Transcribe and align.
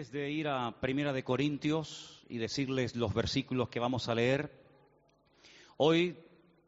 antes 0.00 0.12
de 0.12 0.30
ir 0.30 0.48
a 0.48 0.80
Primera 0.80 1.12
de 1.12 1.22
Corintios 1.22 2.22
y 2.26 2.38
decirles 2.38 2.96
los 2.96 3.12
versículos 3.12 3.68
que 3.68 3.80
vamos 3.80 4.08
a 4.08 4.14
leer, 4.14 4.50
hoy 5.76 6.16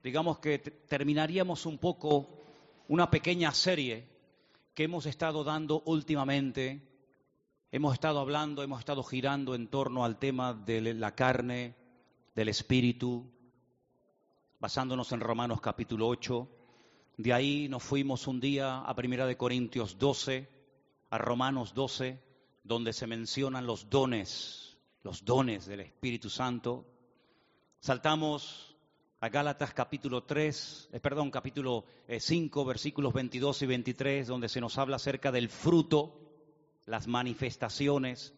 digamos 0.03 0.39
que 0.39 0.59
terminaríamos 0.59 1.65
un 1.65 1.79
poco 1.79 2.29
una 2.89 3.11
pequeña 3.11 3.51
serie 3.53 4.07
que 4.75 4.85
hemos 4.85 5.07
estado 5.07 5.45
dando 5.45 5.83
últimamente. 5.87 6.87
Hemos 7.71 7.95
estado 7.95 8.21
hablando, 8.21 8.63
hemos 8.63 8.81
estado 8.81 9.03
girando 9.03 9.55
en 9.55 9.69
torno 9.69 10.05
al 10.05 10.19
tema 10.19 10.53
de 10.53 10.93
la 10.93 11.15
carne, 11.15 11.75
del 12.35 12.51
espíritu, 12.51 13.25
basándonos 14.61 15.11
en 15.13 15.21
Romanos 15.21 15.63
capítulo 15.63 16.07
8. 16.07 16.49
De 17.17 17.33
ahí 17.33 17.67
nos 17.71 17.83
fuimos 17.83 18.27
un 18.27 18.41
día 18.41 18.81
a 18.81 18.95
Primera 18.95 19.25
de 19.25 19.39
Corintios 19.39 19.99
12, 19.99 20.51
a 21.09 21.17
Romanos 21.17 21.73
12, 21.73 22.32
donde 22.65 22.93
se 22.93 23.07
mencionan 23.07 23.67
los 23.67 23.91
dones, 23.91 24.77
los 25.03 25.25
dones 25.25 25.67
del 25.67 25.81
Espíritu 25.81 26.31
Santo. 26.31 26.87
Saltamos 27.81 28.77
a 29.21 29.29
Gálatas 29.29 29.75
capítulo 29.75 30.25
3, 30.25 30.91
eh, 30.93 31.01
perdón, 31.01 31.31
capítulo 31.31 31.85
5, 32.19 32.63
eh, 32.63 32.67
versículos 32.67 33.13
22 33.13 33.63
y 33.63 33.67
23, 33.67 34.27
donde 34.27 34.49
se 34.49 34.61
nos 34.61 34.79
habla 34.79 34.97
acerca 34.97 35.33
del 35.33 35.49
fruto, 35.49 36.19
las 36.87 37.07
manifestaciones 37.07 38.35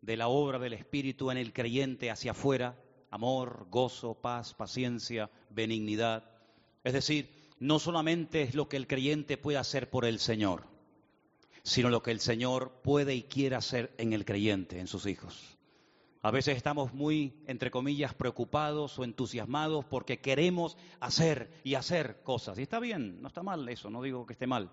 de 0.00 0.16
la 0.16 0.28
obra 0.28 0.58
del 0.58 0.72
Espíritu 0.72 1.30
en 1.30 1.38
el 1.38 1.52
creyente 1.52 2.10
hacia 2.10 2.32
afuera, 2.32 2.76
amor, 3.10 3.68
gozo, 3.70 4.14
paz, 4.14 4.54
paciencia, 4.54 5.30
benignidad. 5.50 6.30
Es 6.82 6.92
decir, 6.92 7.30
no 7.60 7.78
solamente 7.78 8.42
es 8.42 8.54
lo 8.54 8.68
que 8.68 8.76
el 8.76 8.86
creyente 8.86 9.38
puede 9.38 9.58
hacer 9.58 9.88
por 9.88 10.04
el 10.04 10.18
Señor, 10.18 10.66
sino 11.64 11.88
lo 11.88 12.02
que 12.02 12.10
el 12.10 12.20
Señor 12.20 12.82
puede 12.82 13.14
y 13.14 13.22
quiere 13.22 13.56
hacer 13.56 13.94
en 13.96 14.12
el 14.12 14.26
creyente, 14.26 14.78
en 14.78 14.86
sus 14.86 15.06
hijos. 15.06 15.56
A 16.20 16.30
veces 16.30 16.56
estamos 16.56 16.92
muy, 16.92 17.42
entre 17.46 17.70
comillas, 17.70 18.14
preocupados 18.14 18.98
o 18.98 19.04
entusiasmados 19.04 19.84
porque 19.86 20.20
queremos 20.20 20.76
hacer 21.00 21.50
y 21.64 21.74
hacer 21.74 22.22
cosas. 22.22 22.58
Y 22.58 22.62
está 22.62 22.80
bien, 22.80 23.20
no 23.20 23.28
está 23.28 23.42
mal 23.42 23.66
eso, 23.68 23.88
no 23.90 24.02
digo 24.02 24.26
que 24.26 24.34
esté 24.34 24.46
mal. 24.46 24.70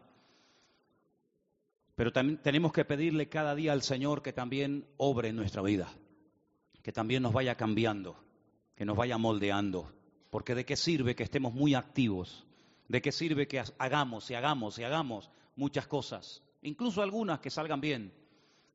Pero 1.95 2.11
también 2.11 2.41
tenemos 2.41 2.73
que 2.73 2.85
pedirle 2.85 3.29
cada 3.29 3.55
día 3.55 3.71
al 3.71 3.83
Señor 3.83 4.21
que 4.21 4.33
también 4.33 4.85
obre 4.97 5.29
en 5.29 5.37
nuestra 5.37 5.61
vida, 5.61 5.89
que 6.83 6.91
también 6.91 7.23
nos 7.23 7.33
vaya 7.33 7.55
cambiando, 7.55 8.17
que 8.75 8.85
nos 8.85 8.97
vaya 8.97 9.17
moldeando. 9.17 9.93
Porque 10.29 10.55
de 10.55 10.65
qué 10.65 10.75
sirve 10.75 11.15
que 11.15 11.23
estemos 11.23 11.53
muy 11.53 11.73
activos, 11.73 12.45
de 12.87 13.01
qué 13.01 13.11
sirve 13.11 13.47
que 13.47 13.63
hagamos 13.77 14.29
y 14.29 14.35
hagamos 14.35 14.79
y 14.79 14.83
hagamos 14.83 15.29
muchas 15.55 15.87
cosas 15.87 16.41
incluso 16.61 17.01
algunas 17.01 17.39
que 17.39 17.49
salgan 17.49 17.81
bien, 17.81 18.13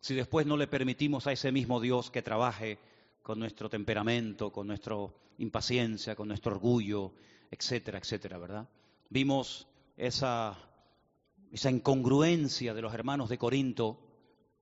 si 0.01 0.15
después 0.15 0.47
no 0.47 0.57
le 0.57 0.67
permitimos 0.67 1.27
a 1.27 1.33
ese 1.33 1.53
mismo 1.53 1.81
Dios 1.81 2.11
que 2.11 2.23
trabaje 2.23 2.79
con 3.23 3.39
nuestro 3.39 3.69
temperamento, 3.69 4.53
con 4.53 4.67
nuestra 4.67 4.97
impaciencia, 5.39 6.15
con 6.15 6.29
nuestro 6.29 6.53
orgullo, 6.53 7.13
etcétera, 7.51 7.99
etcétera, 7.99 8.39
¿verdad? 8.39 8.69
Vimos 9.09 9.67
esa, 9.97 10.57
esa 11.51 11.71
incongruencia 11.71 12.75
de 12.75 12.83
los 12.83 12.95
hermanos 12.95 13.29
de 13.29 13.39
Corinto, 13.39 14.01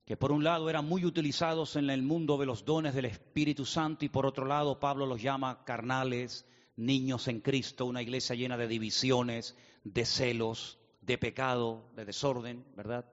que 0.05 0.17
por 0.17 0.31
un 0.31 0.43
lado 0.43 0.69
eran 0.69 0.87
muy 0.87 1.03
utilizados 1.03 1.75
en 1.75 1.89
el 1.89 2.03
mundo 2.03 2.37
de 2.37 2.45
los 2.45 2.63
dones 2.63 2.93
del 2.93 3.05
Espíritu 3.05 3.65
Santo 3.65 4.05
y 4.05 4.09
por 4.09 4.25
otro 4.25 4.45
lado 4.45 4.79
Pablo 4.79 5.05
los 5.05 5.21
llama 5.21 5.63
carnales, 5.63 6.45
niños 6.75 7.27
en 7.27 7.41
Cristo, 7.41 7.85
una 7.85 8.01
iglesia 8.01 8.35
llena 8.35 8.57
de 8.57 8.67
divisiones, 8.67 9.55
de 9.83 10.05
celos, 10.05 10.77
de 11.01 11.17
pecado, 11.17 11.89
de 11.95 12.05
desorden, 12.05 12.65
¿verdad? 12.75 13.05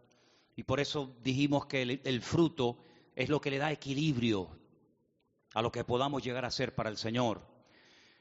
Y 0.62 0.64
por 0.64 0.78
eso 0.78 1.16
dijimos 1.24 1.66
que 1.66 1.82
el, 1.82 2.22
fruto 2.22 2.78
es 3.16 3.28
lo 3.28 3.40
que 3.40 3.50
le 3.50 3.58
da 3.58 3.72
equilibrio 3.72 4.48
a 5.54 5.60
lo 5.60 5.72
que 5.72 5.82
podamos 5.82 6.22
llegar 6.22 6.44
a 6.44 6.52
ser 6.52 6.72
para 6.72 6.88
el 6.88 6.96
Señor. 6.96 7.42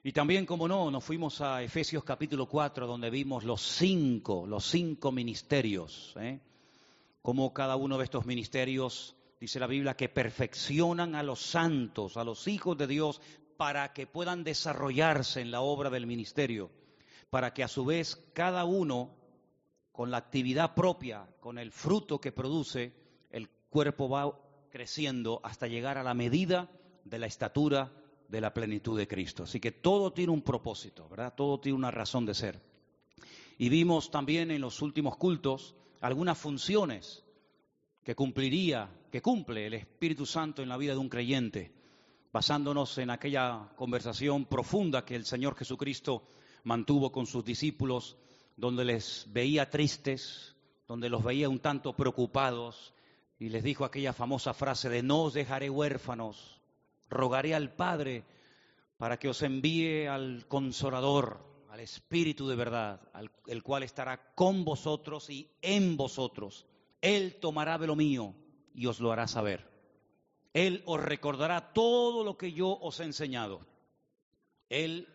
Y 0.04 0.12
también, 0.12 0.48
como 0.48 0.68
no, 0.68 0.90
nos 0.90 1.04
fuimos 1.04 1.40
a 1.42 1.62
Efesios 1.62 2.04
capítulo 2.04 2.48
4, 2.48 2.88
donde 2.88 3.12
vimos 3.12 3.44
los 3.44 3.62
cinco, 3.62 4.48
los 4.48 4.66
cinco 4.66 5.12
ministerios, 5.12 6.16
¿eh? 6.20 6.40
como 7.22 7.54
cada 7.54 7.76
uno 7.76 8.00
de 8.00 8.06
estos 8.06 8.26
ministerios, 8.26 9.16
dice 9.40 9.60
la 9.60 9.68
Biblia, 9.68 9.96
que 9.96 10.10
perfeccionan 10.10 11.14
a 11.14 11.22
los 11.22 11.42
santos, 11.44 12.18
a 12.18 12.24
los 12.24 12.48
hijos 12.48 12.76
de 12.76 12.88
Dios, 12.88 13.22
para 13.56 13.94
que 13.94 14.08
puedan 14.08 14.44
desarrollarse 14.44 15.42
en 15.42 15.52
la 15.52 15.62
obra 15.62 15.92
del 15.92 16.08
ministerio, 16.08 16.72
para 17.30 17.54
que 17.54 17.64
a 17.64 17.68
su 17.68 17.86
vez 17.86 18.16
cada 18.34 18.66
uno 18.66 19.21
con 19.91 20.12
la 20.12 20.18
actividad 20.18 20.74
propia, 20.74 21.28
con 21.40 21.57
el 21.57 21.72
fruto 21.72 22.19
que 22.19 22.31
produce, 22.31 22.94
el 23.29 23.50
cuerpo 23.69 24.09
va 24.09 24.38
creciendo 24.69 25.41
hasta 25.44 25.68
llegar 25.68 25.97
a 25.97 26.03
la 26.03 26.13
medida 26.13 26.69
de 27.03 27.19
la 27.19 27.28
estatura 27.28 27.91
de 28.28 28.41
la 28.41 28.53
plenitud 28.53 28.97
de 28.97 29.07
Cristo. 29.07 29.44
Así 29.44 29.59
que 29.59 29.72
todo 29.72 30.13
tiene 30.13 30.31
un 30.31 30.41
propósito, 30.41 31.07
¿verdad? 31.09 31.34
Todo 31.35 31.59
tiene 31.59 31.78
una 31.78 31.91
razón 31.91 32.25
de 32.25 32.34
ser. 32.34 32.62
Y 33.57 33.69
vimos 33.69 34.09
también 34.09 34.50
en 34.50 34.62
los 34.62 34.81
últimos 34.81 35.18
cultos 35.18 35.75
algunas 36.00 36.38
funciones 36.38 37.23
que 38.03 38.16
cumpliría, 38.16 38.90
que 39.12 39.22
cumple 39.22 39.68
el 39.68 39.73
Espíritu 39.73 40.25
Santo 40.25 40.63
en 40.63 40.69
la 40.69 40.78
vida 40.78 40.94
de 40.94 41.00
un 41.00 41.09
creyente, 41.09 41.72
basándonos 42.31 42.97
en 42.97 43.09
aquella 43.09 43.69
conversación 43.75 44.46
profunda 44.46 45.06
que 45.06 45.16
el 45.16 45.25
Señor 45.25 45.56
Jesucristo 45.56 46.23
mantuvo 46.63 47.12
con 47.12 47.25
sus 47.25 47.44
discípulos 47.44 48.18
donde 48.56 48.86
les 48.86 49.26
veía 49.32 49.70
tristes, 49.70 50.56
donde 50.88 51.10
los 51.10 51.24
veía 51.24 51.50
un 51.50 51.60
tanto 51.60 51.94
preocupados, 51.94 52.94
y 53.40 53.50
les 53.50 53.64
dijo 53.64 53.86
aquella 53.86 54.14
famosa 54.14 54.54
frase 54.54 54.90
de 54.90 55.02
no 55.02 55.24
os 55.24 55.34
dejaré 55.34 55.70
huérfanos, 55.70 56.62
rogaré 57.10 57.56
al 57.56 57.74
Padre 57.74 58.24
para 58.98 59.18
que 59.18 59.30
os 59.30 59.42
envíe 59.42 60.08
al 60.08 60.46
consolador, 60.48 61.40
al 61.70 61.80
Espíritu 61.80 62.48
de 62.48 62.56
verdad, 62.56 63.02
el 63.48 63.64
cual 63.64 63.84
estará 63.84 64.34
con 64.36 64.64
vosotros 64.64 65.30
y 65.30 65.50
en 65.62 65.98
vosotros. 65.98 66.68
Él 67.02 67.38
tomará 67.40 67.78
de 67.78 67.88
lo 67.88 67.96
mío 67.96 68.36
y 68.76 68.86
os 68.86 69.00
lo 69.00 69.12
hará 69.12 69.28
saber. 69.28 69.68
Él 70.54 70.84
os 70.86 71.00
recordará 71.00 71.74
todo 71.74 72.24
lo 72.24 72.38
que 72.38 72.54
yo 72.54 72.78
os 72.80 73.00
he 73.00 73.06
enseñado. 73.06 73.62
Él 74.70 75.08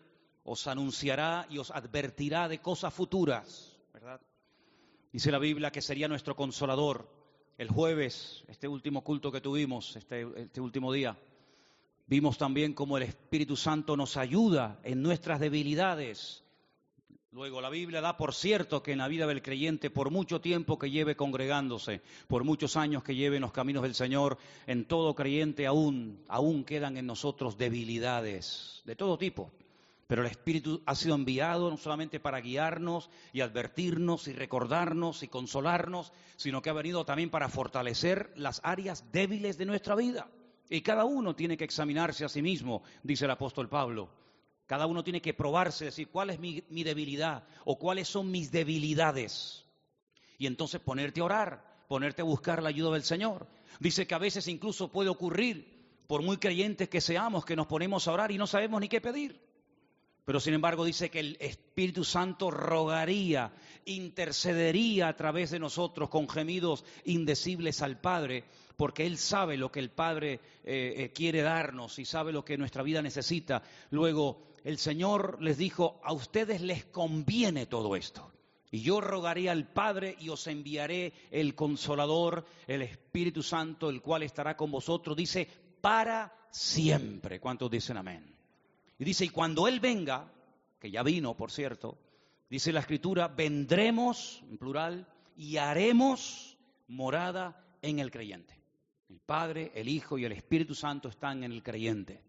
os 0.49 0.65
anunciará 0.65 1.45
y 1.49 1.57
os 1.57 1.71
advertirá 1.71 2.47
de 2.47 2.59
cosas 2.59 2.93
futuras, 2.93 3.77
¿verdad? 3.93 4.21
Dice 5.11 5.29
la 5.29 5.39
Biblia 5.39 5.71
que 5.71 5.81
sería 5.81 6.07
nuestro 6.07 6.37
consolador. 6.37 7.09
El 7.57 7.69
jueves, 7.69 8.45
este 8.47 8.67
último 8.67 9.03
culto 9.03 9.29
que 9.29 9.41
tuvimos, 9.41 9.95
este, 9.97 10.25
este 10.37 10.61
último 10.61 10.93
día, 10.93 11.17
vimos 12.05 12.37
también 12.37 12.73
cómo 12.73 12.95
el 12.95 13.03
Espíritu 13.03 13.57
Santo 13.57 13.97
nos 13.97 14.15
ayuda 14.15 14.79
en 14.83 15.01
nuestras 15.01 15.41
debilidades. 15.41 16.45
Luego 17.31 17.59
la 17.59 17.69
Biblia 17.69 17.99
da 17.99 18.15
por 18.15 18.33
cierto 18.33 18.81
que 18.81 18.93
en 18.93 18.99
la 18.99 19.09
vida 19.09 19.27
del 19.27 19.41
creyente, 19.41 19.89
por 19.89 20.11
mucho 20.11 20.39
tiempo 20.39 20.79
que 20.79 20.91
lleve 20.91 21.17
congregándose, 21.17 22.01
por 22.27 22.45
muchos 22.45 22.77
años 22.77 23.03
que 23.03 23.15
lleve 23.15 23.35
en 23.35 23.41
los 23.41 23.51
caminos 23.51 23.83
del 23.83 23.95
Señor, 23.95 24.37
en 24.65 24.85
todo 24.85 25.13
creyente 25.13 25.67
aún, 25.67 26.23
aún 26.29 26.63
quedan 26.63 26.95
en 26.95 27.05
nosotros 27.05 27.57
debilidades 27.57 28.81
de 28.85 28.95
todo 28.95 29.17
tipo. 29.17 29.51
Pero 30.07 30.21
el 30.21 30.31
Espíritu 30.31 30.81
ha 30.85 30.95
sido 30.95 31.15
enviado 31.15 31.69
no 31.69 31.75
solamente 31.75 32.21
para 32.21 32.39
guiarnos 32.39 33.09
y 33.33 33.41
advertirnos 33.41 34.29
y 34.29 34.33
recordarnos 34.33 35.21
y 35.21 35.27
consolarnos, 35.27 36.13
sino 36.37 36.61
que 36.61 36.69
ha 36.69 36.73
venido 36.73 37.03
también 37.03 37.29
para 37.29 37.49
fortalecer 37.49 38.31
las 38.37 38.61
áreas 38.63 39.11
débiles 39.11 39.57
de 39.57 39.65
nuestra 39.65 39.95
vida. 39.95 40.29
Y 40.69 40.81
cada 40.81 41.03
uno 41.03 41.35
tiene 41.35 41.57
que 41.57 41.65
examinarse 41.65 42.23
a 42.23 42.29
sí 42.29 42.41
mismo, 42.41 42.83
dice 43.03 43.25
el 43.25 43.31
apóstol 43.31 43.67
Pablo. 43.67 44.09
Cada 44.65 44.85
uno 44.85 45.03
tiene 45.03 45.21
que 45.21 45.33
probarse, 45.33 45.85
decir 45.85 46.07
cuál 46.07 46.29
es 46.29 46.39
mi, 46.39 46.63
mi 46.69 46.83
debilidad 46.83 47.43
o 47.65 47.77
cuáles 47.77 48.07
son 48.07 48.31
mis 48.31 48.49
debilidades. 48.49 49.65
Y 50.37 50.47
entonces 50.47 50.79
ponerte 50.79 51.19
a 51.19 51.25
orar, 51.25 51.83
ponerte 51.89 52.21
a 52.21 52.25
buscar 52.25 52.63
la 52.63 52.69
ayuda 52.69 52.91
del 52.91 53.03
Señor. 53.03 53.47
Dice 53.79 54.07
que 54.07 54.15
a 54.15 54.19
veces 54.19 54.47
incluso 54.47 54.89
puede 54.89 55.09
ocurrir, 55.09 55.75
por 56.07 56.21
muy 56.21 56.37
creyentes 56.37 56.87
que 56.87 57.01
seamos, 57.01 57.43
que 57.43 57.57
nos 57.57 57.67
ponemos 57.67 58.07
a 58.07 58.13
orar 58.13 58.31
y 58.31 58.37
no 58.37 58.47
sabemos 58.47 58.79
ni 58.79 58.87
qué 58.87 59.01
pedir. 59.01 59.46
Pero 60.27 60.41
sin 60.41 60.55
embargo 60.55 60.83
dice 60.83 61.09
que 61.09 61.21
el 61.21 61.37
Espíritu 61.39 62.03
Santo 62.03 62.51
rogaría, 62.51 63.53
intercedería 63.85 65.07
a 65.07 65.15
través 65.15 65.51
de 65.51 65.59
nosotros 65.59 66.09
con 66.09 66.27
gemidos 66.27 66.83
indecibles 67.05 67.81
al 67.81 68.01
Padre, 68.01 68.43
porque 68.75 69.05
Él 69.05 69.17
sabe 69.17 69.55
lo 69.55 69.71
que 69.71 69.79
el 69.79 69.89
Padre 69.89 70.41
eh, 70.65 70.95
eh, 70.97 71.11
quiere 71.15 71.43
darnos 71.43 71.97
y 71.97 72.03
sabe 72.03 72.33
lo 72.33 72.43
que 72.43 72.57
nuestra 72.57 72.83
vida 72.83 73.01
necesita. 73.01 73.63
Luego 73.89 74.49
el 74.65 74.77
Señor 74.79 75.41
les 75.41 75.57
dijo, 75.57 76.01
a 76.03 76.11
ustedes 76.11 76.59
les 76.59 76.83
conviene 76.83 77.65
todo 77.65 77.95
esto. 77.95 78.29
Y 78.69 78.81
yo 78.81 78.99
rogaré 78.99 79.49
al 79.49 79.71
Padre 79.71 80.17
y 80.19 80.27
os 80.27 80.45
enviaré 80.47 81.13
el 81.31 81.55
consolador, 81.55 82.45
el 82.67 82.81
Espíritu 82.81 83.41
Santo, 83.41 83.89
el 83.89 84.01
cual 84.01 84.23
estará 84.23 84.57
con 84.57 84.71
vosotros, 84.71 85.15
dice, 85.15 85.47
para 85.79 86.35
siempre. 86.51 87.39
¿Cuántos 87.39 87.71
dicen 87.71 87.95
amén? 87.95 88.36
Y 88.99 89.05
dice, 89.05 89.25
y 89.25 89.29
cuando 89.29 89.67
Él 89.67 89.79
venga, 89.79 90.31
que 90.79 90.91
ya 90.91 91.03
vino, 91.03 91.35
por 91.35 91.51
cierto, 91.51 91.97
dice 92.49 92.71
la 92.71 92.79
escritura, 92.79 93.27
vendremos, 93.27 94.43
en 94.49 94.57
plural, 94.57 95.07
y 95.35 95.57
haremos 95.57 96.57
morada 96.87 97.63
en 97.81 97.99
el 97.99 98.11
creyente. 98.11 98.55
El 99.09 99.19
Padre, 99.19 99.71
el 99.75 99.87
Hijo 99.87 100.17
y 100.17 100.25
el 100.25 100.31
Espíritu 100.31 100.75
Santo 100.75 101.09
están 101.09 101.43
en 101.43 101.51
el 101.51 101.63
creyente. 101.63 102.23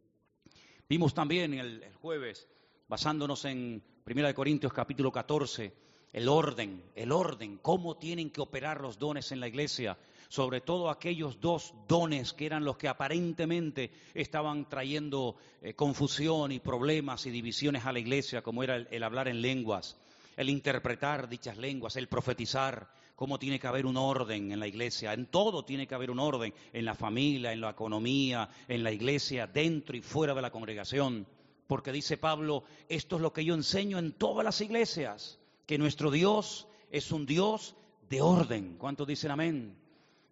Vimos 0.88 1.12
también 1.12 1.54
el, 1.54 1.92
jueves, 1.94 2.48
basándonos 2.86 3.44
en 3.44 3.82
1 4.06 4.34
Corintios 4.34 4.72
capítulo 4.72 5.10
14, 5.10 5.74
el 6.12 6.28
orden, 6.28 6.82
el 6.94 7.12
orden, 7.12 7.58
cómo 7.58 7.96
tienen 7.96 8.30
que 8.30 8.40
operar 8.40 8.80
los 8.80 8.98
dones 8.98 9.30
en 9.32 9.40
la 9.40 9.48
iglesia, 9.48 9.98
sobre 10.28 10.60
todo 10.60 10.90
aquellos 10.90 11.40
dos 11.40 11.74
dones 11.86 12.32
que 12.32 12.46
eran 12.46 12.64
los 12.64 12.76
que 12.76 12.88
aparentemente 12.88 13.90
estaban 14.14 14.68
trayendo 14.68 15.36
eh, 15.62 15.74
confusión 15.74 16.52
y 16.52 16.60
problemas 16.60 17.26
y 17.26 17.30
divisiones 17.30 17.86
a 17.86 17.92
la 17.92 17.98
iglesia, 17.98 18.42
como 18.42 18.62
era 18.62 18.76
el, 18.76 18.88
el 18.90 19.02
hablar 19.02 19.28
en 19.28 19.42
lenguas, 19.42 19.98
el 20.36 20.50
interpretar 20.50 21.28
dichas 21.28 21.56
lenguas, 21.56 21.96
el 21.96 22.08
profetizar, 22.08 22.88
cómo 23.14 23.38
tiene 23.38 23.58
que 23.58 23.66
haber 23.66 23.84
un 23.84 23.96
orden 23.96 24.52
en 24.52 24.60
la 24.60 24.68
iglesia, 24.68 25.12
en 25.12 25.26
todo 25.26 25.64
tiene 25.64 25.86
que 25.88 25.94
haber 25.94 26.10
un 26.10 26.20
orden, 26.20 26.54
en 26.72 26.84
la 26.84 26.94
familia, 26.94 27.52
en 27.52 27.60
la 27.60 27.70
economía, 27.70 28.48
en 28.68 28.84
la 28.84 28.92
iglesia, 28.92 29.46
dentro 29.46 29.96
y 29.96 30.00
fuera 30.00 30.34
de 30.34 30.42
la 30.42 30.52
congregación, 30.52 31.26
porque 31.66 31.90
dice 31.90 32.16
Pablo, 32.16 32.62
esto 32.88 33.16
es 33.16 33.22
lo 33.22 33.32
que 33.32 33.44
yo 33.44 33.54
enseño 33.54 33.98
en 33.98 34.12
todas 34.12 34.44
las 34.44 34.60
iglesias 34.60 35.38
que 35.68 35.76
nuestro 35.76 36.10
Dios 36.10 36.66
es 36.90 37.12
un 37.12 37.26
Dios 37.26 37.76
de 38.08 38.22
orden. 38.22 38.78
¿Cuántos 38.78 39.06
dicen 39.06 39.30
amén? 39.30 39.76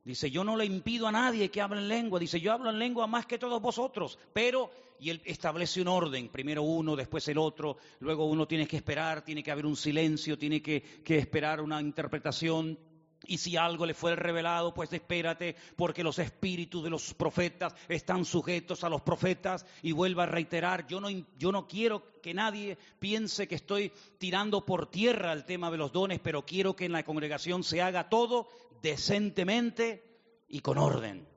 Dice, 0.02 0.30
yo 0.30 0.42
no 0.44 0.56
le 0.56 0.64
impido 0.64 1.06
a 1.06 1.12
nadie 1.12 1.50
que 1.50 1.60
hable 1.60 1.78
en 1.78 1.88
lengua. 1.88 2.18
Dice, 2.18 2.40
yo 2.40 2.54
hablo 2.54 2.70
en 2.70 2.78
lengua 2.78 3.06
más 3.06 3.26
que 3.26 3.36
todos 3.36 3.60
vosotros. 3.60 4.18
Pero, 4.32 4.70
y 4.98 5.10
él 5.10 5.20
establece 5.26 5.82
un 5.82 5.88
orden. 5.88 6.30
Primero 6.30 6.62
uno, 6.62 6.96
después 6.96 7.28
el 7.28 7.36
otro. 7.36 7.76
Luego 8.00 8.24
uno 8.24 8.48
tiene 8.48 8.66
que 8.66 8.78
esperar, 8.78 9.22
tiene 9.26 9.42
que 9.42 9.50
haber 9.50 9.66
un 9.66 9.76
silencio, 9.76 10.38
tiene 10.38 10.62
que, 10.62 10.80
que 10.80 11.18
esperar 11.18 11.60
una 11.60 11.82
interpretación. 11.82 12.78
Y 13.28 13.38
si 13.38 13.56
algo 13.56 13.86
le 13.86 13.94
fue 13.94 14.16
revelado, 14.16 14.72
pues 14.74 14.92
espérate, 14.92 15.56
porque 15.76 16.02
los 16.02 16.18
espíritus 16.18 16.84
de 16.84 16.90
los 16.90 17.14
profetas 17.14 17.74
están 17.88 18.24
sujetos 18.24 18.84
a 18.84 18.88
los 18.88 19.02
profetas. 19.02 19.66
Y 19.82 19.92
vuelva 19.92 20.24
a 20.24 20.26
reiterar, 20.26 20.86
yo 20.86 21.00
no, 21.00 21.08
yo 21.38 21.52
no 21.52 21.66
quiero 21.66 22.20
que 22.20 22.34
nadie 22.34 22.78
piense 22.98 23.46
que 23.48 23.54
estoy 23.54 23.92
tirando 24.18 24.64
por 24.64 24.90
tierra 24.90 25.32
el 25.32 25.44
tema 25.44 25.70
de 25.70 25.78
los 25.78 25.92
dones, 25.92 26.20
pero 26.20 26.44
quiero 26.44 26.74
que 26.74 26.86
en 26.86 26.92
la 26.92 27.04
congregación 27.04 27.62
se 27.62 27.82
haga 27.82 28.08
todo 28.08 28.48
decentemente 28.82 30.04
y 30.48 30.60
con 30.60 30.78
orden. 30.78 31.35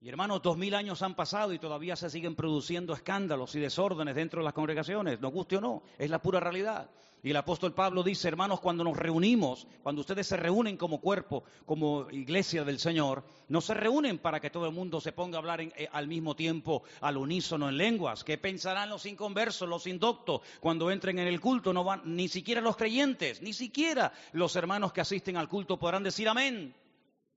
Y 0.00 0.08
hermanos, 0.08 0.42
dos 0.42 0.56
mil 0.56 0.76
años 0.76 1.02
han 1.02 1.16
pasado 1.16 1.52
y 1.52 1.58
todavía 1.58 1.96
se 1.96 2.08
siguen 2.08 2.36
produciendo 2.36 2.94
escándalos 2.94 3.56
y 3.56 3.60
desórdenes 3.60 4.14
dentro 4.14 4.40
de 4.40 4.44
las 4.44 4.54
congregaciones, 4.54 5.20
nos 5.20 5.32
guste 5.32 5.56
o 5.56 5.60
no, 5.60 5.82
es 5.98 6.08
la 6.08 6.22
pura 6.22 6.38
realidad. 6.38 6.88
Y 7.20 7.30
el 7.30 7.36
apóstol 7.36 7.74
Pablo 7.74 8.04
dice, 8.04 8.28
hermanos, 8.28 8.60
cuando 8.60 8.84
nos 8.84 8.96
reunimos, 8.96 9.66
cuando 9.82 10.02
ustedes 10.02 10.28
se 10.28 10.36
reúnen 10.36 10.76
como 10.76 11.00
cuerpo, 11.00 11.42
como 11.66 12.08
iglesia 12.12 12.62
del 12.62 12.78
Señor, 12.78 13.24
no 13.48 13.60
se 13.60 13.74
reúnen 13.74 14.18
para 14.18 14.38
que 14.38 14.50
todo 14.50 14.66
el 14.66 14.72
mundo 14.72 15.00
se 15.00 15.10
ponga 15.10 15.36
a 15.36 15.40
hablar 15.40 15.60
en, 15.60 15.72
eh, 15.76 15.88
al 15.90 16.06
mismo 16.06 16.36
tiempo, 16.36 16.84
al 17.00 17.16
unísono 17.16 17.68
en 17.68 17.76
lenguas. 17.76 18.22
¿Qué 18.22 18.38
pensarán 18.38 18.90
los 18.90 19.04
inconversos, 19.04 19.68
los 19.68 19.88
indoctos, 19.88 20.42
cuando 20.60 20.92
entren 20.92 21.18
en 21.18 21.26
el 21.26 21.40
culto? 21.40 21.72
No 21.72 21.82
van, 21.82 22.02
ni 22.04 22.28
siquiera 22.28 22.60
los 22.60 22.76
creyentes, 22.76 23.42
ni 23.42 23.52
siquiera 23.52 24.12
los 24.30 24.54
hermanos 24.54 24.92
que 24.92 25.00
asisten 25.00 25.36
al 25.36 25.48
culto 25.48 25.76
podrán 25.76 26.04
decir 26.04 26.28
amén 26.28 26.72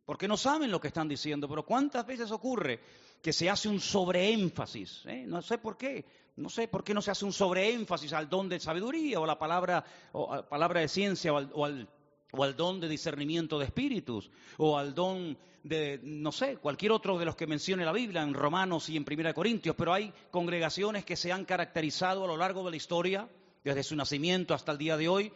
porque 0.05 0.27
no 0.27 0.37
saben 0.37 0.71
lo 0.71 0.79
que 0.79 0.87
están 0.87 1.07
diciendo. 1.07 1.47
Pero 1.47 1.65
¿cuántas 1.65 2.05
veces 2.05 2.31
ocurre 2.31 2.79
que 3.21 3.33
se 3.33 3.49
hace 3.49 3.69
un 3.69 3.79
sobreénfasis? 3.79 5.03
¿Eh? 5.05 5.25
No 5.27 5.41
sé 5.41 5.57
por 5.57 5.77
qué. 5.77 6.05
No 6.37 6.49
sé 6.49 6.67
por 6.67 6.83
qué 6.83 6.93
no 6.93 7.01
se 7.01 7.11
hace 7.11 7.25
un 7.25 7.33
sobreénfasis 7.33 8.13
al 8.13 8.29
don 8.29 8.47
de 8.49 8.59
sabiduría 8.59 9.19
o 9.19 9.25
la 9.25 9.37
palabra, 9.37 9.83
o 10.13 10.33
a 10.33 10.47
palabra 10.47 10.79
de 10.79 10.87
ciencia 10.87 11.33
o 11.33 11.37
al, 11.37 11.51
o 11.53 11.65
al, 11.65 11.89
o 12.31 12.43
al 12.43 12.55
don 12.55 12.79
de 12.79 12.87
discernimiento 12.87 13.59
de 13.59 13.65
espíritus 13.65 14.31
o 14.57 14.77
al 14.77 14.95
don 14.95 15.37
de, 15.63 15.99
no 16.03 16.31
sé, 16.31 16.57
cualquier 16.57 16.91
otro 16.91 17.17
de 17.19 17.25
los 17.25 17.35
que 17.35 17.47
mencione 17.47 17.85
la 17.85 17.91
Biblia 17.91 18.23
en 18.23 18.33
Romanos 18.33 18.89
y 18.89 18.97
en 18.97 19.05
Primera 19.05 19.33
Corintios, 19.33 19.75
pero 19.75 19.93
hay 19.93 20.13
congregaciones 20.31 21.05
que 21.05 21.15
se 21.15 21.31
han 21.31 21.45
caracterizado 21.45 22.23
a 22.23 22.27
lo 22.27 22.37
largo 22.37 22.63
de 22.63 22.71
la 22.71 22.77
historia, 22.77 23.29
desde 23.63 23.83
su 23.83 23.95
nacimiento 23.95 24.53
hasta 24.53 24.71
el 24.71 24.77
día 24.77 24.97
de 24.97 25.07
hoy, 25.07 25.31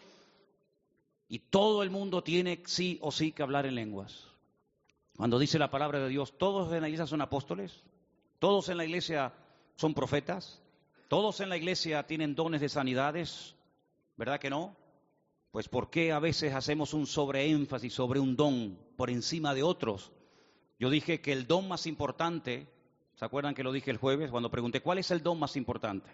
y 1.28 1.40
todo 1.40 1.84
el 1.84 1.90
mundo 1.90 2.24
tiene 2.24 2.64
sí 2.66 2.98
o 3.02 3.12
sí 3.12 3.32
que 3.32 3.44
hablar 3.44 3.66
en 3.66 3.76
lenguas. 3.76 4.28
Cuando 5.18 5.40
dice 5.40 5.60
la 5.60 5.72
palabra 5.72 6.00
de 6.00 6.10
Dios, 6.10 6.38
todos 6.38 6.72
en 6.74 6.82
la 6.82 6.90
iglesia 6.90 7.08
son 7.08 7.22
apóstoles, 7.22 7.84
todos 8.40 8.70
en 8.70 8.78
la 8.78 8.86
iglesia 8.86 9.34
son 9.76 9.94
profetas, 9.94 10.62
todos 11.08 11.40
en 11.40 11.50
la 11.50 11.58
iglesia 11.58 12.06
tienen 12.06 12.36
dones 12.36 12.62
de 12.62 12.70
sanidades, 12.70 13.56
¿verdad 14.18 14.40
que 14.40 14.50
no? 14.50 14.76
Pues 15.52 15.70
¿por 15.70 15.90
qué 15.90 16.12
a 16.12 16.20
veces 16.20 16.54
hacemos 16.54 16.94
un 16.94 17.08
sobreénfasis 17.08 17.94
sobre 17.94 18.20
un 18.20 18.36
don 18.36 18.78
por 18.98 19.10
encima 19.10 19.54
de 19.54 19.64
otros? 19.64 20.12
Yo 20.80 20.90
dije 20.90 21.22
que 21.22 21.32
el 21.32 21.48
don 21.48 21.68
más 21.70 21.88
importante, 21.88 22.68
¿se 23.16 23.24
acuerdan 23.24 23.56
que 23.56 23.64
lo 23.64 23.72
dije 23.72 23.92
el 23.92 23.98
jueves 23.98 24.32
cuando 24.32 24.52
pregunté 24.52 24.82
cuál 24.82 24.98
es 24.98 25.12
el 25.12 25.24
don 25.24 25.40
más 25.40 25.56
importante? 25.56 26.10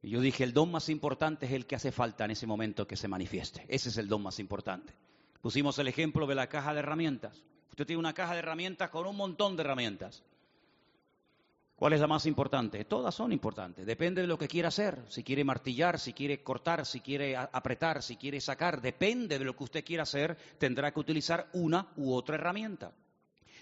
Y 0.00 0.10
yo 0.10 0.20
dije, 0.20 0.44
el 0.44 0.52
don 0.52 0.70
más 0.70 0.88
importante 0.88 1.46
es 1.46 1.52
el 1.52 1.66
que 1.66 1.74
hace 1.74 1.90
falta 1.90 2.24
en 2.24 2.30
ese 2.30 2.46
momento 2.46 2.86
que 2.86 2.96
se 2.96 3.08
manifieste. 3.08 3.64
Ese 3.68 3.88
es 3.88 3.96
el 3.98 4.06
don 4.06 4.22
más 4.22 4.38
importante. 4.38 4.94
Pusimos 5.40 5.78
el 5.78 5.88
ejemplo 5.88 6.26
de 6.26 6.34
la 6.34 6.48
caja 6.48 6.72
de 6.74 6.80
herramientas. 6.80 7.42
Usted 7.70 7.86
tiene 7.86 8.00
una 8.00 8.12
caja 8.12 8.32
de 8.32 8.40
herramientas 8.40 8.90
con 8.90 9.06
un 9.06 9.16
montón 9.16 9.56
de 9.56 9.62
herramientas. 9.62 10.24
¿Cuál 11.76 11.92
es 11.92 12.00
la 12.00 12.08
más 12.08 12.26
importante? 12.26 12.84
Todas 12.86 13.14
son 13.14 13.30
importantes. 13.30 13.86
Depende 13.86 14.20
de 14.20 14.26
lo 14.26 14.36
que 14.36 14.48
quiera 14.48 14.66
hacer. 14.66 15.00
Si 15.08 15.22
quiere 15.22 15.44
martillar, 15.44 16.00
si 16.00 16.12
quiere 16.12 16.42
cortar, 16.42 16.84
si 16.84 17.00
quiere 17.00 17.36
apretar, 17.36 18.02
si 18.02 18.16
quiere 18.16 18.40
sacar. 18.40 18.82
Depende 18.82 19.38
de 19.38 19.44
lo 19.44 19.54
que 19.54 19.62
usted 19.62 19.84
quiera 19.84 20.02
hacer. 20.02 20.36
Tendrá 20.58 20.92
que 20.92 20.98
utilizar 20.98 21.48
una 21.52 21.86
u 21.96 22.14
otra 22.14 22.34
herramienta. 22.34 22.92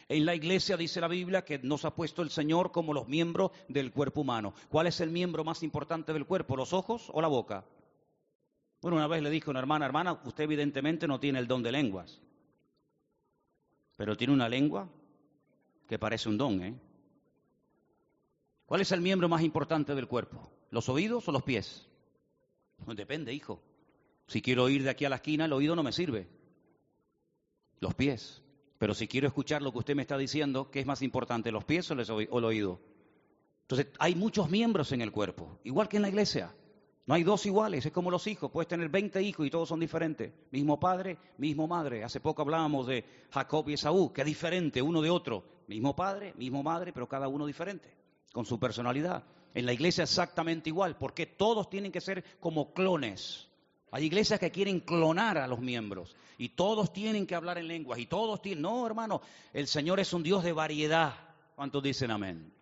En 0.08 0.24
la 0.24 0.34
iglesia 0.34 0.78
dice 0.78 1.00
la 1.00 1.08
Biblia 1.08 1.44
que 1.44 1.58
nos 1.58 1.84
ha 1.84 1.94
puesto 1.94 2.22
el 2.22 2.30
Señor 2.30 2.72
como 2.72 2.94
los 2.94 3.06
miembros 3.06 3.50
del 3.68 3.92
cuerpo 3.92 4.22
humano. 4.22 4.54
¿Cuál 4.70 4.86
es 4.86 5.00
el 5.02 5.10
miembro 5.10 5.44
más 5.44 5.62
importante 5.62 6.14
del 6.14 6.24
cuerpo? 6.24 6.56
¿Los 6.56 6.72
ojos 6.72 7.10
o 7.12 7.20
la 7.20 7.28
boca? 7.28 7.64
Bueno, 8.86 8.98
una 8.98 9.08
vez 9.08 9.20
le 9.20 9.30
dije 9.30 9.46
a 9.48 9.50
una 9.50 9.58
hermana, 9.58 9.84
hermana, 9.84 10.20
usted 10.26 10.44
evidentemente 10.44 11.08
no 11.08 11.18
tiene 11.18 11.40
el 11.40 11.48
don 11.48 11.60
de 11.60 11.72
lenguas, 11.72 12.20
pero 13.96 14.16
tiene 14.16 14.32
una 14.32 14.48
lengua 14.48 14.88
que 15.88 15.98
parece 15.98 16.28
un 16.28 16.38
don, 16.38 16.62
¿eh? 16.62 16.78
¿Cuál 18.64 18.82
es 18.82 18.92
el 18.92 19.00
miembro 19.00 19.28
más 19.28 19.42
importante 19.42 19.92
del 19.96 20.06
cuerpo? 20.06 20.48
¿Los 20.70 20.88
oídos 20.88 21.26
o 21.26 21.32
los 21.32 21.42
pies? 21.42 21.88
Pues 22.84 22.96
depende, 22.96 23.34
hijo. 23.34 23.60
Si 24.28 24.40
quiero 24.40 24.68
ir 24.68 24.84
de 24.84 24.90
aquí 24.90 25.04
a 25.04 25.08
la 25.08 25.16
esquina, 25.16 25.46
el 25.46 25.52
oído 25.52 25.74
no 25.74 25.82
me 25.82 25.90
sirve. 25.90 26.28
Los 27.80 27.92
pies. 27.96 28.40
Pero 28.78 28.94
si 28.94 29.08
quiero 29.08 29.26
escuchar 29.26 29.62
lo 29.62 29.72
que 29.72 29.78
usted 29.78 29.96
me 29.96 30.02
está 30.02 30.16
diciendo, 30.16 30.70
¿qué 30.70 30.78
es 30.78 30.86
más 30.86 31.02
importante, 31.02 31.50
los 31.50 31.64
pies 31.64 31.90
o 31.90 31.94
el 32.20 32.44
oído? 32.44 32.80
Entonces, 33.62 33.88
hay 33.98 34.14
muchos 34.14 34.48
miembros 34.48 34.92
en 34.92 35.00
el 35.00 35.10
cuerpo, 35.10 35.58
igual 35.64 35.88
que 35.88 35.96
en 35.96 36.02
la 36.02 36.08
iglesia. 36.08 36.54
No 37.06 37.14
hay 37.14 37.22
dos 37.22 37.46
iguales, 37.46 37.86
es 37.86 37.92
como 37.92 38.10
los 38.10 38.26
hijos, 38.26 38.50
puedes 38.50 38.66
tener 38.66 38.88
20 38.88 39.22
hijos 39.22 39.46
y 39.46 39.50
todos 39.50 39.68
son 39.68 39.78
diferentes. 39.78 40.32
Mismo 40.50 40.80
padre, 40.80 41.16
mismo 41.38 41.68
madre. 41.68 42.02
Hace 42.02 42.18
poco 42.18 42.42
hablábamos 42.42 42.88
de 42.88 43.04
Jacob 43.30 43.68
y 43.68 43.74
Esaú, 43.74 44.12
que 44.12 44.22
es 44.22 44.26
diferente 44.26 44.82
uno 44.82 45.00
de 45.00 45.10
otro. 45.10 45.44
Mismo 45.68 45.94
padre, 45.94 46.34
mismo 46.36 46.64
madre, 46.64 46.92
pero 46.92 47.08
cada 47.08 47.28
uno 47.28 47.46
diferente, 47.46 47.94
con 48.32 48.44
su 48.44 48.58
personalidad. 48.58 49.22
En 49.54 49.66
la 49.66 49.72
iglesia 49.72 50.02
exactamente 50.02 50.68
igual, 50.68 50.96
porque 50.96 51.26
todos 51.26 51.70
tienen 51.70 51.92
que 51.92 52.00
ser 52.00 52.24
como 52.40 52.72
clones. 52.74 53.48
Hay 53.92 54.04
iglesias 54.04 54.40
que 54.40 54.50
quieren 54.50 54.80
clonar 54.80 55.38
a 55.38 55.46
los 55.46 55.60
miembros 55.60 56.16
y 56.38 56.50
todos 56.50 56.92
tienen 56.92 57.24
que 57.24 57.36
hablar 57.36 57.56
en 57.58 57.68
lenguas 57.68 58.00
y 58.00 58.06
todos 58.06 58.42
tienen... 58.42 58.62
No, 58.62 58.84
hermano, 58.84 59.22
el 59.52 59.68
Señor 59.68 60.00
es 60.00 60.12
un 60.12 60.24
Dios 60.24 60.42
de 60.42 60.52
variedad. 60.52 61.14
¿Cuántos 61.54 61.84
dicen 61.84 62.10
amén? 62.10 62.52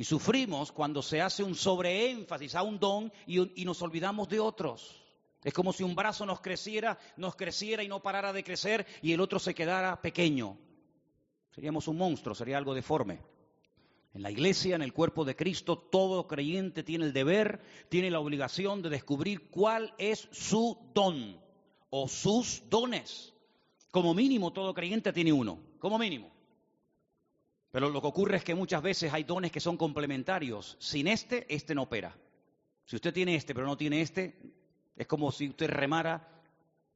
Y 0.00 0.04
sufrimos 0.04 0.72
cuando 0.72 1.02
se 1.02 1.20
hace 1.20 1.42
un 1.42 1.54
sobreénfasis 1.54 2.54
a 2.54 2.62
un 2.62 2.80
don 2.80 3.12
y, 3.26 3.66
nos 3.66 3.82
olvidamos 3.82 4.30
de 4.30 4.40
otros. 4.40 4.98
Es 5.44 5.52
como 5.52 5.74
si 5.74 5.82
un 5.82 5.94
brazo 5.94 6.24
nos 6.24 6.40
creciera, 6.40 6.98
nos 7.18 7.36
creciera 7.36 7.82
y 7.82 7.88
no 7.88 8.00
parara 8.00 8.32
de 8.32 8.42
crecer 8.42 8.86
y 9.02 9.12
el 9.12 9.20
otro 9.20 9.38
se 9.38 9.54
quedara 9.54 10.00
pequeño. 10.00 10.56
Seríamos 11.54 11.86
un 11.86 11.98
monstruo, 11.98 12.34
sería 12.34 12.56
algo 12.56 12.72
deforme. 12.72 13.20
En 14.14 14.22
la 14.22 14.30
iglesia, 14.30 14.74
en 14.74 14.80
el 14.80 14.94
cuerpo 14.94 15.26
de 15.26 15.36
Cristo, 15.36 15.76
todo 15.76 16.26
creyente 16.26 16.82
tiene 16.82 17.04
el 17.04 17.12
deber, 17.12 17.60
tiene 17.90 18.10
la 18.10 18.20
obligación 18.20 18.80
de 18.80 18.88
descubrir 18.88 19.50
cuál 19.50 19.92
es 19.98 20.30
su 20.32 20.78
don 20.94 21.38
o 21.90 22.08
sus 22.08 22.62
dones. 22.70 23.34
Como 23.90 24.14
mínimo, 24.14 24.50
todo 24.50 24.72
creyente 24.72 25.12
tiene 25.12 25.34
uno, 25.34 25.60
como 25.78 25.98
mínimo. 25.98 26.39
Pero 27.70 27.88
lo 27.88 28.00
que 28.00 28.08
ocurre 28.08 28.36
es 28.38 28.44
que 28.44 28.54
muchas 28.54 28.82
veces 28.82 29.12
hay 29.12 29.24
dones 29.24 29.52
que 29.52 29.60
son 29.60 29.76
complementarios. 29.76 30.76
Sin 30.80 31.06
este, 31.06 31.46
este 31.54 31.74
no 31.74 31.82
opera. 31.82 32.16
Si 32.84 32.96
usted 32.96 33.14
tiene 33.14 33.36
este 33.36 33.54
pero 33.54 33.66
no 33.66 33.76
tiene 33.76 34.00
este, 34.00 34.36
es 34.96 35.06
como 35.06 35.30
si 35.30 35.48
usted 35.48 35.68
remara 35.68 36.28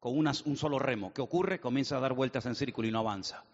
con 0.00 0.18
un 0.18 0.56
solo 0.56 0.78
remo. 0.78 1.12
¿Qué 1.14 1.22
ocurre? 1.22 1.60
Comienza 1.60 1.96
a 1.96 2.00
dar 2.00 2.12
vueltas 2.12 2.44
en 2.46 2.54
círculo 2.54 2.88
y 2.88 2.90
no 2.90 2.98
avanza. 2.98 3.44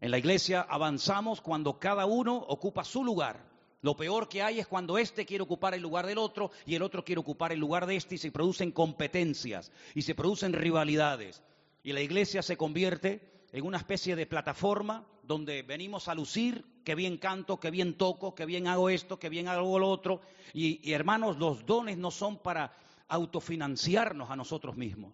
En 0.00 0.10
la 0.10 0.18
iglesia 0.18 0.60
avanzamos 0.60 1.40
cuando 1.40 1.78
cada 1.78 2.06
uno 2.06 2.36
ocupa 2.36 2.84
su 2.84 3.02
lugar. 3.02 3.48
Lo 3.80 3.96
peor 3.96 4.28
que 4.28 4.42
hay 4.42 4.60
es 4.60 4.66
cuando 4.66 4.98
este 4.98 5.24
quiere 5.24 5.42
ocupar 5.42 5.74
el 5.74 5.82
lugar 5.82 6.06
del 6.06 6.18
otro 6.18 6.50
y 6.66 6.74
el 6.74 6.82
otro 6.82 7.04
quiere 7.04 7.20
ocupar 7.20 7.52
el 7.52 7.60
lugar 7.60 7.86
de 7.86 7.96
este 7.96 8.16
y 8.16 8.18
se 8.18 8.30
producen 8.30 8.72
competencias 8.72 9.72
y 9.94 10.02
se 10.02 10.14
producen 10.14 10.52
rivalidades. 10.52 11.42
Y 11.82 11.92
la 11.92 12.00
iglesia 12.00 12.42
se 12.42 12.56
convierte 12.56 13.37
en 13.52 13.64
una 13.64 13.78
especie 13.78 14.16
de 14.16 14.26
plataforma 14.26 15.06
donde 15.22 15.62
venimos 15.62 16.08
a 16.08 16.14
lucir, 16.14 16.64
que 16.84 16.94
bien 16.94 17.18
canto, 17.18 17.60
que 17.60 17.70
bien 17.70 17.94
toco, 17.94 18.34
que 18.34 18.46
bien 18.46 18.66
hago 18.66 18.88
esto, 18.88 19.18
que 19.18 19.28
bien 19.28 19.48
hago 19.48 19.78
lo 19.78 19.90
otro. 19.90 20.20
Y, 20.54 20.92
hermanos, 20.92 21.36
los 21.38 21.66
dones 21.66 21.98
no 21.98 22.10
son 22.10 22.38
para 22.38 22.72
autofinanciarnos 23.08 24.30
a 24.30 24.36
nosotros 24.36 24.76
mismos. 24.76 25.12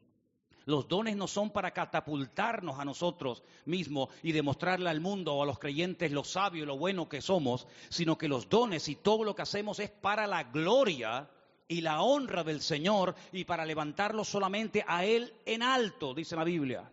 Los 0.67 0.88
dones 0.88 1.17
no 1.17 1.26
son 1.26 1.50
para 1.50 1.73
catapultarnos 1.73 2.79
a 2.79 2.85
nosotros 2.85 3.43
mismos 3.67 4.09
y 4.23 4.33
demostrarle 4.33 4.88
al 4.88 5.00
mundo 5.00 5.35
o 5.35 5.43
a 5.43 5.47
los 5.47 5.59
creyentes 5.59 6.11
lo 6.11 6.25
sabio 6.25 6.62
y 6.62 6.67
lo 6.67 6.79
bueno 6.79 7.09
que 7.09 7.21
somos, 7.21 7.67
sino 7.91 8.17
que 8.17 8.29
los 8.29 8.49
dones 8.49 8.88
y 8.88 8.95
todo 8.95 9.25
lo 9.25 9.35
que 9.35 9.43
hacemos 9.43 9.79
es 9.79 9.91
para 9.91 10.26
la 10.26 10.45
gloria 10.45 11.29
y 11.69 11.83
la 11.83 12.00
honra 12.00 12.45
del 12.45 12.62
Señor 12.62 13.14
y 13.33 13.45
para 13.45 13.67
levantarlo 13.67 14.25
solamente 14.25 14.85
a 14.87 15.05
Él 15.05 15.35
en 15.45 15.62
alto, 15.62 16.14
dice 16.14 16.35
la 16.35 16.45
Biblia. 16.45 16.91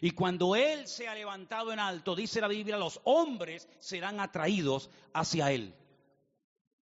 Y 0.00 0.10
cuando 0.10 0.56
Él 0.56 0.86
sea 0.86 1.14
levantado 1.14 1.72
en 1.72 1.78
alto, 1.78 2.14
dice 2.14 2.40
la 2.40 2.48
Biblia, 2.48 2.76
los 2.76 3.00
hombres 3.04 3.68
serán 3.78 4.20
atraídos 4.20 4.90
hacia 5.12 5.52
Él. 5.52 5.74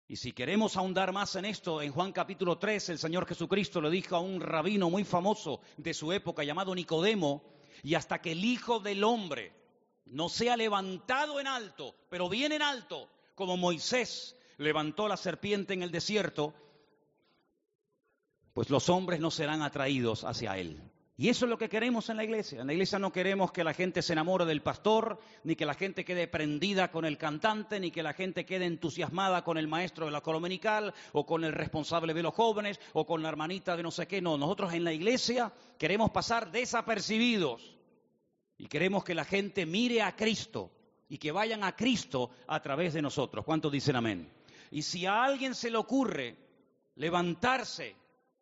Y 0.07 0.17
si 0.17 0.33
queremos 0.33 0.77
ahondar 0.77 1.13
más 1.13 1.37
en 1.37 1.45
esto, 1.45 1.83
en 1.83 1.93
Juan 1.93 2.13
capítulo 2.13 2.57
3, 2.57 2.89
el 2.91 2.99
Señor 2.99 3.27
Jesucristo 3.27 3.81
le 3.81 3.91
dijo 3.91 4.17
a 4.17 4.21
un 4.21 4.41
rabino 4.41 4.89
muy 4.89 5.05
famoso 5.05 5.61
de 5.77 5.93
su 5.93 6.13
época 6.13 6.45
llamado 6.45 6.75
Nicodemo, 6.75 7.43
y 7.83 7.95
hasta 7.95 8.21
que 8.21 8.33
el 8.33 8.45
Hijo 8.45 8.81
del 8.81 9.05
Hombre 9.05 9.53
no 10.07 10.29
sea 10.29 10.57
levantado 10.57 11.41
en 11.41 11.47
alto, 11.47 11.95
pero 12.09 12.29
bien 12.29 12.53
en 12.53 12.63
alto, 12.63 13.09
como 13.35 13.57
Moisés 13.57 14.35
levantó 14.57 15.09
la 15.09 15.17
serpiente 15.17 15.75
en 15.75 15.83
el 15.83 15.91
desierto, 15.91 16.55
pues 18.55 18.71
los 18.71 18.89
hombres 18.89 19.21
no 19.21 19.31
serán 19.31 19.63
atraídos 19.63 20.25
hacia 20.25 20.57
Él. 20.57 20.81
Y 21.21 21.29
eso 21.31 21.47
es 21.47 21.51
lo 21.51 21.59
que 21.59 21.69
queremos 21.69 22.09
en 22.11 22.17
la 22.17 22.23
iglesia. 22.23 22.61
En 22.61 22.69
la 22.69 22.73
iglesia 22.73 23.01
no 23.01 23.11
queremos 23.11 23.51
que 23.51 23.65
la 23.65 23.75
gente 23.75 24.03
se 24.03 24.13
enamore 24.13 24.45
del 24.45 24.63
pastor, 24.63 25.19
ni 25.43 25.57
que 25.57 25.67
la 25.67 25.75
gente 25.75 26.05
quede 26.05 26.29
prendida 26.29 26.93
con 26.93 27.05
el 27.05 27.19
cantante, 27.19 27.81
ni 27.81 27.91
que 27.91 28.05
la 28.05 28.13
gente 28.13 28.47
quede 28.47 28.67
entusiasmada 28.67 29.43
con 29.43 29.59
el 29.59 29.67
maestro 29.67 30.07
de 30.07 30.13
la 30.13 30.21
colomenical, 30.21 30.95
o 31.11 31.27
con 31.27 31.43
el 31.43 31.53
responsable 31.53 32.15
de 32.15 32.23
los 32.23 32.35
jóvenes, 32.35 32.79
o 32.93 33.05
con 33.05 33.21
la 33.21 33.31
hermanita 33.31 33.77
de 33.77 33.83
no 33.83 33.91
sé 33.91 34.07
qué. 34.07 34.23
No, 34.23 34.39
nosotros 34.39 34.73
en 34.75 34.85
la 34.85 34.93
iglesia 34.93 35.53
queremos 35.77 36.13
pasar 36.13 36.53
desapercibidos. 36.53 37.77
Y 38.57 38.69
queremos 38.69 39.03
que 39.03 39.17
la 39.17 39.25
gente 39.25 39.67
mire 39.67 40.03
a 40.03 40.15
Cristo 40.15 40.71
y 41.09 41.19
que 41.19 41.33
vayan 41.33 41.65
a 41.65 41.75
Cristo 41.75 42.31
a 42.47 42.63
través 42.63 42.95
de 42.95 43.03
nosotros. 43.03 43.45
¿Cuántos 43.45 43.73
dicen 43.73 43.97
amén? 43.97 44.31
Y 44.71 44.83
si 44.83 45.05
a 45.05 45.25
alguien 45.25 45.57
se 45.57 45.69
le 45.69 45.79
ocurre 45.79 46.37
levantarse 46.95 47.97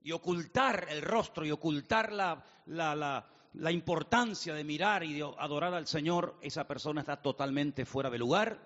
y 0.07 0.13
ocultar 0.13 0.87
el 0.89 1.03
rostro 1.03 1.45
y 1.45 1.51
ocultar 1.51 2.13
la, 2.13 2.41
la, 2.67 3.73
importancia 3.73 4.55
de 4.55 4.63
mirar 4.63 5.03
y 5.03 5.15
de 5.15 5.29
adorar 5.37 5.75
al 5.75 5.89
Señor, 5.89 6.37
esa 6.43 6.69
persona 6.69 7.01
está 7.01 7.21
totalmente 7.21 7.85
fuera 7.85 8.09
de 8.09 8.17
lugar 8.17 8.57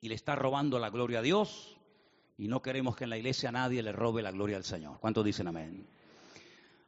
y 0.00 0.08
le 0.08 0.16
está 0.16 0.34
robando 0.34 0.80
la 0.80 0.90
gloria 0.90 1.20
a 1.20 1.22
Dios 1.22 1.76
y 2.36 2.48
no 2.48 2.60
queremos 2.60 2.96
que 2.96 3.04
en 3.04 3.10
la 3.10 3.18
iglesia 3.18 3.52
nadie 3.52 3.84
le 3.84 3.92
robe 3.92 4.20
la 4.20 4.32
gloria 4.32 4.56
al 4.56 4.64
Señor. 4.64 4.98
¿Cuántos 4.98 5.24
dicen 5.24 5.46
amén? 5.46 5.86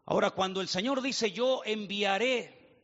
Ahora, 0.07 0.31
cuando 0.33 0.61
el 0.61 0.67
Señor 0.67 1.01
dice 1.01 1.31
yo 1.31 1.63
enviaré 1.65 2.83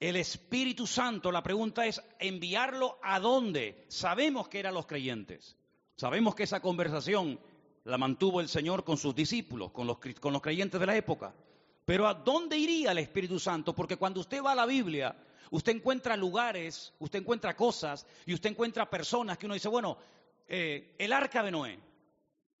el 0.00 0.16
Espíritu 0.16 0.86
Santo, 0.86 1.30
la 1.30 1.42
pregunta 1.42 1.84
es, 1.84 2.02
¿enviarlo 2.18 2.98
a 3.02 3.20
dónde? 3.20 3.84
Sabemos 3.88 4.48
que 4.48 4.60
eran 4.60 4.72
los 4.72 4.86
creyentes. 4.86 5.58
Sabemos 5.94 6.34
que 6.34 6.44
esa 6.44 6.60
conversación 6.60 7.38
la 7.84 7.98
mantuvo 7.98 8.40
el 8.40 8.48
Señor 8.48 8.84
con 8.84 8.96
sus 8.96 9.14
discípulos, 9.14 9.72
con 9.72 9.86
los, 9.86 9.98
creyentes 10.40 10.80
de 10.80 10.86
la 10.86 10.96
época. 10.96 11.34
Pero 11.84 12.06
¿a 12.06 12.14
dónde 12.14 12.56
iría 12.56 12.92
el 12.92 12.98
Espíritu 12.98 13.38
Santo? 13.38 13.74
Porque 13.74 13.96
cuando 13.96 14.20
usted 14.20 14.42
va 14.42 14.52
a 14.52 14.56
la 14.56 14.66
Biblia, 14.66 15.16
usted 15.50 15.72
encuentra 15.72 16.16
lugares, 16.16 16.94
usted 17.00 17.20
encuentra 17.20 17.56
cosas 17.56 18.06
y 18.24 18.34
usted 18.34 18.50
encuentra 18.50 18.88
personas 18.88 19.36
que 19.36 19.46
uno 19.46 19.54
dice, 19.54 19.68
bueno, 19.68 19.98
eh, 20.46 20.94
el 20.98 21.12
arca 21.12 21.42
de 21.42 21.50
Noé, 21.50 21.78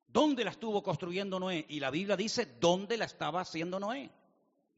¿dónde 0.08 0.44
la 0.44 0.50
estuvo 0.50 0.82
construyendo 0.82 1.38
Noé? 1.38 1.66
Y 1.68 1.78
la 1.78 1.90
Biblia 1.90 2.16
dice 2.16 2.56
dónde 2.60 2.96
la 2.96 3.04
estaba 3.04 3.42
haciendo 3.42 3.78
Noé 3.78 4.10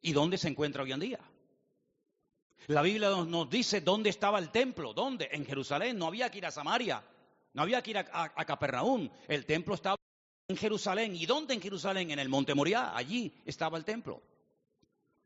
y 0.03 0.13
dónde 0.13 0.37
se 0.37 0.49
encuentra 0.49 0.83
hoy 0.83 0.93
en 0.93 1.01
día. 1.01 1.21
La 2.67 2.83
Biblia 2.83 3.11
nos, 3.11 3.49
dice 3.49 3.81
dónde 3.81 4.11
estaba 4.11 4.39
el 4.39 4.51
templo, 4.51 4.93
dónde, 4.93 5.29
en 5.33 5.45
Jerusalén, 5.45 5.99
no 5.99 6.07
había 6.07 6.31
que 6.31 6.39
ir 6.39 6.47
a 6.47 6.51
Samaria, 6.51 7.03
no 7.55 7.63
había 7.63 7.83
que 7.83 7.91
ir 7.91 7.99
a, 7.99 8.07
a 8.13 8.45
Capernaum, 8.45 9.09
el 9.29 9.45
templo 9.45 9.75
estaba 9.75 9.97
en 10.49 10.57
Jerusalén. 10.57 11.17
¿Y 11.17 11.27
dónde 11.27 11.55
en 11.55 11.61
Jerusalén? 11.61 12.11
En 12.11 12.19
el 12.19 12.29
monte 12.29 12.55
Moriah, 12.55 12.97
allí 12.97 13.33
estaba 13.47 13.79
el 13.79 13.85
templo. 13.85 14.23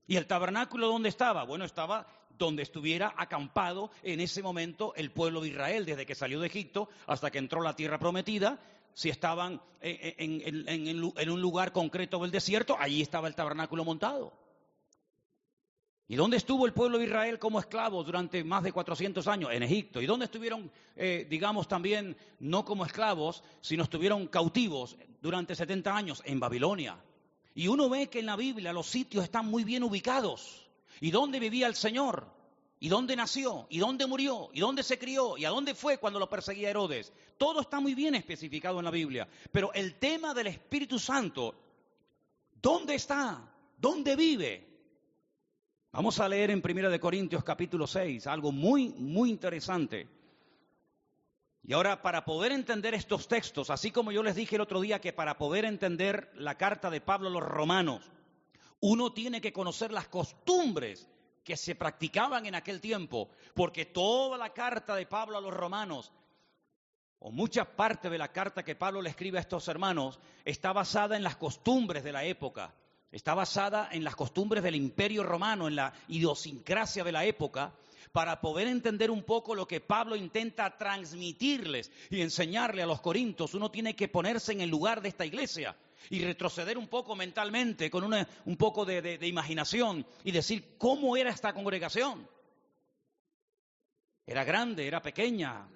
¿Y 0.06 0.16
el 0.16 0.26
tabernáculo 0.26 0.88
dónde 0.88 1.08
estaba? 1.08 1.44
Bueno, 1.44 1.64
estaba 1.64 2.06
donde 2.38 2.62
estuviera 2.62 3.14
acampado 3.16 3.90
en 4.02 4.20
ese 4.20 4.42
momento 4.42 4.94
el 4.94 5.10
pueblo 5.10 5.40
de 5.40 5.48
Israel, 5.48 5.84
desde 5.84 6.06
que 6.06 6.14
salió 6.14 6.40
de 6.40 6.46
Egipto 6.46 6.88
hasta 7.06 7.30
que 7.30 7.38
entró 7.38 7.62
la 7.62 7.74
tierra 7.74 7.98
prometida. 7.98 8.60
Si 8.94 9.10
estaban 9.10 9.60
en, 9.80 10.42
en 10.46 11.30
un 11.30 11.40
lugar 11.40 11.72
concreto 11.72 12.20
del 12.20 12.30
desierto, 12.30 12.76
allí 12.78 13.02
estaba 13.02 13.28
el 13.28 13.34
tabernáculo 13.34 13.84
montado. 13.84 14.32
¿Y 16.10 16.16
dónde 16.16 16.38
estuvo 16.38 16.64
el 16.64 16.72
pueblo 16.72 16.96
de 16.96 17.04
Israel 17.04 17.38
como 17.38 17.60
esclavo 17.60 18.02
durante 18.02 18.42
más 18.42 18.62
de 18.62 18.72
400 18.72 19.28
años? 19.28 19.50
En 19.52 19.62
Egipto. 19.62 20.00
¿Y 20.00 20.06
dónde 20.06 20.24
estuvieron, 20.24 20.70
eh, 20.96 21.26
digamos, 21.28 21.68
también 21.68 22.16
no 22.40 22.64
como 22.64 22.86
esclavos, 22.86 23.44
sino 23.60 23.82
estuvieron 23.82 24.26
cautivos 24.26 24.96
durante 25.20 25.54
70 25.54 25.94
años? 25.94 26.22
En 26.24 26.40
Babilonia. 26.40 26.96
Y 27.54 27.68
uno 27.68 27.90
ve 27.90 28.08
que 28.08 28.20
en 28.20 28.26
la 28.26 28.36
Biblia 28.36 28.72
los 28.72 28.86
sitios 28.86 29.22
están 29.22 29.50
muy 29.50 29.64
bien 29.64 29.82
ubicados. 29.82 30.66
¿Y 30.98 31.10
dónde 31.10 31.40
vivía 31.40 31.66
el 31.66 31.74
Señor? 31.74 32.26
¿Y 32.80 32.88
dónde 32.88 33.14
nació? 33.14 33.66
¿Y 33.68 33.78
dónde 33.78 34.06
murió? 34.06 34.48
¿Y 34.54 34.60
dónde 34.60 34.84
se 34.84 34.98
crió? 34.98 35.36
¿Y 35.36 35.44
a 35.44 35.50
dónde 35.50 35.74
fue 35.74 35.98
cuando 35.98 36.18
lo 36.18 36.30
perseguía 36.30 36.70
Herodes? 36.70 37.12
Todo 37.36 37.60
está 37.60 37.80
muy 37.80 37.94
bien 37.94 38.14
especificado 38.14 38.78
en 38.78 38.86
la 38.86 38.90
Biblia. 38.90 39.28
Pero 39.52 39.74
el 39.74 39.96
tema 39.96 40.32
del 40.32 40.46
Espíritu 40.46 40.98
Santo, 40.98 41.54
¿dónde 42.62 42.94
está? 42.94 43.52
¿Dónde 43.76 44.16
vive? 44.16 44.67
Vamos 45.90 46.20
a 46.20 46.28
leer 46.28 46.50
en 46.50 46.60
Primera 46.60 46.90
de 46.90 47.00
Corintios 47.00 47.42
capítulo 47.42 47.86
6 47.86 48.26
algo 48.26 48.52
muy 48.52 48.90
muy 48.90 49.30
interesante. 49.30 50.06
Y 51.62 51.72
ahora 51.72 52.02
para 52.02 52.26
poder 52.26 52.52
entender 52.52 52.94
estos 52.94 53.26
textos, 53.26 53.70
así 53.70 53.90
como 53.90 54.12
yo 54.12 54.22
les 54.22 54.36
dije 54.36 54.56
el 54.56 54.60
otro 54.60 54.82
día 54.82 55.00
que 55.00 55.14
para 55.14 55.38
poder 55.38 55.64
entender 55.64 56.30
la 56.34 56.56
carta 56.56 56.90
de 56.90 57.00
Pablo 57.00 57.28
a 57.28 57.32
los 57.32 57.42
romanos, 57.42 58.10
uno 58.80 59.12
tiene 59.14 59.40
que 59.40 59.52
conocer 59.52 59.90
las 59.90 60.08
costumbres 60.08 61.08
que 61.42 61.56
se 61.56 61.74
practicaban 61.74 62.44
en 62.44 62.54
aquel 62.54 62.82
tiempo, 62.82 63.30
porque 63.54 63.86
toda 63.86 64.36
la 64.36 64.52
carta 64.52 64.94
de 64.94 65.06
Pablo 65.06 65.38
a 65.38 65.40
los 65.40 65.54
romanos 65.54 66.12
o 67.18 67.30
mucha 67.30 67.64
parte 67.64 68.10
de 68.10 68.18
la 68.18 68.30
carta 68.30 68.62
que 68.62 68.76
Pablo 68.76 69.00
le 69.00 69.08
escribe 69.08 69.38
a 69.38 69.40
estos 69.40 69.66
hermanos 69.68 70.20
está 70.44 70.74
basada 70.74 71.16
en 71.16 71.22
las 71.22 71.36
costumbres 71.36 72.04
de 72.04 72.12
la 72.12 72.24
época. 72.24 72.74
Está 73.10 73.34
basada 73.34 73.88
en 73.90 74.04
las 74.04 74.16
costumbres 74.16 74.62
del 74.62 74.74
imperio 74.74 75.22
romano, 75.22 75.66
en 75.66 75.76
la 75.76 75.94
idiosincrasia 76.08 77.04
de 77.04 77.12
la 77.12 77.24
época, 77.24 77.72
para 78.12 78.40
poder 78.40 78.66
entender 78.66 79.10
un 79.10 79.22
poco 79.22 79.54
lo 79.54 79.66
que 79.66 79.80
Pablo 79.80 80.14
intenta 80.14 80.76
transmitirles 80.76 81.90
y 82.10 82.20
enseñarle 82.20 82.82
a 82.82 82.86
los 82.86 83.00
corintios. 83.00 83.54
Uno 83.54 83.70
tiene 83.70 83.96
que 83.96 84.08
ponerse 84.08 84.52
en 84.52 84.60
el 84.60 84.68
lugar 84.68 85.00
de 85.00 85.08
esta 85.08 85.24
iglesia 85.24 85.76
y 86.10 86.22
retroceder 86.22 86.76
un 86.76 86.88
poco 86.88 87.16
mentalmente, 87.16 87.90
con 87.90 88.04
un 88.04 88.56
poco 88.56 88.84
de, 88.84 89.00
de 89.02 89.26
imaginación 89.26 90.06
y 90.24 90.32
decir 90.32 90.76
cómo 90.76 91.16
era 91.16 91.30
esta 91.30 91.54
congregación. 91.54 92.28
Era 94.26 94.44
grande, 94.44 94.86
era 94.86 95.00
pequeña, 95.00 95.66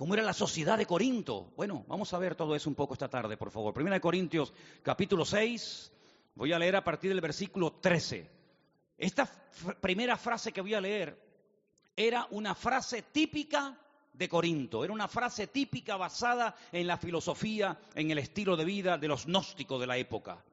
¿Cómo 0.00 0.14
era 0.14 0.22
la 0.22 0.32
sociedad 0.32 0.78
de 0.78 0.86
Corinto? 0.86 1.52
Bueno, 1.56 1.84
vamos 1.86 2.14
a 2.14 2.18
ver 2.18 2.34
todo 2.34 2.56
eso 2.56 2.70
un 2.70 2.74
poco 2.74 2.94
esta 2.94 3.10
tarde, 3.10 3.36
por 3.36 3.50
favor. 3.50 3.74
Primera 3.74 3.96
de 3.96 4.00
Corintios, 4.00 4.50
capítulo 4.82 5.26
6, 5.26 5.92
Voy 6.34 6.52
a 6.52 6.58
leer 6.58 6.76
a 6.76 6.84
partir 6.84 7.10
del 7.10 7.20
versículo 7.20 7.72
13. 7.72 8.30
Esta 8.96 9.26
primera 9.80 10.16
frase 10.16 10.52
que 10.52 10.60
voy 10.60 10.74
a 10.74 10.80
leer 10.80 11.18
era 11.96 12.26
una 12.30 12.54
frase 12.54 13.02
típica 13.02 13.78
de 14.12 14.28
Corinto, 14.28 14.84
era 14.84 14.92
una 14.92 15.08
frase 15.08 15.46
típica 15.46 15.96
basada 15.96 16.54
en 16.72 16.86
la 16.86 16.98
filosofía, 16.98 17.78
en 17.94 18.10
el 18.10 18.18
estilo 18.18 18.56
de 18.56 18.64
vida 18.64 18.98
de 18.98 19.08
los 19.08 19.26
gnósticos 19.26 19.80
de 19.80 19.86
la 19.86 19.96
época, 19.96 20.44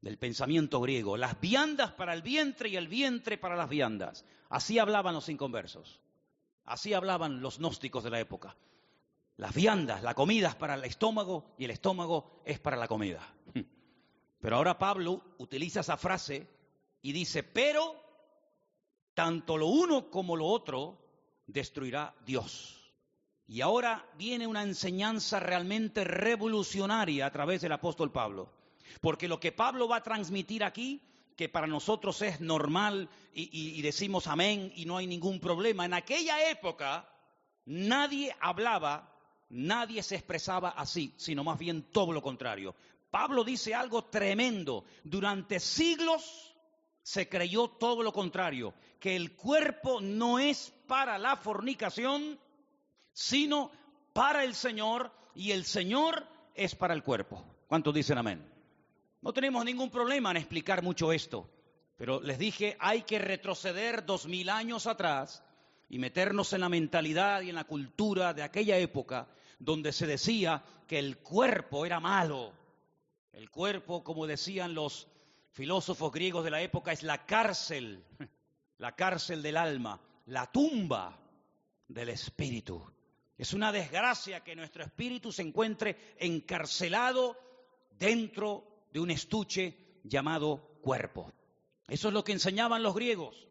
del 0.00 0.18
pensamiento 0.18 0.80
griego. 0.80 1.16
Las 1.16 1.40
viandas 1.40 1.92
para 1.92 2.14
el 2.14 2.22
vientre 2.22 2.68
y 2.68 2.76
el 2.76 2.88
vientre 2.88 3.38
para 3.38 3.56
las 3.56 3.68
viandas. 3.68 4.24
Así 4.48 4.78
hablaban 4.78 5.14
los 5.14 5.28
inconversos. 5.28 6.00
Así 6.64 6.94
hablaban 6.94 7.40
los 7.40 7.58
gnósticos 7.58 8.04
de 8.04 8.10
la 8.10 8.20
época. 8.20 8.56
Las 9.36 9.54
viandas, 9.54 10.02
la 10.02 10.14
comida 10.14 10.48
es 10.48 10.54
para 10.54 10.74
el 10.74 10.84
estómago 10.84 11.54
y 11.58 11.64
el 11.64 11.70
estómago 11.72 12.42
es 12.44 12.60
para 12.60 12.76
la 12.76 12.86
comida. 12.86 13.26
Pero 14.40 14.56
ahora 14.56 14.78
Pablo 14.78 15.22
utiliza 15.38 15.80
esa 15.80 15.96
frase 15.96 16.46
y 17.02 17.12
dice, 17.12 17.42
pero 17.42 17.94
tanto 19.14 19.58
lo 19.58 19.66
uno 19.66 20.10
como 20.10 20.36
lo 20.36 20.46
otro 20.46 20.98
destruirá 21.46 22.14
Dios. 22.24 22.80
Y 23.46 23.60
ahora 23.60 24.06
viene 24.16 24.46
una 24.46 24.62
enseñanza 24.62 25.40
realmente 25.40 26.04
revolucionaria 26.04 27.26
a 27.26 27.32
través 27.32 27.60
del 27.60 27.72
apóstol 27.72 28.12
Pablo. 28.12 28.48
Porque 29.00 29.28
lo 29.28 29.40
que 29.40 29.52
Pablo 29.52 29.88
va 29.88 29.96
a 29.96 30.02
transmitir 30.02 30.62
aquí 30.62 31.02
que 31.36 31.48
para 31.48 31.66
nosotros 31.66 32.20
es 32.22 32.40
normal 32.40 33.08
y, 33.32 33.80
decimos 33.82 34.26
amén 34.26 34.72
y 34.76 34.84
no 34.84 34.98
hay 34.98 35.06
ningún 35.06 35.40
problema. 35.40 35.84
En 35.84 35.94
aquella 35.94 36.50
época 36.50 37.08
nadie 37.64 38.36
hablaba, 38.40 39.16
nadie 39.48 40.02
se 40.02 40.16
expresaba 40.16 40.70
así, 40.70 41.14
sino 41.16 41.42
más 41.42 41.58
bien 41.58 41.82
todo 41.90 42.12
lo 42.12 42.22
contrario. 42.22 42.74
Pablo 43.10 43.44
dice 43.44 43.74
algo 43.74 44.04
tremendo. 44.04 44.84
Durante 45.04 45.60
siglos 45.60 46.54
se 47.02 47.28
creyó 47.28 47.68
todo 47.68 48.02
lo 48.02 48.12
contrario, 48.12 48.74
que 48.98 49.16
el 49.16 49.34
cuerpo 49.34 50.00
no 50.00 50.38
es 50.38 50.72
para 50.86 51.18
la 51.18 51.36
fornicación, 51.36 52.38
sino 53.12 53.70
para 54.12 54.44
el 54.44 54.54
Señor 54.54 55.10
y 55.34 55.50
el 55.52 55.64
Señor 55.64 56.26
es 56.54 56.74
para 56.74 56.94
el 56.94 57.02
cuerpo. 57.02 57.44
¿Cuántos 57.66 57.94
dicen 57.94 58.18
amén? 58.18 58.46
No 59.22 59.32
tenemos 59.32 59.64
ningún 59.64 59.90
problema 59.90 60.30
en 60.30 60.38
explicar 60.38 60.82
mucho 60.82 61.12
esto, 61.12 61.48
pero 61.96 62.20
les 62.20 62.38
dije, 62.38 62.76
hay 62.78 63.02
que 63.02 63.18
retroceder 63.18 64.06
dos 64.06 64.26
mil 64.26 64.48
años 64.48 64.86
atrás 64.86 65.42
y 65.88 65.98
meternos 65.98 66.52
en 66.52 66.60
la 66.60 66.68
mentalidad 66.68 67.42
y 67.42 67.50
en 67.50 67.56
la 67.56 67.64
cultura 67.64 68.32
de 68.32 68.42
aquella 68.42 68.78
época 68.78 69.28
donde 69.58 69.92
se 69.92 70.06
decía 70.06 70.62
que 70.86 70.98
el 70.98 71.18
cuerpo 71.18 71.84
era 71.84 72.00
malo. 72.00 72.52
El 73.32 73.50
cuerpo, 73.50 74.02
como 74.02 74.26
decían 74.26 74.74
los 74.74 75.06
filósofos 75.52 76.12
griegos 76.12 76.44
de 76.44 76.50
la 76.50 76.62
época, 76.62 76.92
es 76.92 77.02
la 77.02 77.26
cárcel, 77.26 78.04
la 78.78 78.94
cárcel 78.96 79.42
del 79.42 79.56
alma, 79.56 80.00
la 80.26 80.50
tumba 80.50 81.18
del 81.88 82.08
espíritu. 82.08 82.84
Es 83.36 83.54
una 83.54 83.72
desgracia 83.72 84.44
que 84.44 84.56
nuestro 84.56 84.84
espíritu 84.84 85.32
se 85.32 85.42
encuentre 85.42 86.14
encarcelado 86.18 87.36
dentro 87.98 88.64
de 88.92 89.00
un 89.00 89.10
estuche 89.10 89.76
llamado 90.04 90.78
cuerpo. 90.82 91.32
Eso 91.88 92.08
es 92.08 92.14
lo 92.14 92.24
que 92.24 92.32
enseñaban 92.32 92.82
los 92.82 92.94
griegos. 92.94 93.48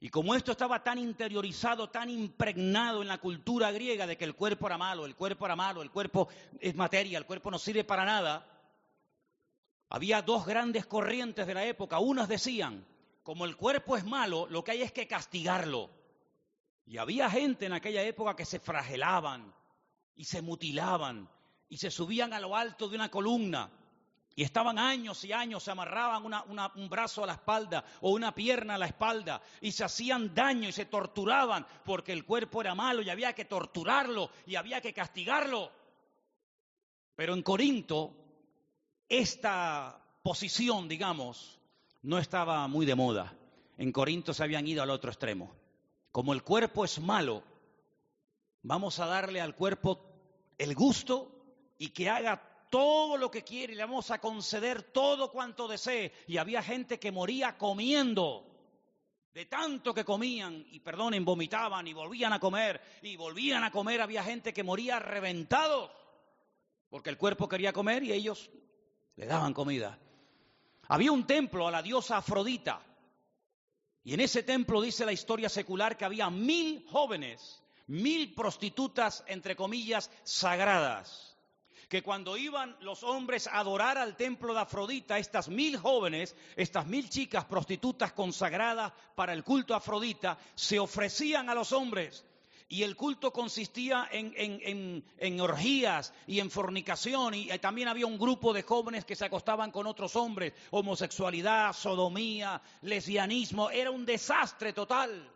Y 0.00 0.10
como 0.10 0.34
esto 0.34 0.52
estaba 0.52 0.82
tan 0.84 0.98
interiorizado, 0.98 1.90
tan 1.90 2.08
impregnado 2.08 3.02
en 3.02 3.08
la 3.08 3.18
cultura 3.18 3.72
griega 3.72 4.06
de 4.06 4.16
que 4.16 4.24
el 4.24 4.36
cuerpo 4.36 4.66
era 4.68 4.78
malo, 4.78 5.04
el 5.06 5.16
cuerpo 5.16 5.44
era 5.44 5.56
malo, 5.56 5.82
el 5.82 5.90
cuerpo 5.90 6.28
es 6.60 6.74
materia, 6.76 7.18
el 7.18 7.26
cuerpo 7.26 7.50
no 7.50 7.58
sirve 7.58 7.82
para 7.82 8.04
nada, 8.04 8.46
había 9.88 10.22
dos 10.22 10.46
grandes 10.46 10.86
corrientes 10.86 11.46
de 11.46 11.54
la 11.54 11.64
época. 11.64 11.98
Unas 11.98 12.28
decían, 12.28 12.86
como 13.22 13.44
el 13.44 13.56
cuerpo 13.56 13.96
es 13.96 14.04
malo, 14.04 14.46
lo 14.50 14.62
que 14.64 14.72
hay 14.72 14.82
es 14.82 14.92
que 14.92 15.06
castigarlo. 15.06 15.90
Y 16.86 16.98
había 16.98 17.30
gente 17.30 17.66
en 17.66 17.72
aquella 17.72 18.02
época 18.02 18.36
que 18.36 18.44
se 18.44 18.60
fragelaban 18.60 19.54
y 20.14 20.24
se 20.24 20.42
mutilaban 20.42 21.28
y 21.68 21.76
se 21.76 21.90
subían 21.90 22.32
a 22.32 22.40
lo 22.40 22.56
alto 22.56 22.88
de 22.88 22.96
una 22.96 23.10
columna 23.10 23.70
y 24.38 24.44
estaban 24.44 24.78
años 24.78 25.24
y 25.24 25.32
años, 25.32 25.64
se 25.64 25.72
amarraban 25.72 26.24
un 26.76 26.88
brazo 26.88 27.24
a 27.24 27.26
la 27.26 27.32
espalda 27.32 27.84
o 28.02 28.10
una 28.10 28.32
pierna 28.32 28.76
a 28.76 28.78
la 28.78 28.86
espalda 28.86 29.42
y 29.60 29.72
se 29.72 29.82
hacían 29.82 30.32
daño 30.32 30.68
y 30.68 30.72
se 30.72 30.84
torturaban 30.84 31.66
porque 31.84 32.12
el 32.12 32.24
cuerpo 32.24 32.60
era 32.60 32.72
malo 32.72 33.02
y 33.02 33.10
había 33.10 33.32
que 33.32 33.46
torturarlo 33.46 34.30
y 34.46 34.54
había 34.54 34.80
que 34.80 34.94
castigarlo. 34.94 35.72
Pero 37.16 37.34
en 37.34 37.42
Corinto, 37.42 38.27
esta 39.08 40.00
posición, 40.22 40.88
digamos, 40.88 41.58
no 42.02 42.18
estaba 42.18 42.66
muy 42.68 42.86
de 42.86 42.94
moda. 42.94 43.34
En 43.76 43.92
Corinto 43.92 44.34
se 44.34 44.42
habían 44.42 44.66
ido 44.66 44.82
al 44.82 44.90
otro 44.90 45.10
extremo. 45.10 45.54
Como 46.12 46.32
el 46.32 46.42
cuerpo 46.42 46.84
es 46.84 47.00
malo, 47.00 47.42
vamos 48.62 48.98
a 48.98 49.06
darle 49.06 49.40
al 49.40 49.54
cuerpo 49.54 50.00
el 50.58 50.74
gusto 50.74 51.30
y 51.78 51.90
que 51.90 52.10
haga 52.10 52.42
todo 52.70 53.16
lo 53.16 53.30
que 53.30 53.44
quiere 53.44 53.72
y 53.72 53.76
le 53.76 53.84
vamos 53.84 54.10
a 54.10 54.20
conceder 54.20 54.82
todo 54.82 55.30
cuanto 55.30 55.68
desee. 55.68 56.12
Y 56.26 56.36
había 56.36 56.62
gente 56.62 56.98
que 56.98 57.12
moría 57.12 57.56
comiendo. 57.56 58.44
De 59.32 59.46
tanto 59.46 59.94
que 59.94 60.04
comían, 60.04 60.66
y 60.72 60.80
perdonen, 60.80 61.24
vomitaban 61.24 61.86
y 61.86 61.92
volvían 61.92 62.32
a 62.32 62.40
comer, 62.40 62.80
y 63.02 63.14
volvían 63.14 63.62
a 63.62 63.70
comer, 63.70 64.00
había 64.00 64.24
gente 64.24 64.52
que 64.52 64.64
moría 64.64 64.98
reventados, 64.98 65.92
porque 66.88 67.10
el 67.10 67.18
cuerpo 67.18 67.48
quería 67.48 67.72
comer 67.72 68.02
y 68.02 68.12
ellos 68.12 68.50
le 69.18 69.26
daban 69.26 69.52
comida. 69.52 69.98
Había 70.88 71.12
un 71.12 71.26
templo 71.26 71.66
a 71.66 71.70
la 71.70 71.82
diosa 71.82 72.16
Afrodita, 72.16 72.80
y 74.04 74.14
en 74.14 74.20
ese 74.20 74.42
templo 74.42 74.80
dice 74.80 75.04
la 75.04 75.12
historia 75.12 75.48
secular 75.48 75.96
que 75.96 76.04
había 76.04 76.30
mil 76.30 76.86
jóvenes, 76.88 77.62
mil 77.88 78.32
prostitutas, 78.34 79.24
entre 79.26 79.54
comillas, 79.54 80.10
sagradas 80.22 81.28
que 81.88 82.02
cuando 82.02 82.36
iban 82.36 82.76
los 82.80 83.02
hombres 83.02 83.46
a 83.46 83.58
adorar 83.58 83.96
al 83.96 84.14
templo 84.14 84.52
de 84.52 84.60
Afrodita, 84.60 85.18
estas 85.18 85.48
mil 85.48 85.78
jóvenes, 85.78 86.36
estas 86.54 86.86
mil 86.86 87.08
chicas 87.08 87.46
prostitutas 87.46 88.12
consagradas 88.12 88.92
para 89.14 89.32
el 89.32 89.42
culto 89.42 89.72
a 89.72 89.78
Afrodita, 89.78 90.36
se 90.54 90.78
ofrecían 90.78 91.48
a 91.48 91.54
los 91.54 91.72
hombres. 91.72 92.26
Y 92.70 92.82
el 92.82 92.96
culto 92.96 93.32
consistía 93.32 94.08
en, 94.12 95.40
orgías 95.40 96.12
y 96.26 96.40
en 96.40 96.50
fornicación. 96.50 97.32
Y 97.34 97.46
también 97.58 97.88
había 97.88 98.06
un 98.06 98.18
grupo 98.18 98.52
de 98.52 98.62
jóvenes 98.62 99.06
que 99.06 99.16
se 99.16 99.24
acostaban 99.24 99.70
con 99.70 99.86
otros 99.86 100.16
hombres. 100.16 100.52
Homosexualidad, 100.70 101.72
sodomía, 101.72 102.60
lesbianismo. 102.82 103.70
Era 103.70 103.90
un 103.90 104.04
desastre 104.04 104.74
total. 104.74 105.30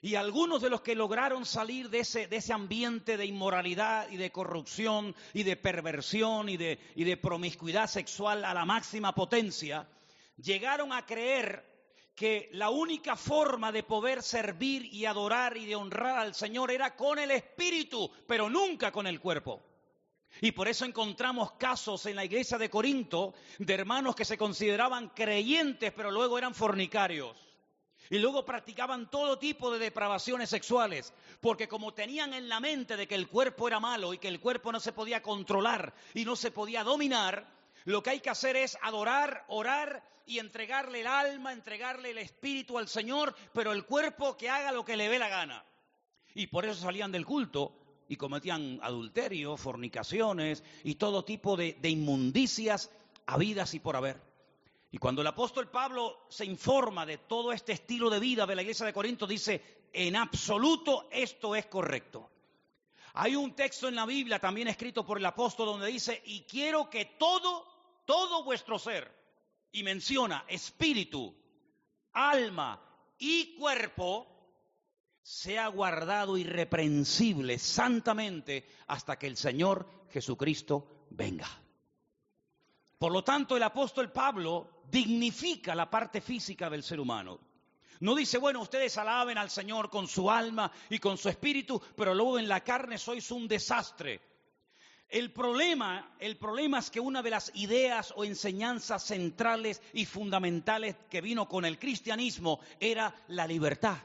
Y 0.00 0.14
algunos 0.14 0.62
de 0.62 0.70
los 0.70 0.82
que 0.82 0.94
lograron 0.94 1.46
salir 1.46 1.90
de 1.90 2.00
ese, 2.00 2.28
de 2.28 2.36
ese 2.36 2.52
ambiente 2.52 3.16
de 3.16 3.24
inmoralidad 3.24 4.08
y 4.10 4.16
de 4.16 4.30
corrupción 4.30 5.16
y 5.32 5.42
de 5.42 5.56
perversión 5.56 6.48
y 6.48 6.58
de, 6.58 6.78
y 6.94 7.04
de 7.04 7.16
promiscuidad 7.16 7.88
sexual 7.88 8.44
a 8.44 8.54
la 8.54 8.66
máxima 8.66 9.14
potencia, 9.14 9.88
llegaron 10.36 10.92
a 10.92 11.06
creer 11.06 11.73
que 12.14 12.48
la 12.52 12.70
única 12.70 13.16
forma 13.16 13.72
de 13.72 13.82
poder 13.82 14.22
servir 14.22 14.84
y 14.86 15.04
adorar 15.04 15.56
y 15.56 15.66
de 15.66 15.76
honrar 15.76 16.18
al 16.18 16.34
Señor 16.34 16.70
era 16.70 16.94
con 16.94 17.18
el 17.18 17.30
espíritu, 17.32 18.10
pero 18.26 18.48
nunca 18.48 18.92
con 18.92 19.06
el 19.06 19.20
cuerpo. 19.20 19.62
Y 20.40 20.52
por 20.52 20.68
eso 20.68 20.84
encontramos 20.84 21.52
casos 21.52 22.06
en 22.06 22.16
la 22.16 22.24
iglesia 22.24 22.58
de 22.58 22.70
Corinto 22.70 23.34
de 23.58 23.74
hermanos 23.74 24.16
que 24.16 24.24
se 24.24 24.38
consideraban 24.38 25.10
creyentes, 25.10 25.92
pero 25.92 26.10
luego 26.10 26.38
eran 26.38 26.54
fornicarios. 26.54 27.36
Y 28.10 28.18
luego 28.18 28.44
practicaban 28.44 29.10
todo 29.10 29.38
tipo 29.38 29.72
de 29.72 29.78
depravaciones 29.78 30.50
sexuales, 30.50 31.14
porque 31.40 31.68
como 31.68 31.94
tenían 31.94 32.34
en 32.34 32.48
la 32.48 32.60
mente 32.60 32.96
de 32.96 33.08
que 33.08 33.14
el 33.14 33.28
cuerpo 33.28 33.66
era 33.66 33.80
malo 33.80 34.12
y 34.12 34.18
que 34.18 34.28
el 34.28 34.40
cuerpo 34.40 34.70
no 34.72 34.80
se 34.80 34.92
podía 34.92 35.22
controlar 35.22 35.94
y 36.12 36.24
no 36.24 36.36
se 36.36 36.50
podía 36.50 36.84
dominar, 36.84 37.53
lo 37.84 38.02
que 38.02 38.10
hay 38.10 38.20
que 38.20 38.30
hacer 38.30 38.56
es 38.56 38.78
adorar, 38.82 39.44
orar 39.48 40.02
y 40.26 40.38
entregarle 40.38 41.00
el 41.00 41.06
alma, 41.06 41.52
entregarle 41.52 42.10
el 42.10 42.18
espíritu 42.18 42.78
al 42.78 42.88
Señor, 42.88 43.34
pero 43.52 43.72
el 43.72 43.84
cuerpo 43.84 44.36
que 44.36 44.48
haga 44.48 44.72
lo 44.72 44.84
que 44.84 44.96
le 44.96 45.08
dé 45.08 45.18
la 45.18 45.28
gana. 45.28 45.64
Y 46.34 46.46
por 46.46 46.64
eso 46.64 46.80
salían 46.80 47.12
del 47.12 47.26
culto 47.26 47.72
y 48.08 48.16
cometían 48.16 48.80
adulterio, 48.82 49.56
fornicaciones 49.56 50.64
y 50.82 50.96
todo 50.96 51.24
tipo 51.24 51.56
de, 51.56 51.74
de 51.80 51.90
inmundicias 51.90 52.90
habidas 53.26 53.74
y 53.74 53.80
por 53.80 53.96
haber. 53.96 54.20
Y 54.90 54.98
cuando 54.98 55.22
el 55.22 55.26
apóstol 55.26 55.70
Pablo 55.70 56.26
se 56.28 56.44
informa 56.44 57.04
de 57.04 57.18
todo 57.18 57.52
este 57.52 57.72
estilo 57.72 58.08
de 58.08 58.20
vida 58.20 58.46
de 58.46 58.54
la 58.54 58.62
iglesia 58.62 58.86
de 58.86 58.92
Corinto, 58.92 59.26
dice, 59.26 59.88
en 59.92 60.16
absoluto 60.16 61.08
esto 61.10 61.54
es 61.56 61.66
correcto. 61.66 62.30
Hay 63.14 63.36
un 63.36 63.54
texto 63.54 63.88
en 63.88 63.94
la 63.94 64.06
Biblia 64.06 64.40
también 64.40 64.68
escrito 64.68 65.06
por 65.06 65.18
el 65.18 65.26
apóstol 65.26 65.66
donde 65.66 65.86
dice, 65.86 66.20
y 66.26 66.42
quiero 66.42 66.90
que 66.90 67.04
todo, 67.04 67.64
todo 68.04 68.44
vuestro 68.44 68.78
ser, 68.78 69.10
y 69.72 69.82
menciona 69.82 70.44
espíritu, 70.48 71.34
alma 72.12 72.80
y 73.18 73.56
cuerpo, 73.56 74.28
sea 75.20 75.68
guardado 75.68 76.36
irreprensible 76.36 77.58
santamente 77.58 78.68
hasta 78.86 79.18
que 79.18 79.26
el 79.26 79.36
Señor 79.36 79.88
Jesucristo 80.10 81.06
venga. 81.10 81.48
Por 82.98 83.10
lo 83.10 83.24
tanto, 83.24 83.56
el 83.56 83.62
apóstol 83.62 84.12
Pablo 84.12 84.82
dignifica 84.90 85.74
la 85.74 85.90
parte 85.90 86.20
física 86.20 86.70
del 86.70 86.82
ser 86.82 87.00
humano. 87.00 87.40
No 88.00 88.14
dice, 88.14 88.38
bueno, 88.38 88.60
ustedes 88.60 88.96
alaben 88.98 89.38
al 89.38 89.50
Señor 89.50 89.88
con 89.88 90.06
su 90.06 90.30
alma 90.30 90.70
y 90.90 90.98
con 90.98 91.16
su 91.16 91.28
espíritu, 91.28 91.80
pero 91.96 92.14
luego 92.14 92.38
en 92.38 92.48
la 92.48 92.62
carne 92.62 92.98
sois 92.98 93.30
un 93.30 93.48
desastre. 93.48 94.20
El 95.14 95.30
problema, 95.30 96.12
el 96.18 96.36
problema 96.36 96.80
es 96.80 96.90
que 96.90 96.98
una 96.98 97.22
de 97.22 97.30
las 97.30 97.52
ideas 97.54 98.12
o 98.16 98.24
enseñanzas 98.24 99.04
centrales 99.04 99.80
y 99.92 100.06
fundamentales 100.06 100.96
que 101.08 101.20
vino 101.20 101.48
con 101.48 101.64
el 101.64 101.78
cristianismo 101.78 102.58
era 102.80 103.14
la 103.28 103.46
libertad. 103.46 103.96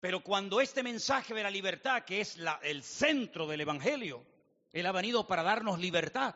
Pero 0.00 0.22
cuando 0.22 0.60
este 0.60 0.82
mensaje 0.82 1.32
de 1.32 1.42
la 1.42 1.50
libertad, 1.50 2.04
que 2.04 2.20
es 2.20 2.36
el 2.62 2.82
centro 2.82 3.46
del 3.46 3.62
Evangelio, 3.62 4.22
Él 4.70 4.84
ha 4.84 4.92
venido 4.92 5.26
para 5.26 5.42
darnos 5.42 5.78
libertad, 5.78 6.34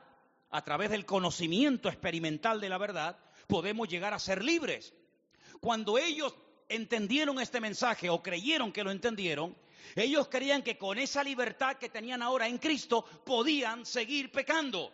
a 0.49 0.65
través 0.65 0.89
del 0.89 1.05
conocimiento 1.05 1.91
experimental 1.91 2.63
de 2.63 2.71
la 2.71 2.79
verdad, 2.79 3.19
podemos 3.47 3.91
llegar 3.91 4.15
a 4.15 4.19
ser 4.19 4.43
libres. 4.43 4.95
Cuando 5.61 5.99
ellos 5.99 6.35
entendieron 6.71 7.39
este 7.41 7.61
mensaje 7.61 8.09
o 8.09 8.23
creyeron 8.23 8.73
que 8.73 8.85
lo 8.85 8.91
entendieron, 8.91 9.55
ellos 9.95 10.29
creían 10.29 10.63
que 10.63 10.79
con 10.79 10.99
esa 10.99 11.23
libertad 11.23 11.77
que 11.77 11.89
tenían 11.89 12.23
ahora 12.23 12.47
en 12.47 12.59
Cristo 12.59 13.05
podían 13.25 13.85
seguir 13.87 14.31
pecando. 14.31 14.93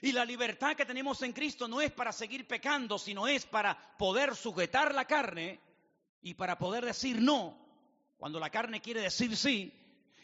Y 0.00 0.12
la 0.12 0.24
libertad 0.24 0.76
que 0.76 0.86
tenemos 0.86 1.22
en 1.22 1.32
Cristo 1.32 1.66
no 1.66 1.80
es 1.80 1.90
para 1.90 2.12
seguir 2.12 2.46
pecando, 2.46 2.98
sino 2.98 3.26
es 3.26 3.46
para 3.46 3.76
poder 3.98 4.36
sujetar 4.36 4.94
la 4.94 5.06
carne 5.06 5.60
y 6.22 6.34
para 6.34 6.56
poder 6.58 6.84
decir 6.84 7.20
no 7.20 7.68
cuando 8.16 8.40
la 8.40 8.50
carne 8.50 8.80
quiere 8.80 9.00
decir 9.00 9.36
sí 9.36 9.72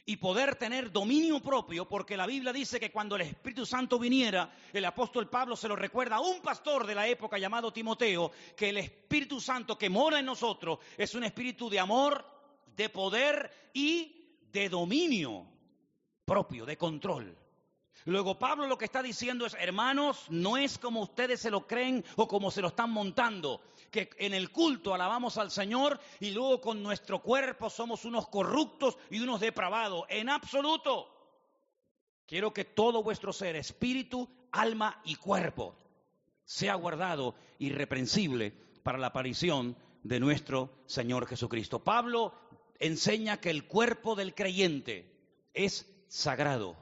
y 0.07 0.17
poder 0.17 0.57
tener 0.57 0.93
dominio 0.93 1.41
propio, 1.41 1.89
porque 1.89 2.17
la 2.17 2.27
Biblia 2.27 2.53
dice 2.53 2.79
que 2.79 2.91
cuando 2.91 3.17
el 3.17 3.23
Espíritu 3.23 3.65
Santo 3.65 3.99
viniera, 3.99 4.53
el 4.73 4.85
apóstol 4.85 5.31
Pablo 5.31 5.57
se 5.57 5.69
lo 5.69 5.77
recuerda 5.77 6.17
a 6.17 6.21
un 6.21 6.43
pastor 6.43 6.87
de 6.87 6.95
la 6.95 7.07
época 7.07 7.39
llamado 7.39 7.73
Timoteo, 7.73 8.31
que 8.55 8.69
el 8.69 8.77
Espíritu 8.77 9.41
Santo 9.41 9.79
que 9.79 9.89
mora 9.89 10.19
en 10.19 10.27
nosotros 10.27 10.79
es 10.99 11.15
un 11.15 11.25
espíritu 11.25 11.71
de 11.71 11.79
amor, 11.79 12.34
de 12.77 12.89
poder 12.89 13.51
y 13.73 14.39
de 14.53 14.69
dominio 14.69 15.47
propio, 16.25 16.65
de 16.65 16.77
control. 16.77 17.37
Luego 18.07 18.39
Pablo 18.39 18.67
lo 18.67 18.77
que 18.77 18.85
está 18.85 19.03
diciendo 19.03 19.47
es, 19.47 19.55
hermanos, 19.59 20.27
no 20.29 20.57
es 20.57 20.79
como 20.79 21.01
ustedes 21.01 21.41
se 21.41 21.51
lo 21.51 21.67
creen 21.67 22.05
o 22.17 22.29
como 22.29 22.51
se 22.51 22.61
lo 22.61 22.69
están 22.69 22.91
montando, 22.91 23.63
que 23.91 24.11
en 24.19 24.35
el 24.35 24.51
culto 24.51 24.93
alabamos 24.93 25.39
al 25.39 25.51
Señor 25.51 25.99
y 26.21 26.31
luego 26.31 26.61
con 26.61 26.83
nuestro 26.83 27.23
cuerpo 27.23 27.71
somos 27.71 28.05
unos 28.05 28.29
corruptos 28.29 28.99
y 29.11 29.21
unos 29.21 29.41
depravados. 29.41 30.05
En 30.09 30.29
absoluto. 30.29 31.11
Quiero 32.27 32.53
que 32.53 32.65
todo 32.65 33.03
vuestro 33.03 33.33
ser, 33.33 33.57
espíritu, 33.57 34.29
alma 34.51 35.01
y 35.05 35.15
cuerpo, 35.17 35.77
sea 36.45 36.75
guardado 36.75 37.35
irreprensible 37.59 38.53
para 38.83 38.99
la 38.99 39.09
aparición 39.09 39.77
de 40.03 40.21
nuestro 40.21 40.71
Señor 40.87 41.27
Jesucristo. 41.27 41.83
Pablo 41.83 42.35
enseña 42.79 43.41
que 43.41 43.51
el 43.51 43.67
cuerpo 43.67 44.15
del 44.15 44.35
creyente 44.35 45.11
es 45.53 45.87
sagrado 46.09 46.77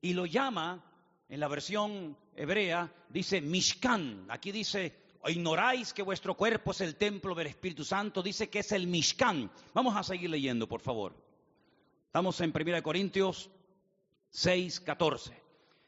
y 0.00 0.12
lo 0.12 0.26
llama, 0.26 0.84
en 1.28 1.40
la 1.40 1.48
versión 1.48 2.16
hebrea, 2.36 2.92
dice 3.08 3.40
Mishkan. 3.40 4.26
Aquí 4.28 4.52
dice, 4.52 4.94
ignoráis 5.26 5.94
que 5.94 6.02
vuestro 6.02 6.36
cuerpo 6.36 6.72
es 6.72 6.82
el 6.82 6.96
templo 6.96 7.34
del 7.34 7.46
Espíritu 7.46 7.84
Santo, 7.84 8.22
dice 8.22 8.50
que 8.50 8.58
es 8.58 8.72
el 8.72 8.86
Mishkan. 8.86 9.50
Vamos 9.72 9.96
a 9.96 10.02
seguir 10.02 10.28
leyendo, 10.28 10.68
por 10.68 10.80
favor. 10.80 11.14
Estamos 12.06 12.40
en 12.40 12.52
1 12.54 12.82
Corintios 12.82 13.50
6, 14.28 14.80
14. 14.80 15.42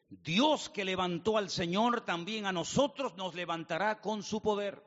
Dios 0.08 0.68
que 0.70 0.84
levantó 0.84 1.36
al 1.36 1.50
Señor, 1.50 2.00
también 2.00 2.46
a 2.46 2.52
nosotros 2.52 3.16
nos 3.16 3.34
levantará 3.34 4.00
con 4.00 4.22
su 4.22 4.40
poder. 4.40 4.82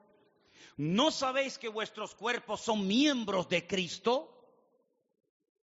¿No 0.78 1.12
sabéis 1.12 1.58
que 1.58 1.68
vuestros 1.68 2.16
cuerpos 2.16 2.62
son 2.62 2.88
miembros 2.88 3.48
de 3.50 3.68
Cristo? 3.68 4.39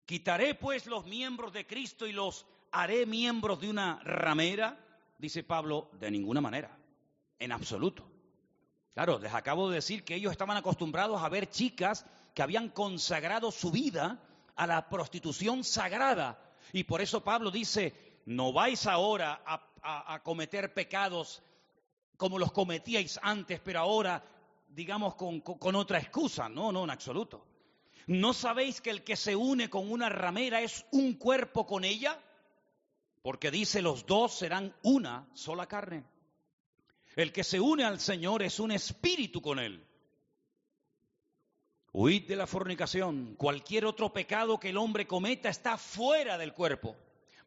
Quitaré 0.07 0.55
pues 0.55 0.87
los 0.87 1.05
miembros 1.05 1.53
de 1.53 1.67
Cristo 1.67 2.07
y 2.07 2.13
los 2.13 2.47
haré 2.71 3.07
miembros 3.07 3.61
de 3.61 3.69
una 3.69 4.01
ramera, 4.05 4.79
dice 5.19 5.43
Pablo, 5.43 5.91
de 5.99 6.11
ninguna 6.13 6.41
manera, 6.41 6.79
en 7.41 7.51
absoluto. 7.51 8.09
Claro, 8.95 9.19
les 9.19 9.35
acabo 9.35 9.69
de 9.69 9.75
decir 9.75 10.05
que 10.05 10.15
ellos 10.15 10.33
estaban 10.33 10.57
acostumbrados 10.57 11.21
a 11.21 11.29
ver 11.29 11.51
chicas 11.51 12.07
que 12.35 12.43
habían 12.43 12.69
consagrado 12.69 13.51
su 13.51 13.71
vida 13.71 14.23
a 14.55 14.67
la 14.67 14.89
prostitución 14.89 15.65
sagrada. 15.65 16.41
Y 16.73 16.85
por 16.85 17.01
eso 17.01 17.25
Pablo 17.25 17.51
dice, 17.51 18.21
no 18.27 18.53
vais 18.53 18.87
ahora 18.87 19.43
a, 19.45 20.23
cometer 20.23 20.73
pecados 20.73 21.43
como 22.17 22.39
los 22.39 22.53
cometíais 22.53 23.21
antes, 23.23 23.61
pero 23.61 23.81
ahora, 23.81 24.25
digamos, 24.69 25.15
con, 25.15 25.43
otra 25.77 25.99
excusa. 25.99 26.49
No, 26.49 26.73
no, 26.73 26.85
en 26.85 26.91
absoluto. 26.91 27.45
¿No 28.07 28.33
sabéis 28.33 28.81
que 28.81 28.91
el 28.91 29.03
que 29.05 29.17
se 29.17 29.37
une 29.37 29.69
con 29.69 29.91
una 29.91 30.09
ramera 30.09 30.63
es 30.63 30.87
un 30.93 31.15
cuerpo 31.15 31.67
con 31.67 31.85
ella? 31.85 32.21
porque 33.27 33.51
dice 33.51 33.83
los 33.83 34.07
dos 34.07 34.35
serán 34.39 34.73
una 34.85 35.29
sola 35.35 35.67
carne. 35.67 36.05
El 37.17 37.33
que 37.33 37.43
se 37.43 37.59
une 37.59 37.83
al 37.83 37.99
Señor 37.99 38.41
es 38.45 38.61
un 38.61 38.71
espíritu 38.71 39.43
con 39.43 39.59
Él. 39.59 39.85
Huid 41.93 42.29
de 42.29 42.37
la 42.37 42.47
fornicación. 42.47 43.35
Cualquier 43.35 43.85
otro 43.85 44.13
pecado 44.13 44.61
que 44.61 44.69
el 44.69 44.77
hombre 44.77 45.09
cometa 45.09 45.49
está 45.49 45.77
fuera 45.77 46.39
del 46.39 46.55
cuerpo. 46.55 46.95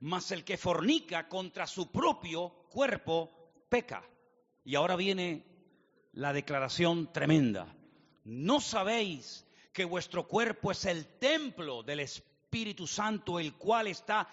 Mas 0.02 0.32
el 0.32 0.44
que 0.44 0.58
fornica 0.58 1.30
contra 1.30 1.66
su 1.66 1.90
propio 1.90 2.50
cuerpo 2.70 3.32
peca. 3.70 4.04
Y 4.66 4.76
ahora 4.76 4.98
viene 4.98 5.46
la 6.12 6.34
declaración 6.34 7.14
tremenda. 7.14 7.74
¿No 8.26 8.60
sabéis 8.60 9.46
que 9.80 9.86
vuestro 9.86 10.28
cuerpo 10.28 10.72
es 10.72 10.84
el 10.84 11.06
templo 11.06 11.84
del 11.84 12.02
Espíritu 12.02 12.86
Santo, 12.86 13.40
el 13.40 13.54
cual 13.54 13.88
está 13.88 14.28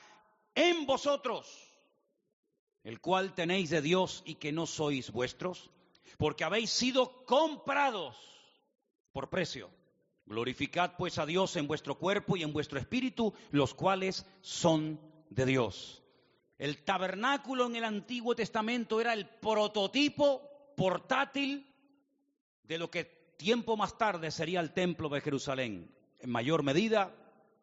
en 0.52 0.86
vosotros, 0.86 1.46
el 2.82 3.00
cual 3.00 3.32
tenéis 3.32 3.70
de 3.70 3.80
Dios 3.80 4.24
y 4.26 4.34
que 4.34 4.50
no 4.50 4.66
sois 4.66 5.12
vuestros, 5.12 5.70
porque 6.18 6.42
habéis 6.42 6.70
sido 6.70 7.24
comprados 7.26 8.16
por 9.12 9.30
precio. 9.30 9.70
Glorificad 10.24 10.96
pues 10.98 11.16
a 11.16 11.26
Dios 11.26 11.54
en 11.54 11.68
vuestro 11.68 11.96
cuerpo 11.96 12.36
y 12.36 12.42
en 12.42 12.52
vuestro 12.52 12.80
espíritu, 12.80 13.32
los 13.52 13.72
cuales 13.72 14.26
son 14.40 15.00
de 15.30 15.46
Dios. 15.46 16.02
El 16.58 16.82
tabernáculo 16.82 17.66
en 17.66 17.76
el 17.76 17.84
Antiguo 17.84 18.34
Testamento 18.34 19.00
era 19.00 19.12
el 19.12 19.28
prototipo 19.28 20.42
portátil 20.76 21.72
de 22.64 22.78
lo 22.78 22.90
que 22.90 23.15
tiempo 23.36 23.76
más 23.76 23.96
tarde 23.98 24.30
sería 24.30 24.60
el 24.60 24.72
templo 24.72 25.08
de 25.08 25.20
Jerusalén, 25.20 25.90
en 26.20 26.30
mayor 26.30 26.62
medida 26.62 27.14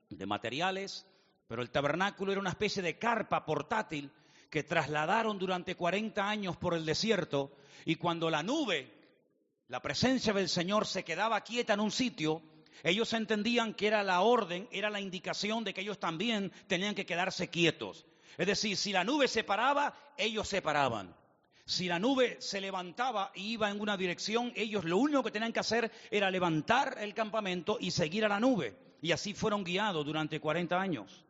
de 0.09 0.25
materiales, 0.25 1.05
pero 1.47 1.61
el 1.61 1.71
tabernáculo 1.71 2.31
era 2.31 2.41
una 2.41 2.51
especie 2.51 2.81
de 2.81 2.97
carpa 2.97 3.45
portátil 3.45 4.11
que 4.49 4.63
trasladaron 4.63 5.39
durante 5.39 5.75
40 5.75 6.27
años 6.27 6.57
por 6.57 6.75
el 6.75 6.85
desierto 6.85 7.55
y 7.85 7.95
cuando 7.95 8.29
la 8.29 8.43
nube, 8.43 8.91
la 9.67 9.81
presencia 9.81 10.33
del 10.33 10.49
Señor 10.49 10.85
se 10.85 11.03
quedaba 11.03 11.41
quieta 11.41 11.73
en 11.73 11.79
un 11.79 11.91
sitio, 11.91 12.41
ellos 12.83 13.13
entendían 13.13 13.73
que 13.73 13.87
era 13.87 14.03
la 14.03 14.21
orden, 14.21 14.67
era 14.71 14.89
la 14.89 15.01
indicación 15.01 15.63
de 15.63 15.73
que 15.73 15.81
ellos 15.81 15.99
también 15.99 16.51
tenían 16.67 16.95
que 16.95 17.05
quedarse 17.05 17.49
quietos. 17.49 18.05
Es 18.37 18.47
decir, 18.47 18.77
si 18.77 18.91
la 18.91 19.03
nube 19.03 19.27
se 19.27 19.43
paraba, 19.43 19.95
ellos 20.17 20.47
se 20.47 20.61
paraban. 20.61 21.15
Si 21.65 21.87
la 21.87 21.99
nube 21.99 22.37
se 22.39 22.59
levantaba 22.59 23.31
y 23.35 23.53
iba 23.53 23.69
en 23.69 23.79
una 23.79 23.95
dirección, 23.97 24.51
ellos 24.55 24.83
lo 24.83 24.97
único 24.97 25.23
que 25.23 25.31
tenían 25.31 25.53
que 25.53 25.61
hacer 25.61 25.91
era 26.11 26.29
levantar 26.29 26.97
el 26.99 27.13
campamento 27.13 27.77
y 27.79 27.91
seguir 27.91 28.25
a 28.25 28.29
la 28.29 28.39
nube. 28.39 28.75
Y 29.01 29.11
así 29.11 29.33
fueron 29.33 29.63
guiados 29.63 30.05
durante 30.05 30.39
40 30.39 30.79
años 30.79 31.23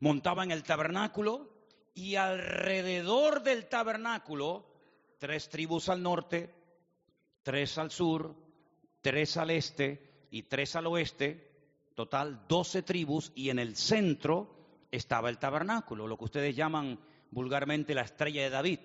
montaban 0.00 0.50
el 0.50 0.64
tabernáculo 0.64 1.48
y 1.94 2.16
alrededor 2.16 3.42
del 3.42 3.66
tabernáculo, 3.66 4.66
tres 5.18 5.48
tribus 5.48 5.88
al 5.88 6.02
norte, 6.02 6.54
tres 7.42 7.78
al 7.78 7.90
sur, 7.90 8.34
tres 9.02 9.36
al 9.36 9.50
este 9.50 10.26
y 10.30 10.44
tres 10.44 10.74
al 10.76 10.86
oeste, 10.86 11.50
total 11.94 12.46
doce 12.48 12.82
tribus 12.82 13.30
y 13.34 13.50
en 13.50 13.58
el 13.58 13.76
centro 13.76 14.56
estaba 14.90 15.28
el 15.28 15.38
tabernáculo, 15.38 16.06
lo 16.06 16.16
que 16.16 16.24
ustedes 16.24 16.56
llaman 16.56 16.98
vulgarmente 17.30 17.94
la 17.94 18.02
estrella 18.02 18.42
de 18.42 18.50
David. 18.50 18.80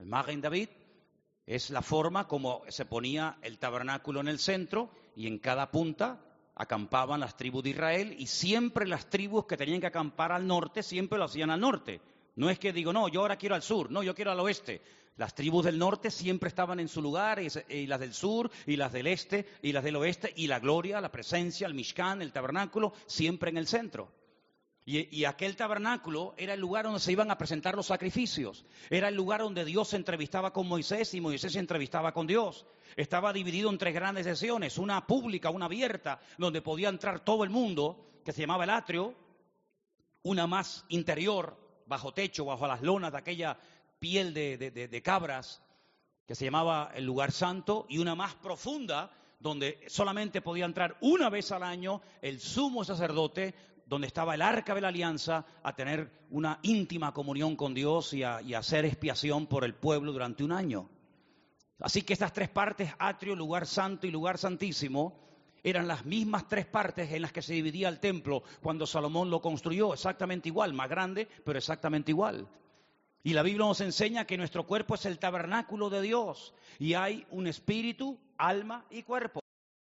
El 0.00 0.06
Magen 0.06 0.40
David 0.40 0.70
es 1.44 1.68
la 1.68 1.82
forma 1.82 2.26
como 2.26 2.62
se 2.68 2.86
ponía 2.86 3.36
el 3.42 3.58
tabernáculo 3.58 4.20
en 4.20 4.28
el 4.28 4.38
centro 4.38 4.90
y 5.14 5.26
en 5.26 5.38
cada 5.38 5.70
punta 5.70 6.24
acampaban 6.54 7.20
las 7.20 7.36
tribus 7.36 7.62
de 7.64 7.70
Israel 7.70 8.16
y 8.18 8.26
siempre 8.26 8.86
las 8.86 9.10
tribus 9.10 9.44
que 9.44 9.58
tenían 9.58 9.80
que 9.80 9.88
acampar 9.88 10.32
al 10.32 10.46
norte 10.46 10.82
siempre 10.82 11.18
lo 11.18 11.26
hacían 11.26 11.50
al 11.50 11.60
norte. 11.60 12.00
No 12.36 12.48
es 12.48 12.58
que 12.58 12.72
digo, 12.72 12.94
no, 12.94 13.08
yo 13.08 13.20
ahora 13.20 13.36
quiero 13.36 13.54
al 13.54 13.62
sur, 13.62 13.90
no, 13.90 14.02
yo 14.02 14.14
quiero 14.14 14.30
al 14.30 14.40
oeste. 14.40 14.80
Las 15.18 15.34
tribus 15.34 15.66
del 15.66 15.78
norte 15.78 16.10
siempre 16.10 16.48
estaban 16.48 16.80
en 16.80 16.88
su 16.88 17.02
lugar, 17.02 17.38
y, 17.68 17.86
las 17.86 18.00
del 18.00 18.14
sur, 18.14 18.50
y 18.66 18.76
las 18.76 18.92
del 18.92 19.06
este, 19.06 19.46
y 19.60 19.72
las 19.72 19.84
del 19.84 19.96
oeste, 19.96 20.32
y 20.34 20.46
la 20.46 20.60
gloria, 20.60 20.98
la 21.02 21.12
presencia, 21.12 21.66
el 21.66 21.74
Mishkan, 21.74 22.22
el 22.22 22.32
tabernáculo, 22.32 22.94
siempre 23.04 23.50
en 23.50 23.58
el 23.58 23.66
centro. 23.66 24.10
Y, 24.86 25.24
aquel 25.24 25.56
tabernáculo 25.56 26.34
era 26.36 26.54
el 26.54 26.60
lugar 26.60 26.84
donde 26.84 27.00
se 27.00 27.12
iban 27.12 27.30
a 27.30 27.38
presentar 27.38 27.76
los 27.76 27.86
sacrificios. 27.86 28.64
Era 28.88 29.08
el 29.08 29.14
lugar 29.14 29.40
donde 29.40 29.64
Dios 29.64 29.88
se 29.88 29.96
entrevistaba 29.96 30.52
con 30.52 30.66
Moisés 30.66 31.14
y 31.14 31.20
Moisés 31.20 31.52
se 31.52 31.58
entrevistaba 31.58 32.12
con 32.12 32.26
Dios. 32.26 32.66
Estaba 32.96 33.32
dividido 33.32 33.70
en 33.70 33.78
tres 33.78 33.94
grandes 33.94 34.24
sesiones, 34.26 34.78
una 34.78 35.06
pública, 35.06 35.50
una 35.50 35.66
abierta, 35.66 36.20
donde 36.38 36.62
podía 36.62 36.88
entrar 36.88 37.20
todo 37.20 37.44
el 37.44 37.50
mundo, 37.50 38.20
que 38.24 38.32
se 38.32 38.40
llamaba 38.40 38.64
el 38.64 38.70
atrio, 38.70 39.14
una 40.22 40.46
más 40.46 40.84
interior, 40.88 41.56
bajo 41.86 42.12
techo, 42.12 42.46
bajo 42.46 42.66
las 42.66 42.82
lonas 42.82 43.12
de 43.12 43.18
aquella 43.18 43.58
piel 43.98 44.34
de, 44.34 44.56
de 44.58 45.02
cabras, 45.02 45.62
que 46.26 46.34
se 46.34 46.46
llamaba 46.46 46.90
el 46.94 47.04
lugar 47.04 47.32
santo, 47.32 47.86
y 47.88 47.98
una 47.98 48.14
más 48.14 48.34
profunda, 48.34 49.12
donde 49.40 49.80
solamente 49.88 50.42
podía 50.42 50.66
entrar 50.66 50.96
una 51.00 51.30
vez 51.30 51.50
al 51.50 51.62
año 51.62 52.02
el 52.20 52.40
sumo 52.40 52.84
sacerdote 52.84 53.54
donde 53.90 54.06
estaba 54.06 54.36
el 54.36 54.42
arca 54.42 54.72
de 54.72 54.80
la 54.80 54.86
alianza, 54.86 55.44
a 55.64 55.74
tener 55.74 56.12
una 56.30 56.60
íntima 56.62 57.12
comunión 57.12 57.56
con 57.56 57.74
Dios 57.74 58.14
y 58.14 58.22
a, 58.22 58.36
hacer 58.56 58.84
expiación 58.84 59.48
por 59.48 59.64
el 59.64 59.74
pueblo 59.74 60.12
durante 60.12 60.44
un 60.44 60.52
año. 60.52 60.88
Así 61.80 62.02
que 62.02 62.12
estas 62.12 62.32
tres 62.32 62.48
partes, 62.48 62.94
atrio, 63.00 63.34
lugar 63.34 63.66
santo 63.66 64.06
y 64.06 64.12
lugar 64.12 64.38
santísimo, 64.38 65.18
eran 65.64 65.88
las 65.88 66.06
mismas 66.06 66.46
tres 66.46 66.66
partes 66.66 67.10
en 67.10 67.20
las 67.20 67.32
que 67.32 67.42
se 67.42 67.54
dividía 67.54 67.88
el 67.88 67.98
templo 67.98 68.44
cuando 68.62 68.86
Salomón 68.86 69.28
lo 69.28 69.40
construyó, 69.40 69.92
exactamente 69.92 70.48
igual, 70.48 70.72
más 70.72 70.88
grande, 70.88 71.26
pero 71.44 71.58
exactamente 71.58 72.12
igual. 72.12 72.46
Y 73.24 73.32
la 73.32 73.42
Biblia 73.42 73.66
nos 73.66 73.80
enseña 73.80 74.24
que 74.24 74.38
nuestro 74.38 74.68
cuerpo 74.68 74.94
es 74.94 75.04
el 75.04 75.18
tabernáculo 75.18 75.90
de 75.90 76.02
Dios 76.02 76.54
y 76.78 76.94
hay 76.94 77.26
un 77.30 77.48
espíritu, 77.48 78.20
alma 78.38 78.86
y 78.88 79.02
cuerpo. 79.02 79.40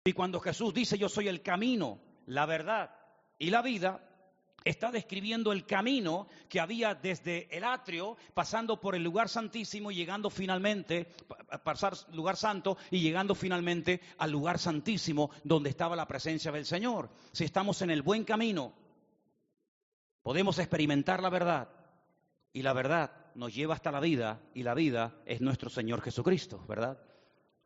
Y 0.04 0.12
cuando 0.12 0.40
Jesús 0.40 0.74
dice 0.74 0.98
yo 0.98 1.08
soy 1.08 1.28
el 1.28 1.40
camino, 1.40 2.00
la 2.26 2.46
verdad 2.46 2.96
y 3.42 3.50
la 3.50 3.60
vida, 3.60 4.00
está 4.64 4.92
describiendo 4.92 5.50
el 5.50 5.66
camino 5.66 6.28
que 6.48 6.60
había 6.60 6.94
desde 6.94 7.48
el 7.50 7.64
atrio, 7.64 8.16
pasando 8.34 8.80
por 8.80 8.94
el 8.94 9.02
lugar 9.02 9.28
santísimo 9.28 9.90
y 9.90 9.96
llegando 9.96 10.30
finalmente, 10.30 11.08
pasar 11.64 11.94
lugar 12.12 12.36
santo 12.36 12.76
y 12.92 13.00
llegando 13.00 13.34
finalmente 13.34 14.00
al 14.18 14.30
lugar 14.30 14.60
santísimo 14.60 15.32
donde 15.42 15.70
estaba 15.70 15.96
la 15.96 16.06
presencia 16.06 16.52
del 16.52 16.64
Señor. 16.64 17.10
Si 17.32 17.42
estamos 17.42 17.82
en 17.82 17.90
el 17.90 18.02
buen 18.02 18.22
camino, 18.22 18.72
podemos 20.22 20.60
experimentar 20.60 21.20
la 21.20 21.30
verdad 21.30 21.68
y 22.52 22.62
la 22.62 22.72
verdad 22.74 23.10
nos 23.34 23.52
lleva 23.52 23.74
hasta 23.74 23.90
la 23.90 23.98
vida 23.98 24.40
y 24.54 24.62
la 24.62 24.74
vida 24.74 25.16
es 25.26 25.40
nuestro 25.40 25.68
Señor 25.68 26.00
Jesucristo, 26.00 26.64
¿verdad? 26.68 26.96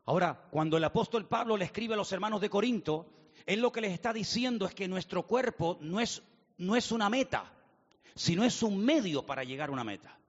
Ahora, 0.05 0.47
cuando 0.49 0.75
el 0.77 0.83
apóstol 0.85 1.27
Pablo 1.27 1.55
le 1.55 1.65
escribe 1.65 1.93
a 1.93 1.97
los 1.97 2.11
hermanos 2.11 2.41
de 2.41 2.49
Corinto, 2.49 3.13
él 3.47 3.61
lo 3.61 3.71
que 3.71 3.81
les 3.81 3.93
está 3.93 4.11
diciendo 4.11 4.65
es 4.65 4.75
que 4.75 4.89
nuestro 4.89 5.25
cuerpo 5.25 5.77
no 5.79 6.01
es, 6.01 6.21
no 6.57 6.75
es 6.75 6.91
una 6.91 7.09
meta, 7.09 7.49
sino 8.13 8.43
es 8.43 8.61
un 8.61 8.77
medio 8.77 9.25
para 9.25 9.45
llegar 9.45 9.69
a 9.69 9.71
una 9.71 9.85
meta. 9.85 10.19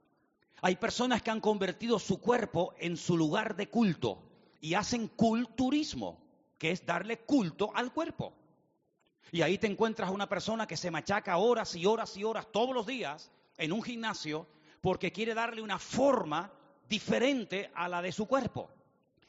Hay 0.63 0.77
personas 0.77 1.21
que 1.21 1.31
han 1.33 1.41
convertido 1.41 1.99
su 1.99 2.21
cuerpo 2.21 2.75
en 2.79 2.97
su 2.97 3.17
lugar 3.17 3.57
de 3.57 3.69
culto 3.69 4.23
y 4.61 4.75
hacen 4.75 5.09
culturismo, 5.09 6.21
que 6.59 6.71
es 6.71 6.87
darle 6.87 7.19
culto 7.19 7.73
al 7.75 7.93
cuerpo. 7.93 8.33
Y 9.33 9.43
ahí 9.43 9.59
te 9.59 9.67
encuentras 9.67 10.11
una 10.11 10.29
persona 10.29 10.69
que 10.69 10.77
se 10.77 10.91
machaca 10.91 11.37
horas 11.39 11.75
y 11.75 11.87
horas 11.87 12.17
y 12.17 12.23
horas 12.23 12.47
todos 12.53 12.73
los 12.73 12.87
días 12.87 13.33
en 13.57 13.73
un 13.73 13.83
gimnasio 13.83 14.47
porque 14.81 15.11
quiere 15.11 15.35
darle 15.35 15.61
una 15.61 15.81
forma 15.81 16.53
diferente 16.89 17.71
a 17.75 17.89
la 17.89 18.01
de 18.01 18.13
su 18.13 18.27
cuerpo. 18.27 18.71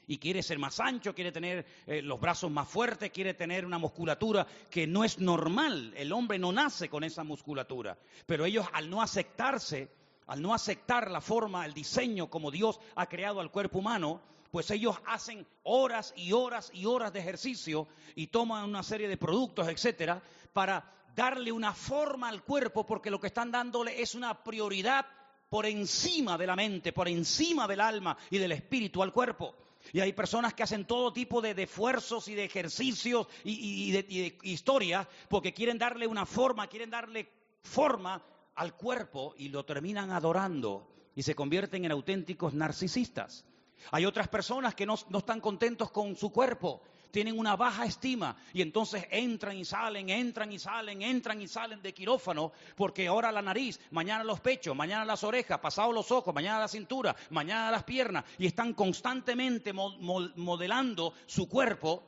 Y 0.10 0.18
quiere 0.18 0.42
ser 0.42 0.58
más 0.58 0.80
ancho, 0.80 1.14
quiere 1.14 1.32
tener 1.32 1.64
eh, 1.86 2.02
los 2.02 2.20
brazos 2.20 2.50
más 2.50 2.68
fuertes, 2.68 3.12
quiere 3.12 3.36
tener 3.36 3.64
una 3.64 3.78
musculatura 3.78 4.48
que 4.68 4.88
no 4.88 5.04
es 5.04 5.20
normal. 5.20 5.94
El 5.96 6.12
hombre 6.14 6.40
no 6.40 6.52
nace 6.52 6.90
con 6.90 7.04
esa 7.04 7.24
musculatura. 7.24 7.96
Pero 8.26 8.44
ellos 8.44 8.66
al 8.74 8.90
no 8.90 9.04
aceptarse, 9.04 9.88
al 10.26 10.42
no 10.42 10.56
aceptar 10.56 11.12
la 11.12 11.22
forma, 11.22 11.64
el 11.64 11.76
diseño 11.76 12.28
como 12.28 12.50
Dios 12.50 12.80
ha 12.96 13.06
creado 13.06 13.40
al 13.40 13.52
cuerpo 13.52 13.78
humano, 13.78 14.20
pues 14.50 14.72
ellos 14.72 14.96
hacen 15.06 15.46
horas 15.62 16.12
y 16.18 16.32
horas 16.32 16.72
y 16.74 16.86
horas 16.86 17.14
de 17.14 17.20
ejercicio 17.20 17.88
y 18.16 18.28
toman 18.28 18.68
una 18.68 18.82
serie 18.82 19.08
de 19.08 19.18
productos, 19.18 19.68
etcétera, 19.68 20.24
para 20.54 20.92
darle 21.16 21.52
una 21.52 21.76
forma 21.76 22.30
al 22.30 22.42
cuerpo, 22.42 22.84
porque 22.84 23.12
lo 23.12 23.20
que 23.20 23.28
están 23.28 23.52
dándole 23.52 24.02
es 24.02 24.16
una 24.16 24.44
prioridad 24.44 25.06
por 25.50 25.68
encima 25.68 26.36
de 26.36 26.48
la 26.48 26.56
mente, 26.56 26.94
por 26.94 27.08
encima 27.08 27.68
del 27.68 27.82
alma 27.82 28.18
y 28.32 28.40
del 28.40 28.54
espíritu 28.54 29.04
al 29.04 29.14
cuerpo. 29.14 29.54
Y 29.94 30.00
hay 30.00 30.14
personas 30.14 30.54
que 30.54 30.64
hacen 30.64 30.86
todo 30.86 31.14
tipo 31.14 31.42
de, 31.42 31.52
esfuerzos 31.62 32.28
y 32.28 32.36
de 32.36 32.46
ejercicios 32.46 33.28
y, 33.44 33.92
de, 33.92 34.04
de 34.04 34.38
historias 34.44 35.08
porque 35.28 35.54
quieren 35.54 35.78
darle 35.78 36.08
una 36.08 36.26
forma, 36.26 36.68
quieren 36.68 36.90
darle 36.90 37.30
forma 37.62 38.22
al 38.56 38.76
cuerpo 38.76 39.34
y 39.38 39.50
lo 39.50 39.66
terminan 39.66 40.12
adorando 40.12 40.88
y 41.16 41.24
se 41.24 41.36
convierten 41.36 41.86
en 41.86 41.92
auténticos 41.92 42.54
narcisistas. 42.54 43.46
Hay 43.92 44.06
otras 44.06 44.28
personas 44.28 44.76
que 44.76 44.86
no, 44.86 44.96
están 44.96 45.42
contentos 45.42 45.92
con 45.92 46.16
su 46.16 46.32
cuerpo, 46.32 46.82
tienen 47.12 47.38
una 47.38 47.56
baja 47.56 47.86
estima 47.86 48.36
y 48.54 48.62
entonces 48.62 49.06
entran 49.10 49.58
y 49.58 49.66
salen, 49.66 50.10
entran 50.10 50.52
y 50.52 50.60
salen, 50.60 51.02
entran 51.02 51.42
y 51.42 51.48
salen 51.48 51.82
de 51.82 51.94
quirófano 51.94 52.52
porque 52.76 53.08
ahora 53.08 53.32
la 53.32 53.42
nariz, 53.42 53.80
mañana 53.92 54.24
los 54.24 54.40
pechos, 54.40 54.76
mañana 54.76 55.06
las 55.06 55.24
orejas, 55.24 55.60
pasado 55.60 55.92
los 55.92 56.12
ojos, 56.12 56.34
mañana 56.34 56.60
la 56.60 56.68
cintura, 56.68 57.16
mañana 57.30 57.72
las 57.72 57.84
piernas 57.84 58.26
y 58.38 58.46
están 58.46 58.74
constantemente 58.74 59.74
modelando 59.74 61.14
su 61.26 61.48
cuerpo 61.48 62.04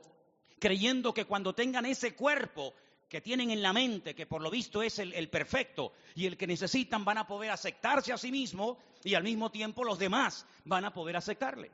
creyendo 0.59 1.13
que 1.13 1.25
cuando 1.25 1.53
tengan 1.53 1.87
ese 1.87 2.13
cuerpo 2.13 2.75
que 3.09 3.19
tienen 3.19 3.49
en 3.49 3.61
la 3.61 3.73
mente, 3.73 4.15
que 4.15 4.27
por 4.27 4.41
lo 4.41 4.49
visto 4.49 4.83
es 4.83 4.99
el, 4.99 5.27
perfecto 5.27 5.91
y 6.15 6.27
el 6.27 6.37
que 6.37 6.47
necesitan, 6.47 7.03
van 7.03 7.17
a 7.17 7.27
poder 7.27 7.49
aceptarse 7.49 8.13
a 8.13 8.17
sí 8.17 8.31
mismo 8.31 8.77
y 9.03 9.15
al 9.15 9.23
mismo 9.23 9.51
tiempo 9.51 9.83
los 9.83 9.99
demás 9.99 10.45
van 10.63 10.85
a 10.85 10.93
poder 10.93 11.17
aceptarle. 11.17 11.71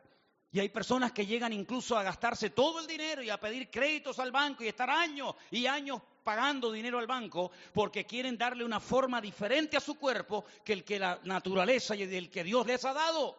Y 0.52 0.60
hay 0.60 0.70
personas 0.70 1.12
que 1.12 1.26
llegan 1.26 1.52
incluso 1.52 1.98
a 1.98 2.04
gastarse 2.04 2.52
todo 2.52 2.80
el 2.80 2.88
dinero 2.88 3.22
y 3.22 3.30
a 3.30 3.40
pedir 3.40 3.70
créditos 3.70 4.18
al 4.20 4.32
banco 4.32 4.64
y 4.64 4.68
estar 4.68 4.90
años 4.90 5.36
y 5.52 5.66
años 5.66 6.02
pagando 6.24 6.72
dinero 6.72 7.00
al 7.00 7.08
banco 7.08 7.52
porque 7.74 8.06
quieren 8.06 8.38
darle 8.38 8.64
una 8.64 8.80
forma 8.80 9.20
diferente 9.22 9.78
a 9.78 9.82
su 9.82 9.96
cuerpo 9.96 10.46
que 10.64 10.74
el 10.74 10.84
que 10.84 11.00
la 11.00 11.20
naturaleza 11.24 11.96
y 11.96 12.04
el 12.04 12.30
que 12.30 12.44
Dios 12.44 12.66
les 12.66 12.84
ha 12.86 12.94
dado. 12.94 13.36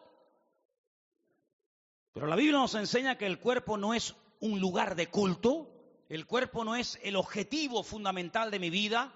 Pero 2.13 2.27
la 2.27 2.35
Biblia 2.35 2.57
nos 2.57 2.75
enseña 2.75 3.17
que 3.17 3.25
el 3.25 3.39
cuerpo 3.39 3.77
no 3.77 3.93
es 3.93 4.15
un 4.39 4.59
lugar 4.59 4.95
de 4.95 5.07
culto, 5.07 5.69
el 6.09 6.25
cuerpo 6.25 6.63
no 6.63 6.75
es 6.75 6.99
el 7.03 7.15
objetivo 7.15 7.83
fundamental 7.83 8.51
de 8.51 8.59
mi 8.59 8.69
vida, 8.69 9.13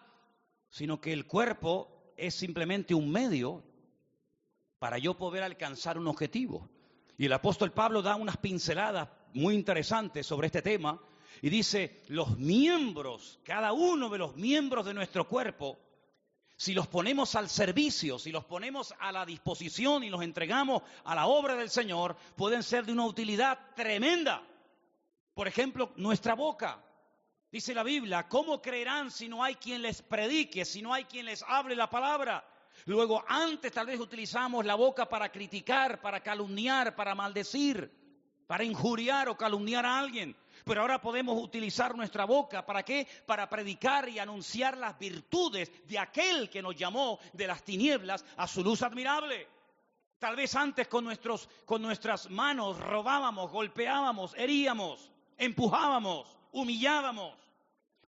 sino 0.69 0.99
que 1.01 1.13
el 1.13 1.25
cuerpo 1.25 2.13
es 2.17 2.35
simplemente 2.35 2.93
un 2.93 3.11
medio 3.11 3.63
para 4.79 4.97
yo 4.97 5.17
poder 5.17 5.43
alcanzar 5.43 5.97
un 5.97 6.07
objetivo. 6.07 6.69
Y 7.17 7.25
el 7.25 7.33
apóstol 7.33 7.71
Pablo 7.71 8.01
da 8.01 8.15
unas 8.15 8.37
pinceladas 8.37 9.09
muy 9.33 9.55
interesantes 9.55 10.25
sobre 10.25 10.47
este 10.47 10.61
tema 10.61 10.99
y 11.41 11.49
dice, 11.49 12.01
los 12.07 12.37
miembros, 12.37 13.39
cada 13.43 13.73
uno 13.73 14.09
de 14.09 14.17
los 14.17 14.35
miembros 14.35 14.85
de 14.85 14.93
nuestro 14.93 15.27
cuerpo, 15.27 15.77
si 16.55 16.73
los 16.73 16.87
ponemos 16.87 17.35
al 17.35 17.49
servicio, 17.49 18.17
si 18.19 18.31
los 18.31 18.45
ponemos 18.45 18.93
a 18.99 19.11
la 19.11 19.25
disposición 19.25 20.03
y 20.03 20.09
los 20.09 20.21
entregamos 20.21 20.83
a 21.03 21.15
la 21.15 21.25
obra 21.25 21.55
del 21.55 21.69
Señor, 21.69 22.15
pueden 22.35 22.63
ser 22.63 22.85
de 22.85 22.93
una 22.93 23.05
utilidad 23.05 23.59
tremenda. 23.75 24.43
Por 25.33 25.47
ejemplo, 25.47 25.91
nuestra 25.95 26.35
boca. 26.35 26.83
Dice 27.51 27.73
la 27.73 27.83
Biblia, 27.83 28.27
¿cómo 28.29 28.61
creerán 28.61 29.11
si 29.11 29.27
no 29.27 29.43
hay 29.43 29.55
quien 29.55 29.81
les 29.81 30.01
predique, 30.01 30.65
si 30.65 30.81
no 30.81 30.93
hay 30.93 31.05
quien 31.05 31.25
les 31.25 31.43
hable 31.43 31.75
la 31.75 31.89
palabra? 31.89 32.43
Luego, 32.85 33.23
antes 33.27 33.71
tal 33.71 33.87
vez 33.87 33.99
utilizamos 33.99 34.65
la 34.65 34.75
boca 34.75 35.07
para 35.07 35.31
criticar, 35.31 36.01
para 36.01 36.21
calumniar, 36.21 36.95
para 36.95 37.15
maldecir, 37.15 37.91
para 38.47 38.63
injuriar 38.63 39.29
o 39.29 39.37
calumniar 39.37 39.85
a 39.85 39.99
alguien. 39.99 40.35
Pero 40.65 40.81
ahora 40.81 41.01
podemos 41.01 41.41
utilizar 41.41 41.95
nuestra 41.95 42.25
boca, 42.25 42.65
¿para 42.65 42.83
qué? 42.83 43.07
Para 43.25 43.49
predicar 43.49 44.07
y 44.09 44.19
anunciar 44.19 44.77
las 44.77 44.97
virtudes 44.97 45.71
de 45.87 45.99
aquel 45.99 46.49
que 46.49 46.61
nos 46.61 46.75
llamó 46.75 47.19
de 47.33 47.47
las 47.47 47.63
tinieblas 47.63 48.23
a 48.37 48.47
su 48.47 48.63
luz 48.63 48.81
admirable. 48.81 49.47
Tal 50.19 50.35
vez 50.35 50.55
antes 50.55 50.87
con, 50.87 51.03
nuestros, 51.03 51.49
con 51.65 51.81
nuestras 51.81 52.29
manos 52.29 52.79
robábamos, 52.79 53.51
golpeábamos, 53.51 54.33
heríamos 54.37 55.09
empujábamos, 55.37 56.27
humillábamos. 56.51 57.35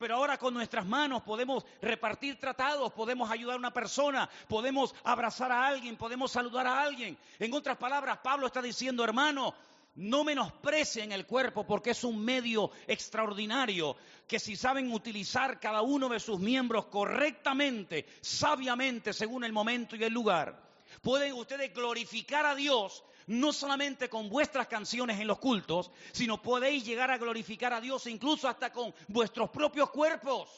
Pero 0.04 0.16
ahora 0.16 0.38
con 0.38 0.54
nuestras 0.54 0.86
manos 0.86 1.24
podemos 1.24 1.64
repartir 1.82 2.38
tratados, 2.38 2.92
podemos 2.92 3.32
ayudar 3.32 3.56
a 3.56 3.60
una 3.60 3.72
persona, 3.72 4.30
podemos 4.50 4.94
abrazar 5.06 5.50
a 5.50 5.66
alguien, 5.66 5.96
podemos 5.96 6.30
saludar 6.30 6.68
a 6.68 6.82
alguien. 6.82 7.18
En 7.40 7.54
otras 7.54 7.78
palabras, 7.78 8.18
Pablo 8.22 8.48
está 8.48 8.62
diciendo, 8.62 9.06
hermano, 9.06 9.56
no 9.96 10.26
menosprecien 10.26 11.14
el 11.14 11.26
cuerpo 11.26 11.66
porque 11.66 11.92
es 11.92 12.04
un 12.04 12.20
medio 12.20 12.72
extraordinario 12.86 13.96
que 14.28 14.40
si 14.40 14.58
saben 14.58 14.92
utilizar 14.92 15.62
cada 15.62 15.82
uno 15.82 16.10
de 16.10 16.20
sus 16.20 16.38
miembros 16.38 16.88
correctamente, 16.88 18.06
sabiamente, 18.20 19.14
según 19.14 19.46
el 19.46 19.54
momento 19.54 19.96
y 19.96 20.04
el 20.04 20.12
lugar, 20.12 20.62
pueden 21.02 21.32
ustedes 21.32 21.74
glorificar 21.74 22.46
a 22.46 22.56
Dios 22.56 23.06
no 23.28 23.54
solamente 23.54 24.10
con 24.10 24.30
vuestras 24.30 24.68
canciones 24.68 25.20
en 25.20 25.28
los 25.28 25.40
cultos, 25.40 25.92
sino 26.12 26.42
podéis 26.42 26.86
llegar 26.86 27.12
a 27.12 27.18
glorificar 27.18 27.74
a 27.74 27.82
Dios 27.82 28.08
incluso 28.08 28.48
hasta 28.48 28.72
con 28.72 28.94
vuestros 29.08 29.50
propios 29.50 29.90
cuerpos. 29.90 30.50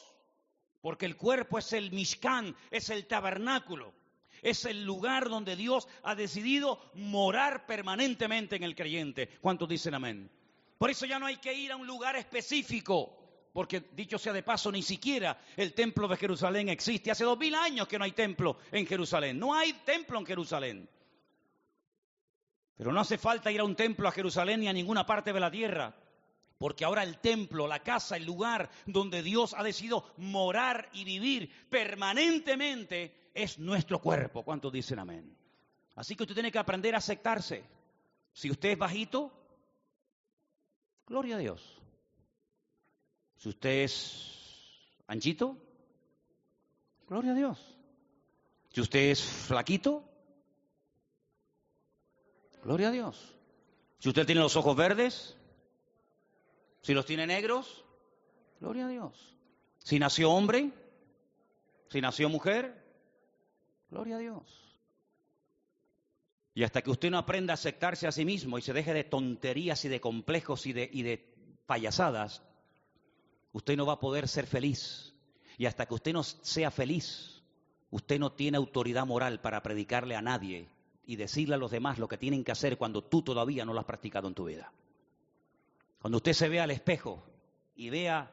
Porque 0.80 1.06
el 1.06 1.16
cuerpo 1.16 1.58
es 1.58 1.72
el 1.72 1.90
Mishkan, 1.90 2.54
es 2.70 2.90
el 2.90 3.06
tabernáculo, 3.06 3.92
es 4.42 4.64
el 4.64 4.84
lugar 4.84 5.28
donde 5.28 5.56
Dios 5.56 5.88
ha 6.02 6.14
decidido 6.14 6.80
morar 6.94 7.66
permanentemente 7.66 8.56
en 8.56 8.62
el 8.62 8.76
creyente. 8.76 9.28
¿Cuántos 9.40 9.68
dicen 9.68 9.94
amén? 9.94 10.30
Por 10.78 10.90
eso 10.90 11.06
ya 11.06 11.18
no 11.18 11.26
hay 11.26 11.38
que 11.38 11.54
ir 11.54 11.72
a 11.72 11.76
un 11.76 11.86
lugar 11.86 12.16
específico, 12.16 13.16
porque 13.52 13.88
dicho 13.92 14.18
sea 14.18 14.32
de 14.32 14.42
paso, 14.42 14.70
ni 14.70 14.82
siquiera 14.82 15.40
el 15.56 15.72
templo 15.72 16.06
de 16.06 16.16
Jerusalén 16.16 16.68
existe. 16.68 17.10
Hace 17.10 17.24
dos 17.24 17.38
mil 17.38 17.54
años 17.54 17.88
que 17.88 17.98
no 17.98 18.04
hay 18.04 18.12
templo 18.12 18.58
en 18.70 18.86
Jerusalén. 18.86 19.38
No 19.38 19.54
hay 19.54 19.72
templo 19.84 20.18
en 20.18 20.26
Jerusalén. 20.26 20.88
Pero 22.76 22.92
no 22.92 23.00
hace 23.00 23.18
falta 23.18 23.50
ir 23.50 23.60
a 23.60 23.64
un 23.64 23.74
templo 23.74 24.06
a 24.06 24.12
Jerusalén 24.12 24.60
ni 24.60 24.68
a 24.68 24.72
ninguna 24.72 25.06
parte 25.06 25.32
de 25.32 25.40
la 25.40 25.50
tierra, 25.50 25.94
porque 26.58 26.84
ahora 26.84 27.02
el 27.02 27.18
templo, 27.18 27.66
la 27.66 27.82
casa, 27.82 28.16
el 28.16 28.24
lugar 28.24 28.70
donde 28.84 29.22
Dios 29.22 29.54
ha 29.54 29.62
decidido 29.62 30.04
morar 30.18 30.88
y 30.92 31.04
vivir 31.04 31.50
permanentemente 31.70 33.30
es 33.34 33.58
nuestro 33.58 34.00
cuerpo. 34.00 34.42
¿Cuántos 34.42 34.72
dicen 34.72 34.98
amén? 34.98 35.36
Así 35.94 36.14
que 36.14 36.24
usted 36.24 36.34
tiene 36.34 36.52
que 36.52 36.58
aprender 36.58 36.94
a 36.94 36.98
aceptarse. 36.98 37.64
Si 38.32 38.50
usted 38.50 38.70
es 38.70 38.78
bajito, 38.78 39.32
gloria 41.06 41.36
a 41.36 41.38
Dios. 41.38 41.80
Si 43.38 43.48
usted 43.48 43.84
es 43.84 44.92
anchito, 45.06 45.56
gloria 47.08 47.32
a 47.32 47.34
Dios. 47.34 47.78
Si 48.70 48.82
usted 48.82 49.10
es 49.10 49.22
flaquito, 49.22 50.04
Gloria 52.66 52.88
a 52.88 52.90
Dios. 52.90 53.32
Si 54.00 54.08
usted 54.08 54.26
tiene 54.26 54.40
los 54.40 54.56
ojos 54.56 54.74
verdes, 54.74 55.36
si 56.82 56.94
los 56.94 57.06
tiene 57.06 57.24
negros, 57.24 57.84
gloria 58.58 58.86
a 58.86 58.88
Dios. 58.88 59.36
Si 59.78 60.00
nació 60.00 60.32
hombre, 60.32 60.72
si 61.90 62.00
nació 62.00 62.28
mujer, 62.28 62.84
gloria 63.88 64.16
a 64.16 64.18
Dios. 64.18 64.42
Y 66.54 66.64
hasta 66.64 66.82
que 66.82 66.90
usted 66.90 67.08
no 67.08 67.18
aprenda 67.18 67.52
a 67.52 67.54
aceptarse 67.54 68.08
a 68.08 68.12
sí 68.12 68.24
mismo 68.24 68.58
y 68.58 68.62
se 68.62 68.72
deje 68.72 68.92
de 68.92 69.04
tonterías 69.04 69.84
y 69.84 69.88
de 69.88 70.00
complejos 70.00 70.66
y 70.66 70.72
de, 70.72 70.90
y 70.92 71.02
de 71.02 71.24
payasadas, 71.66 72.42
usted 73.52 73.76
no 73.76 73.86
va 73.86 73.92
a 73.92 74.00
poder 74.00 74.26
ser 74.26 74.48
feliz. 74.48 75.14
Y 75.56 75.66
hasta 75.66 75.86
que 75.86 75.94
usted 75.94 76.12
no 76.12 76.24
sea 76.24 76.72
feliz, 76.72 77.44
usted 77.90 78.18
no 78.18 78.32
tiene 78.32 78.56
autoridad 78.56 79.06
moral 79.06 79.40
para 79.40 79.62
predicarle 79.62 80.16
a 80.16 80.20
nadie 80.20 80.68
y 81.06 81.16
decirle 81.16 81.54
a 81.54 81.58
los 81.58 81.70
demás 81.70 81.98
lo 81.98 82.08
que 82.08 82.18
tienen 82.18 82.44
que 82.44 82.52
hacer 82.52 82.76
cuando 82.76 83.02
tú 83.02 83.22
todavía 83.22 83.64
no 83.64 83.72
lo 83.72 83.80
has 83.80 83.86
practicado 83.86 84.28
en 84.28 84.34
tu 84.34 84.44
vida. 84.44 84.72
Cuando 86.00 86.18
usted 86.18 86.32
se 86.32 86.48
vea 86.48 86.64
al 86.64 86.70
espejo 86.70 87.24
y 87.76 87.90
vea 87.90 88.30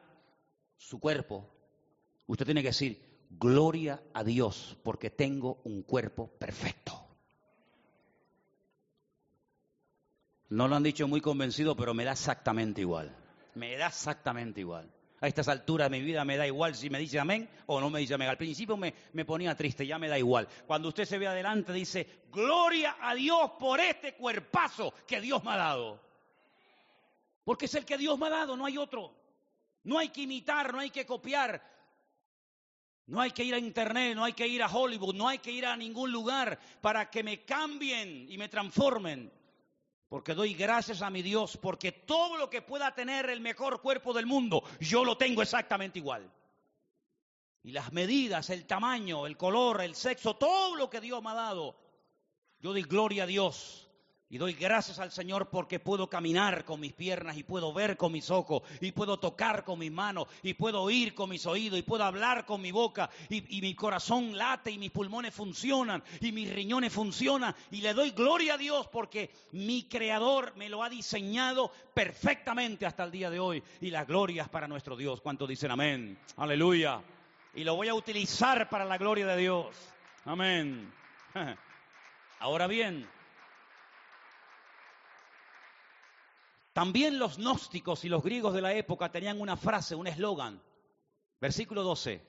su 0.76 1.00
cuerpo, 1.00 1.48
usted 2.26 2.44
tiene 2.44 2.62
que 2.62 2.68
decir, 2.68 3.00
gloria 3.30 4.02
a 4.12 4.24
Dios 4.24 4.76
porque 4.82 5.10
tengo 5.10 5.60
un 5.64 5.82
cuerpo 5.82 6.28
perfecto. 6.38 7.00
No 10.50 10.68
lo 10.68 10.76
han 10.76 10.82
dicho 10.82 11.08
muy 11.08 11.20
convencido, 11.20 11.74
pero 11.74 11.94
me 11.94 12.04
da 12.04 12.12
exactamente 12.12 12.80
igual. 12.80 13.16
Me 13.54 13.76
da 13.76 13.88
exactamente 13.88 14.60
igual. 14.60 14.93
A 15.24 15.26
estas 15.26 15.48
alturas 15.48 15.90
de 15.90 15.98
mi 15.98 16.04
vida 16.04 16.22
me 16.22 16.36
da 16.36 16.46
igual 16.46 16.74
si 16.74 16.90
me 16.90 16.98
dice 16.98 17.18
amén 17.18 17.48
o 17.64 17.80
no 17.80 17.88
me 17.88 17.98
dice 17.98 18.12
amén. 18.12 18.28
Al 18.28 18.36
principio 18.36 18.76
me, 18.76 18.92
me 19.14 19.24
ponía 19.24 19.56
triste, 19.56 19.86
ya 19.86 19.98
me 19.98 20.06
da 20.06 20.18
igual. 20.18 20.46
Cuando 20.66 20.88
usted 20.88 21.06
se 21.06 21.16
ve 21.16 21.26
adelante 21.26 21.72
dice, 21.72 22.24
gloria 22.30 22.98
a 23.00 23.14
Dios 23.14 23.52
por 23.58 23.80
este 23.80 24.12
cuerpazo 24.16 24.92
que 25.06 25.22
Dios 25.22 25.42
me 25.42 25.52
ha 25.52 25.56
dado. 25.56 25.98
Porque 27.42 27.64
es 27.64 27.74
el 27.74 27.86
que 27.86 27.96
Dios 27.96 28.18
me 28.18 28.26
ha 28.26 28.30
dado, 28.30 28.54
no 28.54 28.66
hay 28.66 28.76
otro. 28.76 29.14
No 29.84 29.98
hay 29.98 30.10
que 30.10 30.20
imitar, 30.20 30.74
no 30.74 30.80
hay 30.80 30.90
que 30.90 31.06
copiar. 31.06 31.62
No 33.06 33.18
hay 33.18 33.30
que 33.30 33.44
ir 33.44 33.54
a 33.54 33.58
internet, 33.58 34.14
no 34.14 34.24
hay 34.24 34.34
que 34.34 34.46
ir 34.46 34.62
a 34.62 34.68
Hollywood, 34.68 35.14
no 35.14 35.26
hay 35.26 35.38
que 35.38 35.52
ir 35.52 35.64
a 35.64 35.74
ningún 35.74 36.12
lugar 36.12 36.58
para 36.82 37.08
que 37.08 37.22
me 37.22 37.46
cambien 37.46 38.26
y 38.28 38.36
me 38.36 38.50
transformen. 38.50 39.32
Porque 40.14 40.34
doy 40.34 40.54
gracias 40.54 41.02
a 41.02 41.10
mi 41.10 41.22
Dios, 41.22 41.56
porque 41.56 41.90
todo 41.90 42.36
lo 42.36 42.48
que 42.48 42.62
pueda 42.62 42.94
tener 42.94 43.28
el 43.30 43.40
mejor 43.40 43.80
cuerpo 43.80 44.12
del 44.12 44.26
mundo, 44.26 44.62
yo 44.78 45.04
lo 45.04 45.16
tengo 45.16 45.42
exactamente 45.42 45.98
igual. 45.98 46.30
Y 47.64 47.72
las 47.72 47.92
medidas, 47.92 48.48
el 48.50 48.64
tamaño, 48.64 49.26
el 49.26 49.36
color, 49.36 49.80
el 49.82 49.96
sexo, 49.96 50.36
todo 50.36 50.76
lo 50.76 50.88
que 50.88 51.00
Dios 51.00 51.20
me 51.20 51.30
ha 51.30 51.34
dado, 51.34 51.74
yo 52.60 52.70
doy 52.70 52.82
gloria 52.82 53.24
a 53.24 53.26
Dios 53.26 53.83
y 54.30 54.38
doy 54.38 54.54
gracias 54.54 54.98
al 54.98 55.12
Señor 55.12 55.48
porque 55.50 55.78
puedo 55.78 56.08
caminar 56.08 56.64
con 56.64 56.80
mis 56.80 56.92
piernas 56.92 57.36
y 57.36 57.42
puedo 57.42 57.72
ver 57.72 57.96
con 57.96 58.10
mis 58.10 58.30
ojos 58.30 58.62
y 58.80 58.92
puedo 58.92 59.18
tocar 59.18 59.64
con 59.64 59.78
mis 59.78 59.92
manos 59.92 60.26
y 60.42 60.54
puedo 60.54 60.82
oír 60.82 61.14
con 61.14 61.30
mis 61.30 61.46
oídos 61.46 61.78
y 61.78 61.82
puedo 61.82 62.04
hablar 62.04 62.46
con 62.46 62.60
mi 62.60 62.72
boca 62.72 63.10
y, 63.28 63.60
mi 63.60 63.74
corazón 63.74 64.36
late 64.36 64.70
y 64.70 64.78
mis 64.78 64.90
pulmones 64.90 65.34
funcionan 65.34 66.02
y 66.20 66.32
mis 66.32 66.52
riñones 66.52 66.92
funcionan 66.92 67.54
y 67.70 67.80
le 67.80 67.94
doy 67.94 68.10
gloria 68.10 68.54
a 68.54 68.58
Dios 68.58 68.88
porque 68.88 69.30
mi 69.52 69.84
creador 69.84 70.56
me 70.56 70.68
lo 70.68 70.82
ha 70.82 70.88
diseñado 70.88 71.70
perfectamente 71.92 72.86
hasta 72.86 73.04
el 73.04 73.10
día 73.10 73.30
de 73.30 73.38
hoy 73.38 73.62
y 73.80 73.90
las 73.90 74.06
glorias 74.06 74.48
para 74.48 74.66
nuestro 74.66 74.96
Dios. 74.96 75.20
¿Cuántos 75.20 75.48
dicen 75.48 75.70
amén? 75.70 76.18
Aleluya. 76.36 77.00
Y 77.54 77.62
lo 77.62 77.76
voy 77.76 77.88
a 77.88 77.94
utilizar 77.94 78.68
para 78.68 78.84
la 78.84 78.98
gloria 78.98 79.26
de 79.26 79.36
Dios. 79.36 79.76
Amén. 80.24 80.92
Ahora 82.40 82.66
bien, 82.66 83.06
También 86.74 87.20
los 87.20 87.38
gnósticos 87.38 88.04
y 88.04 88.08
los 88.08 88.24
griegos 88.24 88.52
de 88.52 88.60
la 88.60 88.74
época 88.74 89.10
tenían 89.12 89.40
una 89.40 89.56
frase, 89.56 89.94
un 89.94 90.08
eslogan. 90.08 90.60
Versículo 91.40 91.84
12. 91.84 92.20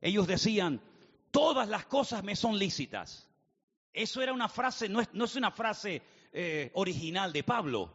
Ellos 0.00 0.28
decían, 0.28 0.80
todas 1.32 1.68
las 1.68 1.84
cosas 1.86 2.22
me 2.22 2.36
son 2.36 2.56
lícitas. 2.56 3.28
Eso 3.92 4.22
era 4.22 4.32
una 4.32 4.48
frase, 4.48 4.88
no 4.88 5.00
es, 5.00 5.34
una 5.34 5.50
frase 5.50 6.02
eh, 6.32 6.70
original 6.74 7.32
de 7.32 7.42
Pablo. 7.42 7.92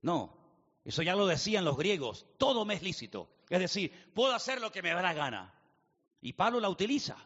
No, 0.00 0.34
eso 0.82 1.02
ya 1.02 1.14
lo 1.14 1.26
decían 1.26 1.66
los 1.66 1.76
griegos. 1.76 2.24
Todo 2.38 2.64
me 2.64 2.74
es 2.74 2.82
lícito. 2.82 3.28
Es 3.50 3.60
decir, 3.60 3.92
puedo 4.14 4.32
hacer 4.32 4.62
lo 4.62 4.72
que 4.72 4.80
me 4.80 4.94
da 4.94 5.02
la 5.02 5.12
gana. 5.12 5.52
Y 6.22 6.32
Pablo 6.32 6.58
la 6.58 6.70
utiliza. 6.70 7.18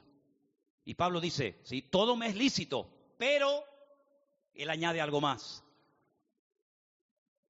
Y 0.85 0.94
Pablo 0.94 1.20
dice, 1.20 1.61
sí, 1.62 1.83
todo 1.83 2.16
me 2.16 2.27
es 2.27 2.35
lícito, 2.35 2.90
pero 3.16 3.62
él 4.55 4.70
añade 4.70 5.01
algo 5.01 5.20
más 5.20 5.62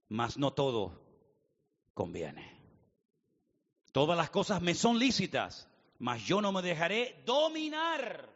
mas 0.09 0.39
no 0.39 0.53
todo 0.53 1.01
conviene. 1.95 2.57
Todas 3.93 4.17
las 4.17 4.31
cosas 4.31 4.61
me 4.61 4.75
son 4.75 4.99
lícitas, 4.99 5.69
mas 5.99 6.23
yo 6.23 6.41
no 6.41 6.53
me 6.53 6.63
dejaré 6.63 7.23
dominar 7.25 8.29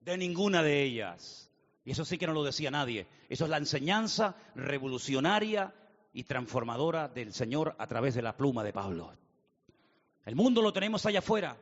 de 0.00 0.16
ninguna 0.16 0.62
de 0.62 0.82
ellas. 0.82 1.50
Y 1.84 1.90
eso 1.90 2.04
sí 2.04 2.16
que 2.16 2.26
no 2.26 2.32
lo 2.32 2.44
decía 2.44 2.70
nadie. 2.70 3.06
Eso 3.28 3.44
es 3.44 3.50
la 3.50 3.58
enseñanza 3.58 4.36
revolucionaria 4.54 5.74
y 6.12 6.24
transformadora 6.24 7.08
del 7.08 7.32
Señor 7.32 7.74
a 7.78 7.86
través 7.86 8.14
de 8.14 8.22
la 8.22 8.36
pluma 8.36 8.62
de 8.64 8.72
Pablo. 8.72 9.12
El 10.24 10.36
mundo 10.36 10.62
lo 10.62 10.72
tenemos 10.72 11.04
allá 11.06 11.18
afuera. 11.18 11.56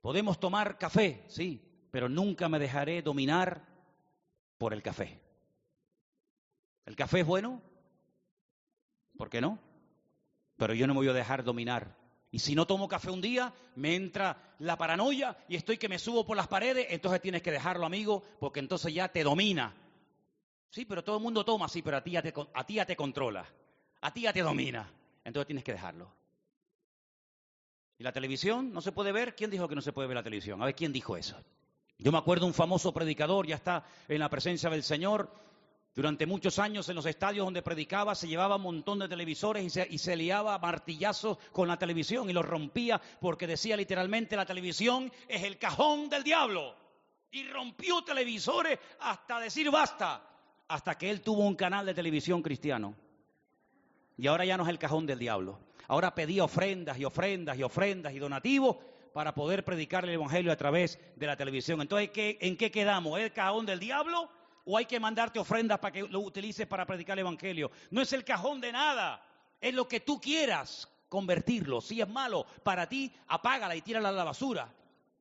Podemos 0.00 0.40
tomar 0.40 0.78
café, 0.78 1.24
sí, 1.28 1.60
pero 1.90 2.08
nunca 2.08 2.48
me 2.48 2.58
dejaré 2.58 3.02
dominar 3.02 3.66
por 4.56 4.72
el 4.72 4.82
café. 4.82 5.20
¿El 6.86 6.96
café 6.96 7.20
es 7.20 7.26
bueno? 7.26 7.60
¿Por 9.18 9.28
qué 9.28 9.42
no? 9.42 9.58
Pero 10.56 10.72
yo 10.72 10.86
no 10.86 10.94
me 10.94 11.00
voy 11.00 11.08
a 11.08 11.12
dejar 11.12 11.44
dominar. 11.44 11.94
Y 12.30 12.38
si 12.38 12.54
no 12.54 12.66
tomo 12.66 12.88
café 12.88 13.10
un 13.10 13.20
día, 13.20 13.52
me 13.74 13.94
entra 13.94 14.54
la 14.60 14.76
paranoia 14.76 15.36
y 15.48 15.56
estoy 15.56 15.76
que 15.76 15.88
me 15.88 15.98
subo 15.98 16.24
por 16.24 16.36
las 16.36 16.46
paredes, 16.46 16.86
entonces 16.90 17.20
tienes 17.20 17.42
que 17.42 17.50
dejarlo, 17.50 17.84
amigo, 17.84 18.22
porque 18.38 18.60
entonces 18.60 18.94
ya 18.94 19.08
te 19.08 19.24
domina. 19.24 19.74
Sí, 20.70 20.84
pero 20.84 21.02
todo 21.02 21.16
el 21.16 21.22
mundo 21.22 21.44
toma, 21.44 21.68
sí, 21.68 21.82
pero 21.82 21.96
a 21.96 22.02
ti 22.02 22.12
ya 22.12 22.22
te, 22.22 22.32
a 22.54 22.64
ti 22.64 22.74
ya 22.74 22.86
te 22.86 22.96
controla, 22.96 23.46
a 24.00 24.12
ti 24.12 24.22
ya 24.22 24.32
te 24.32 24.42
domina. 24.42 24.90
Entonces 25.24 25.46
tienes 25.46 25.64
que 25.64 25.72
dejarlo. 25.72 26.10
¿Y 27.98 28.04
la 28.04 28.12
televisión 28.12 28.72
no 28.72 28.80
se 28.80 28.92
puede 28.92 29.10
ver? 29.10 29.34
¿Quién 29.34 29.50
dijo 29.50 29.66
que 29.66 29.74
no 29.74 29.82
se 29.82 29.92
puede 29.92 30.06
ver 30.06 30.14
la 30.14 30.22
televisión? 30.22 30.62
A 30.62 30.66
ver, 30.66 30.74
¿quién 30.74 30.92
dijo 30.92 31.16
eso? 31.16 31.36
Yo 31.98 32.12
me 32.12 32.18
acuerdo 32.18 32.46
un 32.46 32.54
famoso 32.54 32.92
predicador, 32.92 33.46
ya 33.46 33.56
está 33.56 33.84
en 34.06 34.20
la 34.20 34.28
presencia 34.28 34.70
del 34.70 34.84
Señor, 34.84 35.32
durante 35.98 36.26
muchos 36.26 36.60
años 36.60 36.88
en 36.88 36.94
los 36.94 37.06
estadios 37.06 37.44
donde 37.44 37.60
predicaba 37.60 38.14
se 38.14 38.28
llevaba 38.28 38.54
un 38.54 38.62
montón 38.62 39.00
de 39.00 39.08
televisores 39.08 39.64
y 39.64 39.68
se, 39.68 39.84
y 39.90 39.98
se 39.98 40.14
liaba 40.14 40.56
martillazos 40.56 41.38
con 41.50 41.66
la 41.66 41.76
televisión 41.76 42.30
y 42.30 42.32
los 42.32 42.46
rompía 42.46 43.00
porque 43.20 43.48
decía 43.48 43.76
literalmente 43.76 44.36
la 44.36 44.46
televisión 44.46 45.10
es 45.26 45.42
el 45.42 45.58
cajón 45.58 46.08
del 46.08 46.22
diablo. 46.22 46.76
Y 47.32 47.48
rompió 47.48 48.04
televisores 48.04 48.78
hasta 49.00 49.40
decir 49.40 49.72
basta, 49.72 50.22
hasta 50.68 50.96
que 50.96 51.10
él 51.10 51.20
tuvo 51.20 51.44
un 51.44 51.56
canal 51.56 51.84
de 51.84 51.94
televisión 51.94 52.42
cristiano. 52.42 52.94
Y 54.16 54.28
ahora 54.28 54.44
ya 54.44 54.56
no 54.56 54.62
es 54.62 54.68
el 54.68 54.78
cajón 54.78 55.04
del 55.04 55.18
diablo. 55.18 55.58
Ahora 55.88 56.14
pedía 56.14 56.44
ofrendas 56.44 56.96
y 57.00 57.04
ofrendas 57.06 57.58
y 57.58 57.64
ofrendas 57.64 58.12
y 58.12 58.20
donativos 58.20 58.76
para 59.12 59.34
poder 59.34 59.64
predicar 59.64 60.04
el 60.04 60.10
Evangelio 60.10 60.52
a 60.52 60.56
través 60.56 60.96
de 61.16 61.26
la 61.26 61.36
televisión. 61.36 61.80
Entonces, 61.80 62.10
¿en 62.14 62.56
qué 62.56 62.70
quedamos? 62.70 63.18
¿Es 63.18 63.24
el 63.24 63.32
cajón 63.32 63.66
del 63.66 63.80
diablo 63.80 64.37
o 64.70 64.76
hay 64.76 64.84
que 64.84 65.00
mandarte 65.00 65.38
ofrendas 65.38 65.78
para 65.78 65.92
que 65.92 66.02
lo 66.02 66.20
utilices 66.20 66.66
para 66.66 66.84
predicar 66.84 67.18
el 67.18 67.24
Evangelio. 67.24 67.70
No 67.90 68.02
es 68.02 68.12
el 68.12 68.22
cajón 68.22 68.60
de 68.60 68.70
nada, 68.70 69.22
es 69.62 69.72
lo 69.72 69.88
que 69.88 70.00
tú 70.00 70.20
quieras 70.20 70.86
convertirlo. 71.08 71.80
Si 71.80 72.02
es 72.02 72.08
malo 72.08 72.44
para 72.62 72.86
ti, 72.86 73.10
apágala 73.28 73.74
y 73.74 73.80
tírala 73.80 74.10
a 74.10 74.12
la 74.12 74.24
basura. 74.24 74.70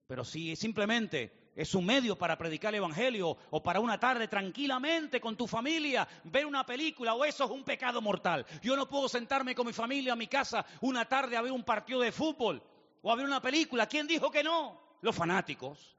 Pero 0.06 0.26
si 0.26 0.58
simplemente 0.58 1.52
es 1.56 1.74
un 1.76 1.86
medio 1.86 2.18
para 2.18 2.38
predicar 2.38 2.74
el 2.74 2.80
Evangelio 2.80 3.38
o 3.50 3.64
para 3.64 3.80
una 3.80 3.98
tarde 3.98 4.28
tranquilamente 4.28 5.22
con 5.22 5.38
tu 5.38 5.48
familia, 5.48 6.06
ver 6.26 6.46
una 6.46 6.66
película 6.66 7.14
o 7.14 7.24
eso 7.24 7.46
es 7.46 7.52
un 7.52 7.64
pecado 7.64 8.02
mortal. 8.02 8.46
Yo 8.62 8.76
no 8.76 8.90
puedo 8.90 9.08
sentarme 9.08 9.56
con 9.56 9.66
mi 9.66 9.72
familia 9.72 10.12
a 10.12 10.18
mi 10.18 10.28
casa 10.28 10.66
una 10.82 11.06
tarde 11.06 11.38
a 11.38 11.42
ver 11.42 11.54
un 11.54 11.64
partido 11.64 12.02
de 12.02 12.12
fútbol 12.12 12.62
o 13.02 13.10
a 13.10 13.16
ver 13.16 13.26
una 13.26 13.42
película. 13.42 13.88
¿Quién 13.88 14.08
dijo 14.08 14.30
que 14.30 14.44
no? 14.44 14.78
Los 15.02 15.16
fanáticos 15.16 15.97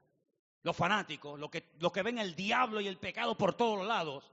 los 0.63 0.75
fanáticos, 0.75 1.39
los 1.39 1.49
que, 1.49 2.03
ven 2.03 2.19
el 2.19 2.35
diablo 2.35 2.81
y 2.81 2.87
el 2.87 2.97
pecado 2.97 3.37
por 3.37 3.53
todos 3.53 3.85
lados. 3.85 4.31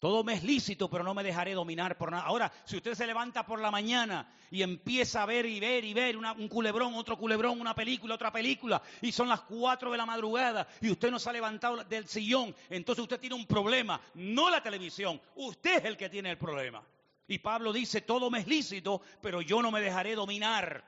Todo 0.00 0.22
me 0.22 0.34
es 0.34 0.42
lícito, 0.42 0.90
pero 0.90 1.02
no 1.02 1.14
me 1.14 1.22
dejaré 1.22 1.54
dominar 1.54 1.96
por 1.96 2.10
nada. 2.10 2.24
Ahora, 2.24 2.52
si 2.64 2.76
usted 2.76 2.94
se 2.94 3.06
levanta 3.06 3.46
por 3.46 3.60
la 3.60 3.70
mañana 3.70 4.30
y 4.50 4.62
empieza 4.62 5.22
a 5.22 5.26
ver 5.26 5.46
y 5.46 5.60
ver 5.60 5.84
y 5.84 5.94
ver 5.94 6.16
un 6.16 6.48
culebrón, 6.48 6.94
otro 6.94 7.16
culebrón, 7.16 7.58
una 7.58 7.74
película, 7.74 8.16
otra 8.16 8.30
película, 8.30 8.82
y 9.00 9.12
son 9.12 9.28
las 9.28 9.40
cuatro 9.42 9.90
de 9.92 9.96
la 9.96 10.04
madrugada 10.04 10.68
y 10.82 10.90
usted 10.90 11.10
no 11.10 11.18
se 11.18 11.30
ha 11.30 11.32
levantado 11.32 11.84
del 11.84 12.06
sillón, 12.06 12.54
entonces 12.68 13.02
usted 13.02 13.20
tiene 13.20 13.36
un 13.36 13.46
problema, 13.46 13.98
no 14.14 14.50
la 14.50 14.62
televisión, 14.62 15.22
usted 15.36 15.78
es 15.78 15.84
el 15.84 15.96
que 15.96 16.10
tiene 16.10 16.30
el 16.32 16.38
problema. 16.38 16.82
Y 17.26 17.38
Pablo 17.38 17.72
dice, 17.72 18.02
todo 18.02 18.30
me 18.30 18.40
es 18.40 18.46
lícito, 18.46 19.00
pero 19.22 19.40
yo 19.40 19.62
no 19.62 19.70
me 19.70 19.80
dejaré 19.80 20.14
dominar 20.14 20.84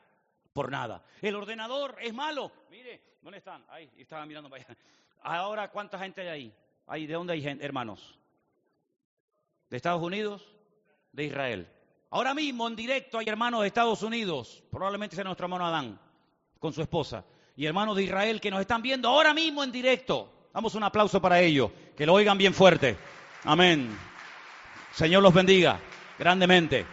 por 0.52 0.70
nada. 0.70 1.04
El 1.22 1.36
ordenador 1.36 1.96
es 2.00 2.12
malo. 2.12 2.52
Mire, 2.70 3.15
¿dónde 3.26 3.38
están? 3.38 3.64
Ahí, 3.70 3.90
estaba 3.98 4.24
mirando 4.24 4.48
para 4.48 4.62
allá. 4.62 4.76
Ahora, 5.20 5.68
¿cuánta 5.68 5.98
gente 5.98 6.20
hay 6.20 6.28
ahí? 6.28 6.54
¿Ahí 6.86 7.06
¿De 7.08 7.14
dónde 7.14 7.32
hay 7.32 7.42
gente, 7.42 7.64
hermanos? 7.64 8.16
¿De 9.68 9.76
Estados 9.76 10.00
Unidos? 10.00 10.46
De 11.10 11.24
Israel. 11.24 11.68
Ahora 12.10 12.34
mismo 12.34 12.68
en 12.68 12.76
directo 12.76 13.18
hay 13.18 13.26
hermanos 13.26 13.62
de 13.62 13.66
Estados 13.66 14.04
Unidos, 14.04 14.62
probablemente 14.70 15.16
sea 15.16 15.24
nuestro 15.24 15.46
hermano 15.46 15.66
Adán, 15.66 15.98
con 16.60 16.72
su 16.72 16.80
esposa, 16.80 17.24
y 17.56 17.66
hermanos 17.66 17.96
de 17.96 18.04
Israel 18.04 18.40
que 18.40 18.48
nos 18.48 18.60
están 18.60 18.80
viendo 18.80 19.08
ahora 19.08 19.34
mismo 19.34 19.64
en 19.64 19.72
directo. 19.72 20.46
Damos 20.54 20.76
un 20.76 20.84
aplauso 20.84 21.20
para 21.20 21.40
ellos, 21.40 21.72
que 21.96 22.06
lo 22.06 22.12
oigan 22.12 22.38
bien 22.38 22.54
fuerte. 22.54 22.96
Amén. 23.42 23.90
Señor 24.92 25.24
los 25.24 25.34
bendiga 25.34 25.80
grandemente. 26.16 26.86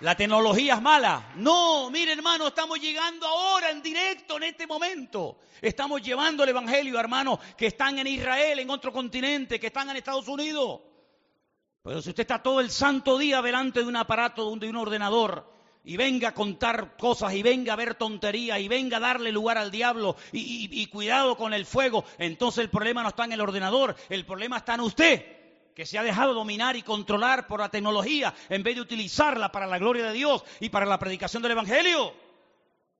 La 0.00 0.14
tecnología 0.14 0.74
es 0.74 0.82
mala. 0.82 1.32
No, 1.36 1.90
mire 1.90 2.12
hermano, 2.12 2.48
estamos 2.48 2.80
llegando 2.80 3.26
ahora 3.26 3.70
en 3.70 3.82
directo, 3.82 4.38
en 4.38 4.44
este 4.44 4.66
momento. 4.66 5.40
Estamos 5.60 6.00
llevando 6.00 6.42
el 6.42 6.48
Evangelio 6.48 6.96
a 6.96 7.00
hermanos 7.00 7.38
que 7.54 7.66
están 7.66 7.98
en 7.98 8.06
Israel, 8.06 8.58
en 8.58 8.70
otro 8.70 8.92
continente, 8.92 9.60
que 9.60 9.66
están 9.66 9.90
en 9.90 9.96
Estados 9.96 10.26
Unidos. 10.26 10.80
Pero 11.82 12.00
si 12.00 12.10
usted 12.10 12.22
está 12.22 12.42
todo 12.42 12.60
el 12.60 12.70
santo 12.70 13.18
día 13.18 13.42
delante 13.42 13.80
de 13.80 13.86
un 13.86 13.96
aparato, 13.96 14.56
de 14.56 14.70
un 14.70 14.76
ordenador, 14.76 15.52
y 15.84 15.98
venga 15.98 16.28
a 16.28 16.34
contar 16.34 16.96
cosas, 16.96 17.34
y 17.34 17.42
venga 17.42 17.74
a 17.74 17.76
ver 17.76 17.94
tonterías, 17.94 18.58
y 18.58 18.68
venga 18.68 18.96
a 18.96 19.00
darle 19.00 19.30
lugar 19.32 19.58
al 19.58 19.70
diablo, 19.70 20.16
y, 20.32 20.68
y 20.70 20.86
cuidado 20.86 21.36
con 21.36 21.52
el 21.52 21.66
fuego, 21.66 22.06
entonces 22.16 22.64
el 22.64 22.70
problema 22.70 23.02
no 23.02 23.10
está 23.10 23.26
en 23.26 23.32
el 23.32 23.40
ordenador, 23.42 23.94
el 24.08 24.24
problema 24.24 24.58
está 24.58 24.74
en 24.74 24.80
usted 24.80 25.39
que 25.80 25.86
se 25.86 25.98
ha 25.98 26.02
dejado 26.02 26.34
dominar 26.34 26.76
y 26.76 26.82
controlar 26.82 27.46
por 27.46 27.60
la 27.60 27.70
tecnología 27.70 28.34
en 28.50 28.62
vez 28.62 28.74
de 28.74 28.82
utilizarla 28.82 29.50
para 29.50 29.66
la 29.66 29.78
gloria 29.78 30.04
de 30.04 30.12
Dios 30.12 30.44
y 30.60 30.68
para 30.68 30.84
la 30.84 30.98
predicación 30.98 31.42
del 31.42 31.52
Evangelio. 31.52 32.12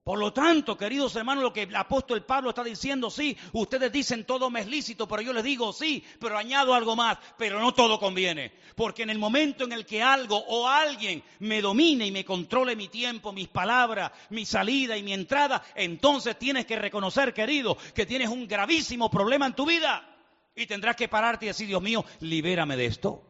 Por 0.02 0.18
lo 0.18 0.32
tanto, 0.32 0.78
queridos 0.78 1.14
hermanos, 1.14 1.44
lo 1.44 1.52
que 1.52 1.64
el 1.64 1.76
apóstol 1.76 2.24
Pablo 2.24 2.48
está 2.48 2.64
diciendo, 2.64 3.10
sí, 3.10 3.36
ustedes 3.52 3.92
dicen 3.92 4.24
todo 4.24 4.48
me 4.48 4.60
es 4.60 4.66
lícito, 4.66 5.06
pero 5.06 5.20
yo 5.20 5.34
les 5.34 5.44
digo 5.44 5.74
sí, 5.74 6.02
pero 6.18 6.38
añado 6.38 6.72
algo 6.72 6.96
más, 6.96 7.18
pero 7.36 7.60
no 7.60 7.74
todo 7.74 8.00
conviene. 8.00 8.50
Porque 8.74 9.02
en 9.02 9.10
el 9.10 9.18
momento 9.18 9.64
en 9.64 9.72
el 9.72 9.84
que 9.84 10.02
algo 10.02 10.38
o 10.38 10.66
alguien 10.66 11.22
me 11.40 11.60
domine 11.60 12.06
y 12.06 12.10
me 12.10 12.24
controle 12.24 12.76
mi 12.76 12.88
tiempo, 12.88 13.30
mis 13.30 13.48
palabras, 13.48 14.10
mi 14.30 14.46
salida 14.46 14.96
y 14.96 15.02
mi 15.02 15.12
entrada, 15.12 15.62
entonces 15.74 16.38
tienes 16.38 16.64
que 16.64 16.76
reconocer, 16.76 17.34
querido, 17.34 17.76
que 17.94 18.06
tienes 18.06 18.30
un 18.30 18.48
gravísimo 18.48 19.10
problema 19.10 19.44
en 19.44 19.52
tu 19.52 19.66
vida. 19.66 20.06
Y 20.54 20.66
tendrás 20.66 20.96
que 20.96 21.08
pararte 21.08 21.46
y 21.46 21.48
decir, 21.48 21.66
Dios 21.66 21.82
mío, 21.82 22.04
libérame 22.20 22.76
de 22.76 22.86
esto. 22.86 23.22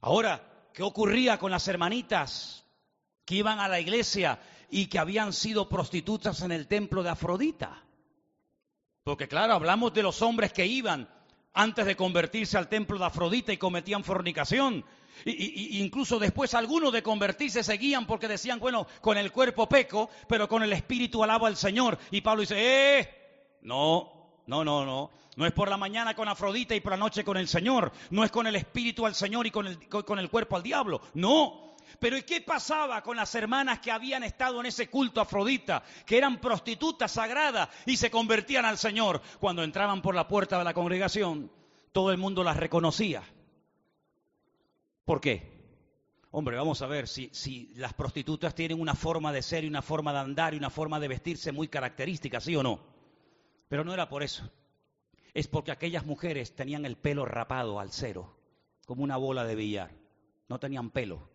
Ahora, 0.00 0.68
¿qué 0.72 0.82
ocurría 0.82 1.38
con 1.38 1.50
las 1.50 1.66
hermanitas 1.68 2.64
que 3.24 3.36
iban 3.36 3.58
a 3.58 3.68
la 3.68 3.80
iglesia 3.80 4.40
y 4.70 4.86
que 4.86 4.98
habían 4.98 5.32
sido 5.32 5.68
prostitutas 5.68 6.42
en 6.42 6.52
el 6.52 6.66
templo 6.68 7.02
de 7.02 7.10
Afrodita? 7.10 7.84
Porque 9.02 9.28
claro, 9.28 9.54
hablamos 9.54 9.92
de 9.92 10.02
los 10.02 10.22
hombres 10.22 10.52
que 10.52 10.66
iban 10.66 11.08
antes 11.52 11.84
de 11.86 11.96
convertirse 11.96 12.56
al 12.56 12.68
templo 12.68 12.98
de 12.98 13.06
Afrodita 13.06 13.52
y 13.52 13.56
cometían 13.56 14.04
fornicación. 14.04 14.84
Y, 15.24 15.82
incluso 15.82 16.18
después 16.18 16.54
algunos 16.54 16.92
de 16.92 17.02
convertirse 17.02 17.62
seguían 17.62 18.06
porque 18.06 18.28
decían, 18.28 18.58
bueno, 18.58 18.86
con 19.00 19.18
el 19.18 19.32
cuerpo 19.32 19.68
peco, 19.68 20.08
pero 20.28 20.48
con 20.48 20.62
el 20.62 20.72
espíritu 20.72 21.22
alabo 21.22 21.46
al 21.46 21.56
Señor. 21.56 21.98
Y 22.10 22.20
Pablo 22.20 22.42
dice, 22.42 22.56
eh, 22.58 23.58
no, 23.62 24.19
no, 24.50 24.64
no, 24.64 24.84
no. 24.84 25.10
No 25.36 25.46
es 25.46 25.52
por 25.52 25.70
la 25.70 25.76
mañana 25.76 26.14
con 26.14 26.26
Afrodita 26.26 26.74
y 26.74 26.80
por 26.80 26.90
la 26.90 26.98
noche 26.98 27.22
con 27.22 27.36
el 27.36 27.46
Señor. 27.46 27.92
No 28.10 28.24
es 28.24 28.32
con 28.32 28.48
el 28.48 28.56
espíritu 28.56 29.06
al 29.06 29.14
Señor 29.14 29.46
y 29.46 29.52
con 29.52 29.68
el, 29.68 29.88
con 29.88 30.18
el 30.18 30.28
cuerpo 30.28 30.56
al 30.56 30.62
diablo. 30.64 31.00
No. 31.14 31.76
Pero 32.00 32.16
¿y 32.16 32.22
qué 32.22 32.40
pasaba 32.40 33.00
con 33.02 33.16
las 33.16 33.32
hermanas 33.36 33.78
que 33.78 33.92
habían 33.92 34.24
estado 34.24 34.58
en 34.58 34.66
ese 34.66 34.90
culto 34.90 35.20
Afrodita, 35.20 35.84
que 36.04 36.18
eran 36.18 36.40
prostitutas 36.40 37.12
sagradas 37.12 37.68
y 37.86 37.96
se 37.96 38.10
convertían 38.10 38.64
al 38.64 38.76
Señor? 38.76 39.22
Cuando 39.38 39.62
entraban 39.62 40.02
por 40.02 40.16
la 40.16 40.26
puerta 40.26 40.58
de 40.58 40.64
la 40.64 40.74
congregación, 40.74 41.50
todo 41.92 42.10
el 42.10 42.18
mundo 42.18 42.42
las 42.42 42.56
reconocía. 42.56 43.22
¿Por 45.04 45.20
qué? 45.20 45.60
Hombre, 46.32 46.56
vamos 46.56 46.82
a 46.82 46.86
ver, 46.86 47.06
si, 47.06 47.30
si, 47.32 47.72
las 47.76 47.94
prostitutas 47.94 48.54
tienen 48.54 48.80
una 48.80 48.94
forma 48.94 49.32
de 49.32 49.42
ser 49.42 49.62
y 49.62 49.68
una 49.68 49.82
forma 49.82 50.12
de 50.12 50.18
andar 50.18 50.54
y 50.54 50.56
una 50.56 50.70
forma 50.70 50.98
de 50.98 51.08
vestirse 51.08 51.52
muy 51.52 51.68
característica, 51.68 52.40
¿sí 52.40 52.56
o 52.56 52.64
no? 52.64 52.99
Pero 53.70 53.84
no 53.84 53.94
era 53.94 54.10
por 54.10 54.22
eso 54.22 54.50
es 55.34 55.48
porque 55.48 55.72
aquellas 55.72 56.04
mujeres 56.04 56.54
tenían 56.54 56.84
el 56.84 56.96
pelo 56.96 57.24
rapado 57.24 57.80
al 57.80 57.90
cero, 57.90 58.36
como 58.86 59.02
una 59.02 59.16
bola 59.16 59.44
de 59.44 59.54
billar. 59.54 59.90
No 60.48 60.58
tenían 60.58 60.90
pelo. 60.90 61.28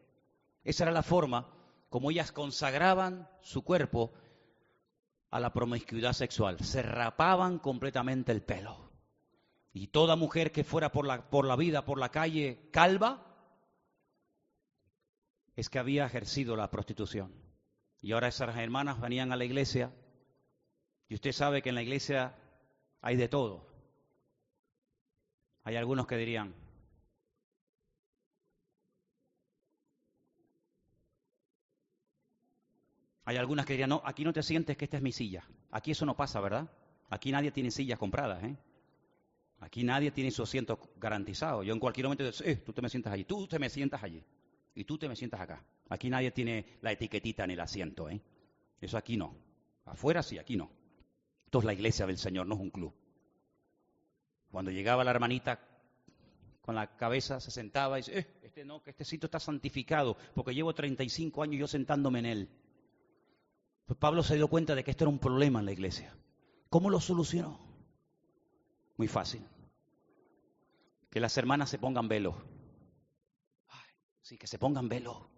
Esa 0.64 0.84
era 0.84 0.92
la 0.92 1.04
forma 1.04 1.48
como 1.90 2.12
ellas 2.12 2.32
consagraban 2.32 3.30
su 3.42 3.64
cuerpo 3.64 4.14
a 5.32 5.40
la 5.40 5.54
promiscuidad 5.54 6.14
sexual. 6.14 6.60
Se 6.60 6.82
rapaban 6.82 7.60
completamente 7.60 8.32
el 8.32 8.42
pelo. 8.42 8.92
Y 9.72 9.88
toda 9.88 10.16
mujer 10.16 10.52
que 10.52 10.64
fuera 10.64 10.92
por 10.92 11.06
la, 11.06 11.30
por 11.30 11.46
la 11.46 11.56
vida, 11.56 11.86
por 11.86 12.00
la 12.00 12.10
calle 12.10 12.70
calva, 12.72 13.26
es 15.56 15.70
que 15.70 15.80
había 15.80 16.06
ejercido 16.06 16.56
la 16.56 16.70
prostitución. 16.70 17.34
Y 18.02 18.12
ahora 18.12 18.28
esas 18.28 18.56
hermanas 18.58 19.00
venían 19.00 19.32
a 19.32 19.38
la 19.38 19.46
iglesia 19.46 19.92
y 21.08 21.16
usted 21.16 21.32
sabe 21.32 21.62
que 21.62 21.70
en 21.70 21.76
la 21.76 21.84
iglesia 21.84 22.36
hay 23.02 23.16
de 23.16 23.28
todo. 23.28 23.68
Hay 25.64 25.76
algunos 25.76 26.08
que 26.08 26.18
dirían, 26.18 26.54
hay 33.24 33.38
algunas 33.38 33.66
que 33.66 33.74
dirían, 33.74 33.90
no, 33.90 34.02
aquí 34.06 34.24
no 34.24 34.34
te 34.34 34.44
sientes 34.44 34.78
que 34.78 34.86
esta 34.86 34.98
es 34.98 35.04
mi 35.04 35.12
silla. 35.12 35.44
Aquí 35.72 35.92
eso 35.92 36.06
no 36.06 36.16
pasa, 36.16 36.40
¿verdad? 36.40 36.70
Aquí 37.10 37.32
nadie 37.32 37.52
tiene 37.52 37.72
sillas 37.72 38.00
compradas, 38.00 38.44
¿eh? 38.44 38.56
Aquí 39.60 39.84
nadie 39.84 40.12
tiene 40.12 40.32
su 40.32 40.44
asiento 40.44 40.80
garantizado. 40.98 41.64
Yo 41.64 41.74
en 41.74 41.80
cualquier 41.80 42.06
momento 42.06 42.24
digo, 42.24 42.36
eh, 42.44 42.58
tú 42.58 42.74
te 42.74 42.82
me 42.82 42.90
sientas 42.90 43.14
allí, 43.14 43.24
tú 43.24 43.48
te 43.48 43.58
me 43.58 43.70
sientas 43.70 44.04
allí 44.04 44.24
y 44.76 44.84
tú 44.84 44.98
te 44.98 45.08
me 45.08 45.16
sientas 45.16 45.40
acá. 45.40 45.64
Aquí 45.90 46.10
nadie 46.10 46.32
tiene 46.32 46.78
la 46.82 46.92
etiquetita 46.92 47.44
en 47.44 47.52
el 47.52 47.60
asiento, 47.60 48.10
¿eh? 48.10 48.22
Eso 48.82 48.98
aquí 48.98 49.18
no. 49.18 49.36
Afuera 49.86 50.22
sí, 50.22 50.38
aquí 50.38 50.56
no. 50.56 50.70
Esto 51.46 51.60
es 51.60 51.66
la 51.66 51.74
iglesia 51.74 52.06
del 52.06 52.18
Señor, 52.18 52.48
no 52.48 52.56
es 52.56 52.62
un 52.62 52.72
club. 52.72 52.94
Cuando 54.52 54.72
llegaba 54.72 55.04
la 55.04 55.12
hermanita 55.12 55.60
con 56.62 56.76
la 56.76 56.96
cabeza, 56.98 57.40
se 57.40 57.52
sentaba 57.52 58.00
y 58.00 58.02
dice, 58.02 58.20
eh, 58.20 58.28
este 58.42 58.66
no, 58.66 58.82
que 58.82 58.90
este 58.92 59.06
sitio 59.06 59.28
está 59.28 59.40
santificado, 59.40 60.18
porque 60.34 60.56
llevo 60.56 60.74
35 60.74 61.44
años 61.44 61.60
yo 61.60 61.68
sentándome 61.68 62.20
en 62.20 62.26
él. 62.26 62.50
Pues 63.86 64.00
Pablo 64.00 64.24
se 64.24 64.36
dio 64.36 64.48
cuenta 64.48 64.74
de 64.74 64.84
que 64.84 64.92
esto 64.92 65.04
era 65.04 65.10
un 65.10 65.20
problema 65.20 65.60
en 65.60 65.66
la 65.66 65.72
iglesia. 65.72 66.16
¿Cómo 66.70 66.90
lo 66.90 67.00
solucionó? 67.00 67.60
Muy 68.98 69.08
fácil. 69.08 69.46
Que 71.12 71.20
las 71.20 71.38
hermanas 71.38 71.70
se 71.70 71.78
pongan 71.78 72.08
velo. 72.08 72.36
sí, 74.22 74.38
que 74.38 74.48
se 74.48 74.58
pongan 74.58 74.90
velo. 74.90 75.30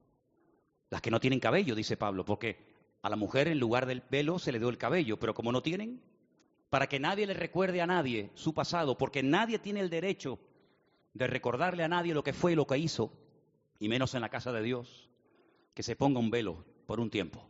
Las 0.90 1.02
que 1.02 1.12
no 1.12 1.20
tienen 1.20 1.40
cabello, 1.40 1.76
dice 1.76 1.98
Pablo, 1.98 2.24
porque 2.24 2.77
a 3.08 3.10
la 3.10 3.16
mujer 3.16 3.48
en 3.48 3.58
lugar 3.58 3.86
del 3.86 4.04
velo 4.10 4.38
se 4.38 4.52
le 4.52 4.60
dio 4.60 4.70
el 4.70 4.78
cabello, 4.78 5.18
pero 5.18 5.34
como 5.34 5.54
no 5.54 5.64
tienen, 5.64 6.02
para 6.70 6.88
que 6.88 7.00
nadie 7.00 7.26
le 7.26 7.34
recuerde 7.34 7.82
a 7.82 7.88
nadie 7.88 8.32
su 8.36 8.54
pasado, 8.54 8.98
porque 8.98 9.24
nadie 9.24 9.60
tiene 9.60 9.80
el 9.80 9.90
derecho 9.90 10.40
de 11.14 11.26
recordarle 11.26 11.84
a 11.84 11.88
nadie 11.88 12.14
lo 12.14 12.24
que 12.24 12.34
fue 12.34 12.52
y 12.52 12.56
lo 12.56 12.68
que 12.68 12.78
hizo, 12.78 13.14
y 13.80 13.88
menos 13.88 14.14
en 14.14 14.22
la 14.22 14.30
casa 14.30 14.52
de 14.52 14.62
Dios, 14.62 15.10
que 15.74 15.84
se 15.84 15.96
ponga 15.96 16.20
un 16.20 16.30
velo 16.30 16.66
por 16.86 17.00
un 17.00 17.10
tiempo. 17.10 17.48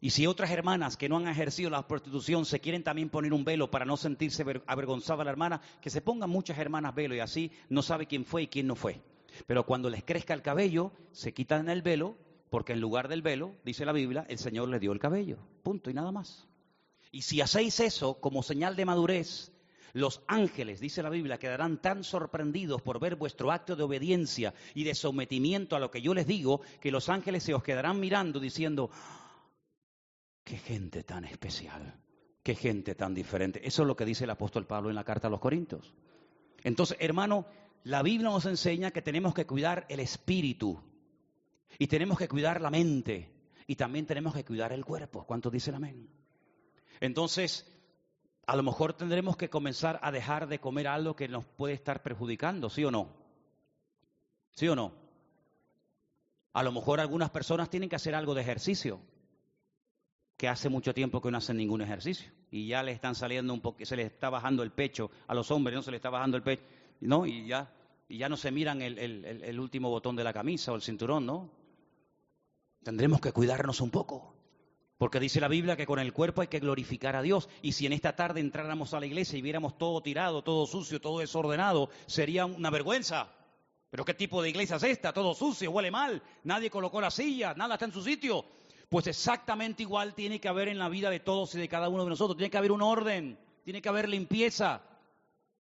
Y 0.00 0.10
si 0.10 0.26
otras 0.26 0.50
hermanas 0.52 0.96
que 0.96 1.08
no 1.08 1.16
han 1.16 1.26
ejercido 1.26 1.68
la 1.68 1.86
prostitución 1.88 2.46
se 2.46 2.60
quieren 2.60 2.84
también 2.84 3.10
poner 3.10 3.34
un 3.34 3.44
velo 3.44 3.72
para 3.72 3.84
no 3.84 3.96
sentirse 3.96 4.44
avergonzada 4.66 5.24
la 5.24 5.30
hermana, 5.32 5.60
que 5.82 5.90
se 5.90 6.00
pongan 6.00 6.30
muchas 6.30 6.58
hermanas 6.58 6.94
velo 6.94 7.16
y 7.16 7.20
así 7.20 7.50
no 7.68 7.82
sabe 7.82 8.06
quién 8.06 8.24
fue 8.24 8.42
y 8.42 8.46
quién 8.46 8.68
no 8.68 8.76
fue. 8.76 9.00
Pero 9.48 9.66
cuando 9.66 9.90
les 9.90 10.04
crezca 10.04 10.32
el 10.32 10.42
cabello, 10.42 10.92
se 11.10 11.34
quitan 11.34 11.68
el 11.68 11.82
velo, 11.82 12.16
porque 12.50 12.72
en 12.72 12.80
lugar 12.80 13.08
del 13.08 13.22
velo, 13.22 13.54
dice 13.64 13.84
la 13.84 13.92
Biblia, 13.92 14.26
el 14.28 14.38
Señor 14.38 14.68
le 14.68 14.80
dio 14.80 14.92
el 14.92 14.98
cabello. 14.98 15.38
Punto 15.62 15.88
y 15.88 15.94
nada 15.94 16.12
más. 16.12 16.48
Y 17.12 17.22
si 17.22 17.40
hacéis 17.40 17.80
eso 17.80 18.20
como 18.20 18.42
señal 18.42 18.76
de 18.76 18.84
madurez, 18.84 19.52
los 19.92 20.22
ángeles, 20.26 20.80
dice 20.80 21.02
la 21.02 21.10
Biblia, 21.10 21.38
quedarán 21.38 21.80
tan 21.80 22.04
sorprendidos 22.04 22.82
por 22.82 23.00
ver 23.00 23.16
vuestro 23.16 23.50
acto 23.50 23.76
de 23.76 23.84
obediencia 23.84 24.54
y 24.74 24.84
de 24.84 24.94
sometimiento 24.94 25.76
a 25.76 25.80
lo 25.80 25.90
que 25.90 26.02
yo 26.02 26.12
les 26.12 26.26
digo, 26.26 26.60
que 26.80 26.90
los 26.90 27.08
ángeles 27.08 27.44
se 27.44 27.54
os 27.54 27.62
quedarán 27.62 27.98
mirando 27.98 28.38
diciendo, 28.40 28.90
qué 30.44 30.58
gente 30.58 31.02
tan 31.04 31.24
especial, 31.24 32.00
qué 32.42 32.54
gente 32.54 32.94
tan 32.94 33.14
diferente. 33.14 33.66
Eso 33.66 33.82
es 33.82 33.88
lo 33.88 33.96
que 33.96 34.04
dice 34.04 34.24
el 34.24 34.30
apóstol 34.30 34.66
Pablo 34.66 34.90
en 34.90 34.96
la 34.96 35.04
carta 35.04 35.28
a 35.28 35.30
los 35.30 35.40
Corintios. 35.40 35.94
Entonces, 36.62 36.96
hermano, 37.00 37.46
la 37.84 38.02
Biblia 38.02 38.28
nos 38.28 38.46
enseña 38.46 38.90
que 38.90 39.02
tenemos 39.02 39.34
que 39.34 39.46
cuidar 39.46 39.86
el 39.88 40.00
espíritu 40.00 40.80
y 41.78 41.86
tenemos 41.86 42.18
que 42.18 42.28
cuidar 42.28 42.60
la 42.60 42.70
mente 42.70 43.30
y 43.66 43.76
también 43.76 44.06
tenemos 44.06 44.34
que 44.34 44.44
cuidar 44.44 44.72
el 44.72 44.84
cuerpo. 44.84 45.24
¿Cuánto 45.24 45.50
dice 45.50 45.70
el 45.70 45.76
amén? 45.76 46.08
Entonces, 47.00 47.66
a 48.46 48.56
lo 48.56 48.62
mejor 48.62 48.92
tendremos 48.94 49.36
que 49.36 49.48
comenzar 49.48 49.98
a 50.02 50.10
dejar 50.10 50.48
de 50.48 50.58
comer 50.58 50.88
algo 50.88 51.14
que 51.16 51.28
nos 51.28 51.44
puede 51.46 51.74
estar 51.74 52.02
perjudicando, 52.02 52.68
¿sí 52.68 52.84
o 52.84 52.90
no? 52.90 53.08
¿Sí 54.52 54.66
o 54.68 54.74
no? 54.74 54.92
A 56.52 56.62
lo 56.62 56.72
mejor 56.72 56.98
algunas 57.00 57.30
personas 57.30 57.70
tienen 57.70 57.88
que 57.88 57.96
hacer 57.96 58.14
algo 58.14 58.34
de 58.34 58.42
ejercicio. 58.42 59.00
que 60.40 60.48
hace 60.48 60.70
mucho 60.70 60.94
tiempo 60.94 61.20
que 61.20 61.30
no 61.30 61.36
hacen 61.36 61.58
ningún 61.58 61.82
ejercicio 61.82 62.32
y 62.50 62.66
ya 62.66 62.82
le 62.82 62.92
están 62.92 63.14
saliendo 63.14 63.52
un 63.52 63.60
poco, 63.60 63.84
se 63.84 63.94
le 63.94 64.04
está 64.04 64.30
bajando 64.30 64.62
el 64.62 64.72
pecho 64.72 65.10
a 65.26 65.34
los 65.34 65.50
hombres, 65.50 65.76
no 65.76 65.82
se 65.82 65.90
le 65.90 65.98
está 65.98 66.08
bajando 66.08 66.38
el 66.38 66.42
pecho, 66.42 66.62
¿no? 67.02 67.26
Y 67.26 67.46
ya, 67.46 67.70
y 68.08 68.16
ya 68.16 68.28
no 68.30 68.38
se 68.38 68.50
miran 68.50 68.80
el, 68.80 68.98
el 68.98 69.60
último 69.60 69.90
botón 69.90 70.16
de 70.16 70.24
la 70.24 70.32
camisa 70.32 70.72
o 70.72 70.76
el 70.76 70.80
cinturón, 70.80 71.26
¿no? 71.26 71.50
Tendremos 72.82 73.20
que 73.20 73.32
cuidarnos 73.32 73.80
un 73.80 73.90
poco. 73.90 74.34
Porque 74.96 75.20
dice 75.20 75.40
la 75.40 75.48
Biblia 75.48 75.76
que 75.76 75.86
con 75.86 75.98
el 75.98 76.12
cuerpo 76.12 76.42
hay 76.42 76.48
que 76.48 76.60
glorificar 76.60 77.16
a 77.16 77.22
Dios. 77.22 77.48
Y 77.62 77.72
si 77.72 77.86
en 77.86 77.92
esta 77.92 78.16
tarde 78.16 78.40
entráramos 78.40 78.92
a 78.92 79.00
la 79.00 79.06
iglesia 79.06 79.38
y 79.38 79.42
viéramos 79.42 79.78
todo 79.78 80.02
tirado, 80.02 80.42
todo 80.42 80.66
sucio, 80.66 81.00
todo 81.00 81.20
desordenado, 81.20 81.90
sería 82.06 82.44
una 82.46 82.70
vergüenza. 82.70 83.28
Pero 83.90 84.04
¿qué 84.04 84.14
tipo 84.14 84.42
de 84.42 84.50
iglesia 84.50 84.76
es 84.76 84.82
esta? 84.82 85.12
Todo 85.12 85.34
sucio, 85.34 85.70
huele 85.70 85.90
mal, 85.90 86.22
nadie 86.44 86.70
colocó 86.70 87.00
la 87.00 87.10
silla, 87.10 87.54
nada 87.54 87.74
está 87.74 87.86
en 87.86 87.92
su 87.92 88.02
sitio. 88.02 88.44
Pues 88.88 89.06
exactamente 89.06 89.82
igual 89.82 90.14
tiene 90.14 90.40
que 90.40 90.48
haber 90.48 90.68
en 90.68 90.78
la 90.78 90.88
vida 90.88 91.10
de 91.10 91.20
todos 91.20 91.54
y 91.54 91.58
de 91.58 91.68
cada 91.68 91.88
uno 91.88 92.04
de 92.04 92.10
nosotros. 92.10 92.36
Tiene 92.36 92.50
que 92.50 92.58
haber 92.58 92.72
un 92.72 92.82
orden, 92.82 93.38
tiene 93.64 93.80
que 93.80 93.88
haber 93.88 94.08
limpieza. 94.08 94.82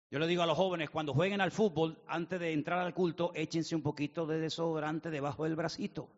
Yo 0.09 0.19
le 0.19 0.27
digo 0.27 0.43
a 0.43 0.47
los 0.47 0.57
jóvenes, 0.57 0.89
cuando 0.89 1.13
jueguen 1.13 1.41
al 1.41 1.51
fútbol, 1.51 2.01
antes 2.07 2.39
de 2.39 2.53
entrar 2.53 2.79
al 2.79 2.93
culto, 2.93 3.31
échense 3.33 3.75
un 3.75 3.81
poquito 3.81 4.25
de 4.25 4.39
desodorante 4.39 5.09
debajo 5.09 5.43
del 5.43 5.55
bracito 5.55 6.09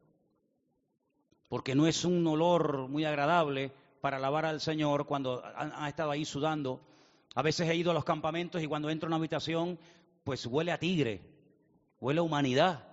porque 1.53 1.75
no 1.75 1.85
es 1.85 2.03
un 2.03 2.25
olor 2.25 2.87
muy 2.87 3.05
agradable 3.05 3.71
para 4.01 4.17
alabar 4.17 4.43
al 4.43 4.59
Señor 4.59 5.05
cuando 5.05 5.43
han, 5.55 5.85
estado 5.85 6.09
ahí 6.09 6.25
sudando. 6.25 6.81
A 7.35 7.43
veces 7.43 7.69
he 7.69 7.75
ido 7.75 7.91
a 7.91 7.93
los 7.93 8.03
campamentos 8.03 8.63
y 8.63 8.65
cuando 8.65 8.89
entro 8.89 9.05
en 9.05 9.09
una 9.11 9.17
habitación, 9.17 9.77
pues 10.23 10.47
huele 10.47 10.71
a 10.71 10.79
tigre, 10.79 11.21
huele 11.99 12.21
a 12.21 12.23
humanidad. 12.23 12.87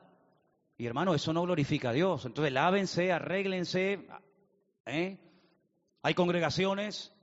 Y 0.77 0.85
hermano, 0.85 1.15
eso 1.15 1.33
no 1.33 1.45
glorifica 1.45 1.89
a 1.89 1.93
Dios. 1.95 2.27
Entonces 2.27 2.53
lávense, 2.53 3.13
arréglense. 3.13 4.07
¿eh? 4.85 5.17
Hay 6.03 6.13
congregaciones 6.13 7.15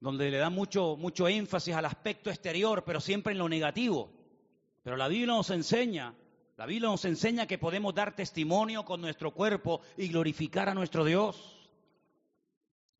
donde 0.00 0.30
le 0.30 0.38
dan 0.38 0.54
mucho, 0.54 0.96
mucho 0.96 1.28
énfasis 1.28 1.74
al 1.74 1.84
aspecto 1.84 2.30
exterior, 2.30 2.82
pero 2.82 3.02
siempre 3.02 3.34
en 3.34 3.40
lo 3.40 3.48
negativo. 3.50 4.10
Pero 4.82 4.96
la 4.96 5.08
Biblia 5.08 5.34
nos 5.34 5.50
enseña 5.50 6.14
la 6.58 6.66
Biblia 6.66 6.88
nos 6.88 7.04
enseña 7.04 7.46
que 7.46 7.56
podemos 7.56 7.94
dar 7.94 8.16
testimonio 8.16 8.84
con 8.84 9.00
nuestro 9.00 9.32
cuerpo 9.32 9.80
y 9.96 10.08
glorificar 10.08 10.68
a 10.68 10.74
nuestro 10.74 11.04
Dios. 11.04 11.56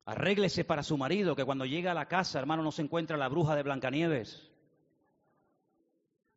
Arréglese 0.05 0.63
para 0.65 0.85
su 0.85 0.97
marido, 0.97 1.35
que 1.35 1.45
cuando 1.45 1.67
llega 1.67 1.91
a 1.91 1.95
la 1.95 2.07
casa, 2.07 2.39
hermano, 2.39 2.63
no 2.63 2.71
se 2.71 2.83
encuentra 2.83 3.17
la 3.17 3.27
bruja 3.27 3.57
de 3.57 3.65
Blancanieves. 3.65 4.49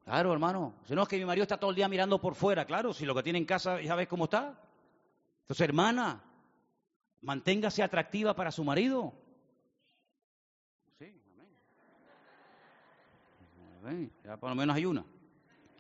Claro, 0.03 0.34
hermano. 0.34 0.74
Si 0.88 0.95
no 0.95 1.03
es 1.03 1.07
que 1.07 1.19
mi 1.19 1.26
marido 1.26 1.43
está 1.43 1.59
todo 1.59 1.69
el 1.69 1.76
día 1.76 1.88
mirando 1.88 2.19
por 2.19 2.34
fuera, 2.34 2.65
claro, 2.65 2.91
si 2.91 3.05
lo 3.05 3.13
que 3.13 3.22
tiene 3.22 3.38
en 3.38 3.45
casa 3.45 3.80
ya 3.80 3.93
ves 3.93 4.07
cómo 4.07 4.24
está. 4.24 4.59
Entonces, 5.41 5.61
hermana, 5.63 6.24
manténgase 7.22 7.84
atractiva 7.84 8.36
para 8.36 8.51
su 8.51 8.63
marido. 8.63 9.13
Sí, 10.97 11.13
amén. 13.80 14.11
Ya 14.26 14.38
por 14.38 14.49
lo 14.49 14.55
menos 14.55 14.76
hay 14.76 14.86
una. 14.86 15.05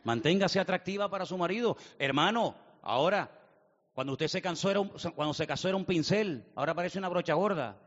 Manténgase 0.03 0.59
atractiva 0.59 1.09
para 1.09 1.25
su 1.25 1.37
marido. 1.37 1.77
Hermano, 1.99 2.55
ahora, 2.81 3.29
cuando 3.93 4.13
usted 4.13 4.27
se, 4.27 4.41
cansó, 4.41 4.71
era 4.71 4.79
un, 4.79 4.89
cuando 5.15 5.33
se 5.33 5.45
casó 5.45 5.67
era 5.67 5.77
un 5.77 5.85
pincel, 5.85 6.45
ahora 6.55 6.73
parece 6.73 6.97
una 6.97 7.09
brocha 7.09 7.33
gorda. 7.33 7.77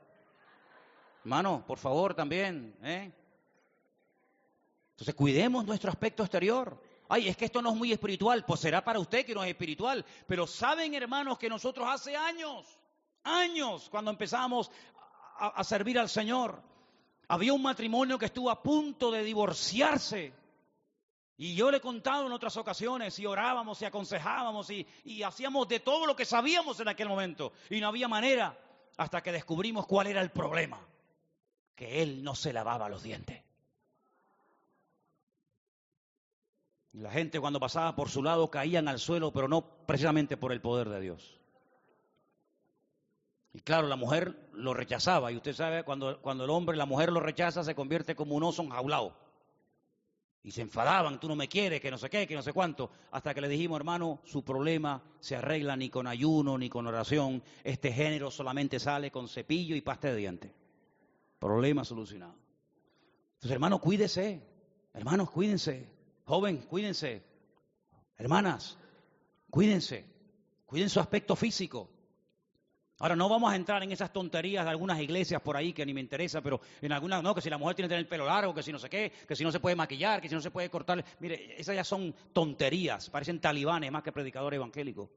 Hermano, 1.22 1.64
por 1.66 1.78
favor, 1.78 2.14
también. 2.14 2.76
¿eh? 2.82 3.10
Entonces, 4.92 5.14
cuidemos 5.14 5.64
nuestro 5.64 5.90
aspecto 5.90 6.22
exterior. 6.22 6.80
Ay, 7.08 7.28
es 7.28 7.36
que 7.36 7.46
esto 7.46 7.60
no 7.60 7.70
es 7.70 7.76
muy 7.76 7.92
espiritual. 7.92 8.44
Pues 8.44 8.60
será 8.60 8.84
para 8.84 9.00
usted 9.00 9.24
que 9.24 9.34
no 9.34 9.42
es 9.42 9.50
espiritual. 9.50 10.04
Pero 10.26 10.46
saben, 10.46 10.94
hermanos, 10.94 11.38
que 11.38 11.48
nosotros 11.48 11.88
hace 11.90 12.16
años, 12.16 12.78
años, 13.24 13.88
cuando 13.90 14.10
empezamos 14.10 14.70
a 15.36 15.64
servir 15.64 15.98
al 15.98 16.08
Señor, 16.08 16.62
había 17.28 17.52
un 17.52 17.62
matrimonio 17.62 18.18
que 18.18 18.26
estuvo 18.26 18.50
a 18.50 18.62
punto 18.62 19.10
de 19.10 19.24
divorciarse 19.24 20.32
y 21.36 21.56
yo 21.56 21.70
le 21.70 21.78
he 21.78 21.80
contado 21.80 22.26
en 22.26 22.32
otras 22.32 22.56
ocasiones 22.56 23.18
y 23.18 23.26
orábamos 23.26 23.82
y 23.82 23.84
aconsejábamos 23.84 24.70
y, 24.70 24.86
hacíamos 25.24 25.66
de 25.68 25.80
todo 25.80 26.06
lo 26.06 26.14
que 26.14 26.24
sabíamos 26.24 26.78
en 26.78 26.88
aquel 26.88 27.08
momento. 27.08 27.52
Y 27.70 27.80
no 27.80 27.88
había 27.88 28.06
manera 28.06 28.56
hasta 28.96 29.20
que 29.20 29.32
descubrimos 29.32 29.86
cuál 29.86 30.06
era 30.06 30.20
el 30.20 30.30
problema. 30.30 30.78
Que 31.74 32.02
él 32.02 32.22
no 32.22 32.36
se 32.36 32.52
lavaba 32.52 32.88
los 32.88 33.02
dientes. 33.02 33.42
Y 36.92 36.98
la 36.98 37.10
gente 37.10 37.40
cuando 37.40 37.58
pasaba 37.58 37.96
por 37.96 38.08
su 38.08 38.22
lado 38.22 38.48
caían 38.48 38.86
al 38.86 39.00
suelo, 39.00 39.32
pero 39.32 39.48
no 39.48 39.62
precisamente 39.86 40.36
por 40.36 40.52
el 40.52 40.60
poder 40.60 40.88
de 40.88 41.00
Dios. 41.00 41.40
Y 43.52 43.58
claro, 43.60 43.88
la 43.88 43.96
mujer 43.96 44.50
lo 44.52 44.72
rechazaba. 44.72 45.32
Y 45.32 45.36
usted 45.36 45.52
sabe, 45.52 45.82
cuando, 45.82 46.20
cuando 46.20 46.44
el 46.44 46.50
hombre, 46.50 46.76
la 46.76 46.86
mujer 46.86 47.10
lo 47.10 47.18
rechaza, 47.18 47.64
se 47.64 47.74
convierte 47.74 48.14
como 48.14 48.36
un 48.36 48.44
oso 48.44 48.62
enjaulado. 48.62 49.23
Y 50.44 50.50
se 50.50 50.60
enfadaban, 50.60 51.18
tú 51.18 51.26
no 51.26 51.36
me 51.36 51.48
quieres, 51.48 51.80
que 51.80 51.90
no 51.90 51.96
sé 51.96 52.10
qué, 52.10 52.26
que 52.26 52.34
no 52.34 52.42
sé 52.42 52.52
cuánto, 52.52 52.90
hasta 53.10 53.32
que 53.32 53.40
le 53.40 53.48
dijimos, 53.48 53.78
hermano, 53.78 54.20
su 54.24 54.44
problema 54.44 55.02
se 55.18 55.36
arregla 55.36 55.74
ni 55.74 55.88
con 55.88 56.06
ayuno 56.06 56.58
ni 56.58 56.68
con 56.68 56.86
oración. 56.86 57.42
Este 57.64 57.90
género 57.90 58.30
solamente 58.30 58.78
sale 58.78 59.10
con 59.10 59.26
cepillo 59.26 59.74
y 59.74 59.80
pasta 59.80 60.08
de 60.08 60.16
dientes. 60.16 60.52
Problema 61.38 61.82
solucionado. 61.82 62.34
Entonces, 63.34 63.52
hermano, 63.52 63.80
cuídese. 63.80 64.42
Hermanos, 64.92 65.30
cuídense. 65.30 65.88
Joven, 66.26 66.58
cuídense. 66.58 67.22
Hermanas, 68.18 68.78
cuídense. 69.50 70.04
Cuiden 70.66 70.90
su 70.90 71.00
aspecto 71.00 71.36
físico. 71.36 71.88
Ahora 73.00 73.16
no 73.16 73.28
vamos 73.28 73.52
a 73.52 73.56
entrar 73.56 73.82
en 73.82 73.90
esas 73.90 74.12
tonterías 74.12 74.64
de 74.64 74.70
algunas 74.70 75.00
iglesias 75.00 75.42
por 75.42 75.56
ahí 75.56 75.72
que 75.72 75.84
ni 75.84 75.92
me 75.92 76.00
interesa, 76.00 76.40
pero 76.40 76.60
en 76.80 76.92
algunas, 76.92 77.22
no, 77.24 77.34
que 77.34 77.40
si 77.40 77.50
la 77.50 77.58
mujer 77.58 77.74
tiene 77.74 77.88
que 77.88 77.94
tener 77.94 78.04
el 78.04 78.08
pelo 78.08 78.24
largo, 78.26 78.54
que 78.54 78.62
si 78.62 78.70
no 78.70 78.78
sé 78.78 78.88
qué, 78.88 79.12
que 79.26 79.34
si 79.34 79.42
no 79.42 79.50
se 79.50 79.58
puede 79.58 79.74
maquillar, 79.74 80.20
que 80.20 80.28
si 80.28 80.34
no 80.34 80.40
se 80.40 80.52
puede 80.52 80.70
cortar. 80.70 81.04
Mire, 81.18 81.60
esas 81.60 81.74
ya 81.74 81.82
son 81.82 82.14
tonterías, 82.32 83.10
parecen 83.10 83.40
talibanes 83.40 83.90
más 83.90 84.04
que 84.04 84.12
predicadores 84.12 84.58
evangélicos. 84.58 85.08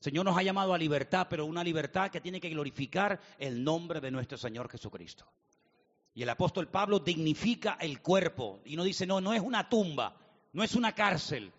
El 0.00 0.04
Señor 0.04 0.26
nos 0.26 0.36
ha 0.36 0.42
llamado 0.42 0.74
a 0.74 0.78
libertad, 0.78 1.26
pero 1.30 1.46
una 1.46 1.64
libertad 1.64 2.10
que 2.10 2.20
tiene 2.20 2.40
que 2.40 2.50
glorificar 2.50 3.18
el 3.38 3.64
nombre 3.64 4.00
de 4.00 4.10
nuestro 4.10 4.36
Señor 4.36 4.68
Jesucristo. 4.70 5.26
Y 6.14 6.22
el 6.22 6.28
apóstol 6.28 6.68
Pablo 6.68 6.98
dignifica 6.98 7.78
el 7.80 8.02
cuerpo 8.02 8.60
y 8.66 8.76
no 8.76 8.84
dice, 8.84 9.06
no, 9.06 9.20
no 9.20 9.32
es 9.32 9.40
una 9.40 9.68
tumba, 9.68 10.14
no 10.52 10.62
es 10.62 10.74
una 10.74 10.94
cárcel, 10.94 11.52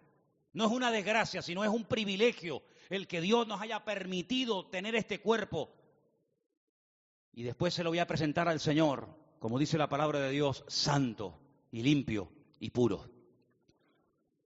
no 0.53 0.65
es 0.65 0.71
una 0.71 0.91
desgracia, 0.91 1.41
sino 1.41 1.63
es 1.63 1.69
un 1.69 1.85
privilegio 1.85 2.61
el 2.89 3.07
que 3.07 3.21
Dios 3.21 3.47
nos 3.47 3.61
haya 3.61 3.83
permitido 3.85 4.65
tener 4.65 4.95
este 4.95 5.21
cuerpo. 5.21 5.69
Y 7.33 7.43
después 7.43 7.73
se 7.73 7.83
lo 7.83 7.91
voy 7.91 7.99
a 7.99 8.07
presentar 8.07 8.47
al 8.47 8.59
Señor, 8.59 9.07
como 9.39 9.59
dice 9.59 9.77
la 9.77 9.89
palabra 9.89 10.19
de 10.19 10.31
Dios, 10.31 10.63
santo 10.67 11.39
y 11.71 11.83
limpio 11.83 12.31
y 12.59 12.71
puro. 12.71 13.09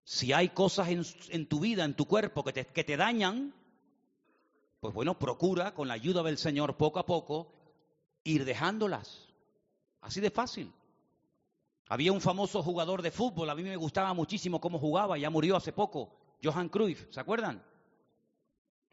Si 0.03 0.33
hay 0.33 0.49
cosas 0.49 0.89
en, 1.29 1.47
tu 1.47 1.61
vida, 1.61 1.85
en 1.85 1.95
tu 1.95 2.05
cuerpo, 2.05 2.43
que 2.43 2.51
te, 2.51 2.65
que 2.65 2.83
te 2.83 2.97
dañan, 2.97 3.53
pues 4.81 4.93
bueno, 4.93 5.17
procura 5.17 5.73
con 5.73 5.87
la 5.87 5.93
ayuda 5.93 6.23
del 6.23 6.37
Señor 6.37 6.75
poco 6.75 6.99
a 6.99 7.05
poco 7.05 7.53
ir 8.25 8.43
dejándolas. 8.43 9.29
Así 10.01 10.19
de 10.19 10.29
fácil. 10.29 10.73
Había 11.87 12.11
un 12.11 12.21
famoso 12.21 12.61
jugador 12.61 13.01
de 13.01 13.11
fútbol, 13.11 13.49
a 13.49 13.55
mí 13.55 13.63
me 13.63 13.77
gustaba 13.77 14.13
muchísimo 14.13 14.59
cómo 14.59 14.79
jugaba, 14.79 15.17
ya 15.17 15.29
murió 15.29 15.55
hace 15.55 15.71
poco, 15.71 16.13
Johan 16.43 16.69
Cruyff, 16.69 17.05
¿se 17.11 17.19
acuerdan? 17.19 17.63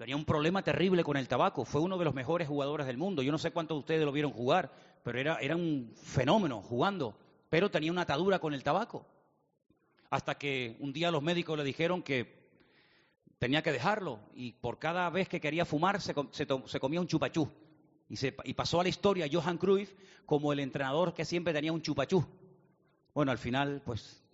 Tenía 0.01 0.17
un 0.17 0.25
problema 0.25 0.63
terrible 0.63 1.05
con 1.05 1.19
el 1.19 1.29
tabaco. 1.29 1.67
Fue 1.67 1.83
uno 1.83 1.99
de 1.99 2.07
los 2.07 2.15
mejores 2.15 2.49
jugadores 2.49 2.87
del 2.87 2.97
mundo. 2.97 3.21
Yo 3.21 3.31
no 3.31 3.37
sé 3.37 3.51
cuántos 3.51 3.75
de 3.77 3.81
ustedes 3.81 4.03
lo 4.03 4.13
vieron 4.13 4.33
jugar, 4.33 4.73
pero 5.03 5.19
era, 5.19 5.37
era 5.41 5.57
un 5.57 5.93
fenómeno 5.95 6.63
jugando. 6.63 7.19
Pero 7.51 7.71
tenía 7.71 7.93
una 7.93 8.01
atadura 8.01 8.39
con 8.39 8.55
el 8.55 8.65
tabaco. 8.65 9.05
Hasta 10.09 10.39
que 10.39 10.79
un 10.81 10.95
día 10.95 11.11
los 11.11 11.23
médicos 11.23 11.59
le 11.59 11.65
dijeron 11.65 12.03
que 12.03 12.49
tenía 13.39 13.61
que 13.61 13.73
dejarlo. 13.73 14.21
Y 14.33 14.53
por 14.53 14.79
cada 14.79 15.11
vez 15.11 15.29
que 15.29 15.39
quería 15.39 15.67
fumar, 15.67 16.01
se, 16.01 16.15
comía 16.15 17.03
un 17.03 17.07
chupachú. 17.07 17.51
Y 18.09 18.55
pasó 18.55 18.81
a 18.81 18.85
la 18.85 18.89
historia 18.89 19.29
Johan 19.31 19.59
Cruyff 19.59 19.93
como 20.25 20.55
el 20.55 20.61
entrenador 20.61 21.13
que 21.13 21.27
siempre 21.27 21.53
tenía 21.53 21.75
un 21.75 21.83
chupachú. 21.83 22.25
Bueno, 23.13 23.33
al 23.33 23.39
final, 23.39 23.83
pues 23.85 24.25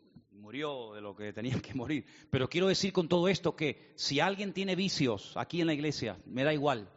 murió 0.46 0.92
de 0.94 1.00
lo 1.00 1.16
que 1.16 1.32
tenía 1.32 1.60
que 1.60 1.74
morir. 1.74 2.06
Pero 2.30 2.48
quiero 2.48 2.68
decir 2.68 2.92
con 2.92 3.08
todo 3.08 3.26
esto 3.26 3.56
que 3.56 3.92
si 3.96 4.20
alguien 4.20 4.52
tiene 4.52 4.76
vicios 4.76 5.32
aquí 5.36 5.60
en 5.60 5.66
la 5.66 5.74
iglesia, 5.74 6.18
me 6.24 6.44
da 6.44 6.54
igual, 6.54 6.88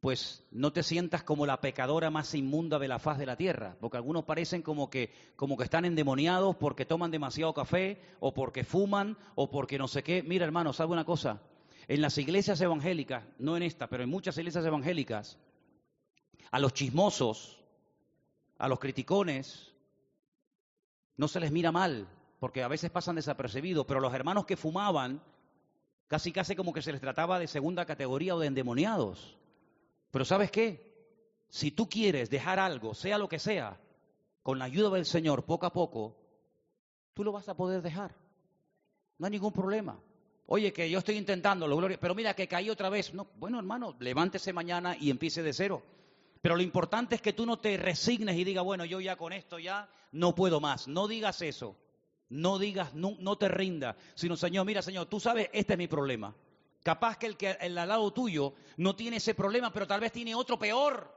pues 0.00 0.44
no 0.50 0.72
te 0.72 0.82
sientas 0.82 1.22
como 1.22 1.46
la 1.46 1.60
pecadora 1.60 2.10
más 2.10 2.34
inmunda 2.34 2.80
de 2.80 2.88
la 2.88 2.98
faz 2.98 3.18
de 3.18 3.26
la 3.26 3.36
tierra, 3.36 3.76
porque 3.80 3.98
algunos 3.98 4.24
parecen 4.24 4.62
como 4.62 4.90
que, 4.90 5.12
como 5.36 5.56
que 5.56 5.62
están 5.62 5.84
endemoniados 5.84 6.56
porque 6.56 6.84
toman 6.84 7.12
demasiado 7.12 7.54
café, 7.54 8.02
o 8.18 8.34
porque 8.34 8.64
fuman, 8.64 9.16
o 9.36 9.48
porque 9.48 9.78
no 9.78 9.86
sé 9.86 10.02
qué. 10.02 10.24
Mira, 10.24 10.44
hermano, 10.44 10.72
¿sabe 10.72 10.90
una 10.90 11.04
cosa? 11.04 11.40
En 11.86 12.00
las 12.00 12.18
iglesias 12.18 12.60
evangélicas, 12.60 13.22
no 13.38 13.56
en 13.56 13.62
esta, 13.62 13.86
pero 13.86 14.02
en 14.02 14.10
muchas 14.10 14.36
iglesias 14.38 14.66
evangélicas, 14.66 15.38
a 16.50 16.58
los 16.58 16.74
chismosos, 16.74 17.60
a 18.58 18.66
los 18.66 18.80
criticones, 18.80 19.67
no 21.18 21.28
se 21.28 21.40
les 21.40 21.52
mira 21.52 21.70
mal, 21.70 22.08
porque 22.38 22.62
a 22.62 22.68
veces 22.68 22.90
pasan 22.90 23.16
desapercibidos, 23.16 23.84
pero 23.86 24.00
los 24.00 24.14
hermanos 24.14 24.46
que 24.46 24.56
fumaban, 24.56 25.20
casi 26.06 26.32
casi 26.32 26.54
como 26.54 26.72
que 26.72 26.80
se 26.80 26.92
les 26.92 27.00
trataba 27.00 27.38
de 27.40 27.48
segunda 27.48 27.84
categoría 27.84 28.36
o 28.36 28.38
de 28.38 28.46
endemoniados. 28.46 29.36
Pero 30.12 30.24
¿sabes 30.24 30.50
qué? 30.50 30.88
Si 31.48 31.72
tú 31.72 31.88
quieres 31.88 32.30
dejar 32.30 32.60
algo, 32.60 32.94
sea 32.94 33.18
lo 33.18 33.28
que 33.28 33.40
sea, 33.40 33.80
con 34.42 34.60
la 34.60 34.66
ayuda 34.66 34.90
del 34.90 35.04
Señor, 35.06 35.44
poco 35.44 35.66
a 35.66 35.72
poco, 35.72 36.16
tú 37.14 37.24
lo 37.24 37.32
vas 37.32 37.48
a 37.48 37.56
poder 37.56 37.82
dejar. 37.82 38.14
No 39.18 39.26
hay 39.26 39.32
ningún 39.32 39.52
problema. 39.52 39.98
Oye, 40.46 40.72
que 40.72 40.88
yo 40.88 41.00
estoy 41.00 41.16
intentándolo, 41.16 41.76
gloria, 41.76 41.98
pero 42.00 42.14
mira 42.14 42.34
que 42.34 42.46
caí 42.46 42.70
otra 42.70 42.88
vez. 42.90 43.12
No, 43.12 43.26
bueno, 43.36 43.58
hermano, 43.58 43.96
levántese 43.98 44.52
mañana 44.52 44.96
y 44.98 45.10
empiece 45.10 45.42
de 45.42 45.52
cero. 45.52 45.82
Pero 46.40 46.56
lo 46.56 46.62
importante 46.62 47.14
es 47.16 47.22
que 47.22 47.32
tú 47.32 47.46
no 47.46 47.58
te 47.58 47.76
resignes 47.76 48.36
y 48.36 48.44
digas, 48.44 48.64
bueno, 48.64 48.84
yo 48.84 49.00
ya 49.00 49.16
con 49.16 49.32
esto 49.32 49.58
ya 49.58 49.88
no 50.12 50.34
puedo 50.34 50.60
más. 50.60 50.88
No 50.88 51.08
digas 51.08 51.42
eso. 51.42 51.76
No 52.28 52.58
digas, 52.58 52.94
no, 52.94 53.16
no 53.20 53.38
te 53.38 53.48
rindas, 53.48 53.96
sino, 54.14 54.36
Señor, 54.36 54.66
mira, 54.66 54.82
Señor, 54.82 55.06
tú 55.06 55.18
sabes, 55.18 55.48
este 55.52 55.72
es 55.72 55.78
mi 55.78 55.88
problema. 55.88 56.34
Capaz 56.82 57.16
que 57.16 57.26
el 57.26 57.36
que 57.38 57.56
el 57.60 57.76
al 57.78 57.88
lado 57.88 58.12
tuyo 58.12 58.54
no 58.76 58.94
tiene 58.94 59.16
ese 59.16 59.34
problema, 59.34 59.72
pero 59.72 59.86
tal 59.86 60.00
vez 60.00 60.12
tiene 60.12 60.34
otro 60.34 60.58
peor, 60.58 61.10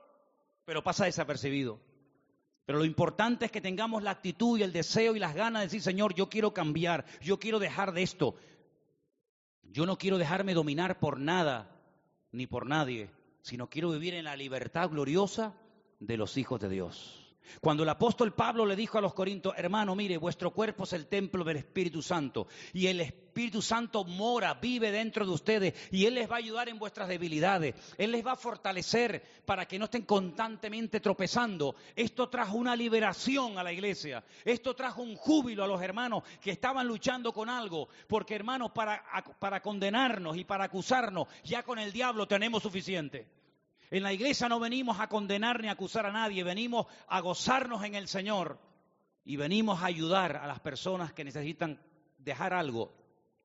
pero 0.64 0.84
pasa 0.84 1.06
desapercibido. 1.06 1.82
Pero 2.66 2.80
lo 2.80 2.86
importante 2.86 3.46
es 3.46 3.52
que 3.52 3.60
tengamos 3.60 4.04
la 4.04 4.12
actitud 4.12 4.58
y 4.58 4.64
el 4.64 4.72
deseo 4.72 5.16
y 5.16 5.20
las 5.20 5.36
ganas 5.36 5.62
de 5.62 5.66
decir, 5.68 5.82
Señor, 5.82 6.14
yo 6.16 6.30
quiero 6.30 6.54
cambiar, 6.54 7.06
yo 7.22 7.40
quiero 7.40 7.60
dejar 7.60 7.92
de 7.92 8.04
esto. 8.04 8.36
Yo 9.64 9.86
no 9.86 9.98
quiero 9.98 10.18
dejarme 10.18 10.54
dominar 10.54 11.00
por 11.00 11.20
nada 11.20 11.78
ni 12.32 12.48
por 12.48 12.66
nadie, 12.66 13.10
sino 13.42 13.70
quiero 13.70 13.92
vivir 13.92 14.14
en 14.14 14.26
la 14.26 14.36
libertad 14.36 14.90
gloriosa 14.90 15.54
de 16.00 16.18
los 16.18 16.38
hijos 16.38 16.60
de 16.60 16.70
Dios. 16.70 17.21
Cuando 17.60 17.84
el 17.84 17.90
apóstol 17.90 18.34
Pablo 18.34 18.66
le 18.66 18.76
dijo 18.76 18.98
a 18.98 19.02
los 19.02 19.14
corintios, 19.14 19.54
hermano, 19.58 19.96
mire, 19.96 20.18
vuestro 20.18 20.52
cuerpo 20.52 20.84
es 20.84 20.94
el 20.94 21.08
templo 21.08 21.44
del 21.44 21.58
Espíritu 21.58 22.02
Santo 22.02 22.48
y 22.74 22.88
el 22.88 23.02
Espíritu 23.02 23.62
Santo 23.62 24.04
mora, 24.04 24.54
vive 24.56 24.92
dentro 24.92 25.26
de 25.26 25.32
ustedes 25.32 25.74
y 25.92 26.06
Él 26.06 26.16
les 26.16 26.30
va 26.30 26.36
a 26.36 26.40
ayudar 26.40 26.70
en 26.70 26.80
vuestras 26.80 27.08
debilidades, 27.08 27.76
Él 27.98 28.12
les 28.12 28.26
va 28.26 28.34
a 28.34 28.38
fortalecer 28.38 29.24
para 29.46 29.68
que 29.68 29.80
no 29.80 29.86
estén 29.86 30.04
constantemente 30.04 31.00
tropezando. 31.00 31.76
Esto 31.96 32.30
trajo 32.30 32.58
una 32.58 32.76
liberación 32.76 33.58
a 33.58 33.64
la 33.64 33.74
iglesia, 33.74 34.24
esto 34.46 34.76
trajo 34.76 35.02
un 35.02 35.16
júbilo 35.16 35.64
a 35.64 35.68
los 35.68 35.82
hermanos 35.82 36.24
que 36.42 36.52
estaban 36.52 36.88
luchando 36.88 37.34
con 37.34 37.50
algo, 37.50 37.90
porque 38.08 38.36
hermanos, 38.36 38.72
para, 38.72 39.04
para 39.40 39.62
condenarnos 39.62 40.38
y 40.38 40.44
para 40.44 40.66
acusarnos, 40.66 41.28
ya 41.44 41.64
con 41.64 41.80
el 41.80 41.92
diablo 41.92 42.28
tenemos 42.28 42.64
suficiente. 42.64 43.41
En 43.92 44.04
la 44.04 44.14
iglesia 44.14 44.48
no 44.48 44.60
venimos 44.62 45.02
a 45.02 45.10
condenar 45.10 45.62
ni 45.62 45.68
a 45.68 45.74
acusar 45.74 46.06
a 46.06 46.14
nadie, 46.14 46.46
venimos 46.46 46.88
a 47.08 47.20
gozarnos 47.20 47.84
en 47.84 47.96
el 47.96 48.08
Señor 48.08 48.58
y 49.26 49.36
venimos 49.36 49.84
a 49.84 49.88
ayudar 49.88 50.38
a 50.38 50.48
las 50.48 50.62
personas 50.62 51.12
que 51.12 51.26
necesitan 51.26 51.78
dejar 52.18 52.54
algo 52.54 52.94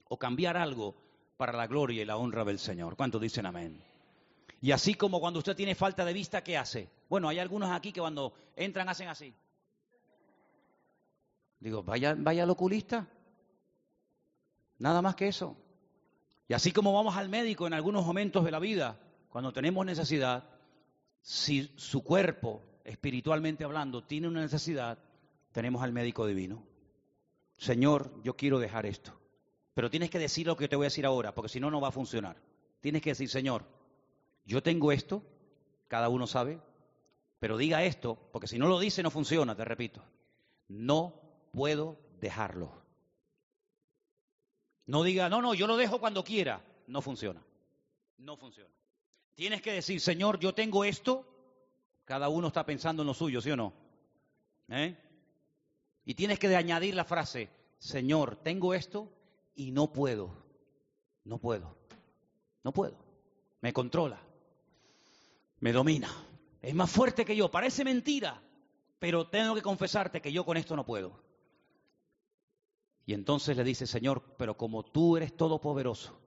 o 0.08 0.16
cambiar 0.16 0.56
algo 0.56 0.94
para 1.36 1.52
la 1.52 1.66
gloria 1.66 2.00
y 2.00 2.04
la 2.04 2.16
honra 2.16 2.44
del 2.44 2.60
Señor. 2.60 2.96
¿Cuántos 2.96 3.20
dicen 3.20 3.44
amén? 3.44 3.82
Y 4.60 4.70
así 4.70 4.94
como 4.94 5.18
cuando 5.18 5.40
usted 5.40 5.56
tiene 5.56 5.74
falta 5.74 6.04
de 6.04 6.12
vista, 6.12 6.44
¿qué 6.44 6.56
hace? 6.56 6.88
Bueno, 7.08 7.28
hay 7.28 7.40
algunos 7.40 7.70
aquí 7.72 7.92
que 7.92 8.00
cuando 8.00 8.32
entran 8.54 8.88
hacen 8.88 9.08
así. 9.08 9.34
Digo, 11.58 11.82
vaya, 11.82 12.14
vaya 12.16 12.44
al 12.44 12.50
oculista. 12.50 13.08
Nada 14.78 15.02
más 15.02 15.16
que 15.16 15.26
eso. 15.26 15.56
Y 16.46 16.54
así 16.54 16.70
como 16.70 16.92
vamos 16.92 17.16
al 17.16 17.28
médico 17.28 17.66
en 17.66 17.74
algunos 17.74 18.06
momentos 18.06 18.44
de 18.44 18.52
la 18.52 18.60
vida, 18.60 19.00
cuando 19.36 19.52
tenemos 19.52 19.84
necesidad, 19.84 20.48
si 21.20 21.70
su 21.76 22.02
cuerpo, 22.02 22.62
espiritualmente 22.84 23.64
hablando, 23.64 24.02
tiene 24.02 24.28
una 24.28 24.40
necesidad, 24.40 24.98
tenemos 25.52 25.82
al 25.82 25.92
médico 25.92 26.26
divino. 26.26 26.64
Señor, 27.58 28.18
yo 28.22 28.34
quiero 28.34 28.58
dejar 28.58 28.86
esto. 28.86 29.12
Pero 29.74 29.90
tienes 29.90 30.08
que 30.08 30.18
decir 30.18 30.46
lo 30.46 30.56
que 30.56 30.68
te 30.68 30.76
voy 30.76 30.84
a 30.84 30.88
decir 30.88 31.04
ahora, 31.04 31.34
porque 31.34 31.50
si 31.50 31.60
no, 31.60 31.70
no 31.70 31.82
va 31.82 31.88
a 31.88 31.92
funcionar. 31.92 32.38
Tienes 32.80 33.02
que 33.02 33.10
decir, 33.10 33.28
Señor, 33.28 33.66
yo 34.46 34.62
tengo 34.62 34.90
esto, 34.90 35.22
cada 35.86 36.08
uno 36.08 36.26
sabe, 36.26 36.58
pero 37.38 37.58
diga 37.58 37.84
esto, 37.84 38.16
porque 38.32 38.48
si 38.48 38.56
no 38.56 38.68
lo 38.68 38.78
dice 38.78 39.02
no 39.02 39.10
funciona, 39.10 39.54
te 39.54 39.66
repito. 39.66 40.02
No 40.68 41.12
puedo 41.52 41.98
dejarlo. 42.22 42.72
No 44.86 45.02
diga, 45.02 45.28
no, 45.28 45.42
no, 45.42 45.52
yo 45.52 45.66
lo 45.66 45.76
dejo 45.76 46.00
cuando 46.00 46.24
quiera. 46.24 46.64
No 46.86 47.02
funciona. 47.02 47.44
No 48.16 48.38
funciona. 48.38 48.70
Tienes 49.36 49.60
que 49.60 49.72
decir, 49.72 50.00
Señor, 50.00 50.40
yo 50.40 50.54
tengo 50.54 50.84
esto. 50.84 51.24
Cada 52.06 52.28
uno 52.28 52.48
está 52.48 52.64
pensando 52.64 53.02
en 53.02 53.06
lo 53.06 53.14
suyo, 53.14 53.40
¿sí 53.40 53.50
o 53.50 53.56
no? 53.56 53.72
¿Eh? 54.68 54.96
Y 56.06 56.14
tienes 56.14 56.38
que 56.38 56.54
añadir 56.56 56.94
la 56.94 57.04
frase, 57.04 57.50
Señor, 57.78 58.36
tengo 58.36 58.72
esto 58.72 59.12
y 59.54 59.72
no 59.72 59.92
puedo. 59.92 60.34
No 61.24 61.38
puedo. 61.38 61.76
No 62.64 62.72
puedo. 62.72 62.96
Me 63.60 63.72
controla. 63.72 64.20
Me 65.60 65.72
domina. 65.72 66.08
Es 66.62 66.74
más 66.74 66.90
fuerte 66.90 67.24
que 67.24 67.36
yo. 67.36 67.50
Parece 67.50 67.84
mentira. 67.84 68.42
Pero 68.98 69.28
tengo 69.28 69.54
que 69.54 69.62
confesarte 69.62 70.22
que 70.22 70.32
yo 70.32 70.46
con 70.46 70.56
esto 70.56 70.76
no 70.76 70.86
puedo. 70.86 71.20
Y 73.04 73.12
entonces 73.12 73.56
le 73.56 73.64
dice, 73.64 73.86
Señor, 73.86 74.22
pero 74.38 74.56
como 74.56 74.82
tú 74.82 75.16
eres 75.16 75.36
todopoderoso, 75.36 76.18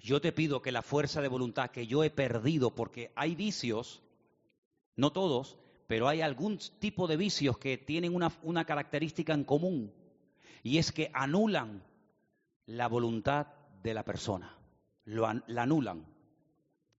yo 0.00 0.20
te 0.20 0.32
pido 0.32 0.62
que 0.62 0.72
la 0.72 0.82
fuerza 0.82 1.20
de 1.20 1.28
voluntad 1.28 1.70
que 1.70 1.86
yo 1.86 2.04
he 2.04 2.10
perdido, 2.10 2.74
porque 2.74 3.12
hay 3.16 3.34
vicios, 3.34 4.02
no 4.94 5.12
todos, 5.12 5.58
pero 5.86 6.08
hay 6.08 6.20
algún 6.20 6.58
tipo 6.78 7.06
de 7.06 7.16
vicios 7.16 7.58
que 7.58 7.78
tienen 7.78 8.14
una, 8.14 8.64
característica 8.64 9.32
en 9.32 9.44
común, 9.44 9.92
y 10.62 10.78
es 10.78 10.92
que 10.92 11.10
anulan 11.12 11.82
la 12.66 12.88
voluntad 12.88 13.48
de 13.82 13.94
la 13.94 14.04
persona, 14.04 14.56
lo, 15.04 15.28
la 15.46 15.62
anulan. 15.62 16.04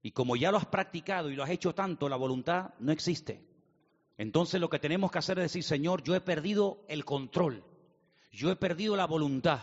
Y 0.02 0.12
como 0.12 0.36
ya 0.36 0.52
lo 0.52 0.58
has 0.58 0.68
practicado 0.68 1.30
y 1.30 1.36
lo 1.36 1.44
has 1.44 1.50
hecho 1.50 1.76
tanto, 1.76 2.08
la 2.08 2.16
voluntad 2.16 2.74
no 2.80 2.92
existe. 2.92 3.46
Entonces 4.18 4.62
lo 4.62 4.70
que 4.70 4.80
tenemos 4.80 5.12
que 5.12 5.20
hacer 5.20 5.38
es 5.40 5.46
decir, 5.46 5.64
Señor, 5.64 6.04
yo 6.04 6.16
he 6.16 6.22
perdido 6.22 6.84
el 6.88 7.04
control, 7.04 7.64
yo 8.32 8.50
he 8.52 8.56
perdido 8.56 8.96
la 8.96 9.06
voluntad, 9.06 9.60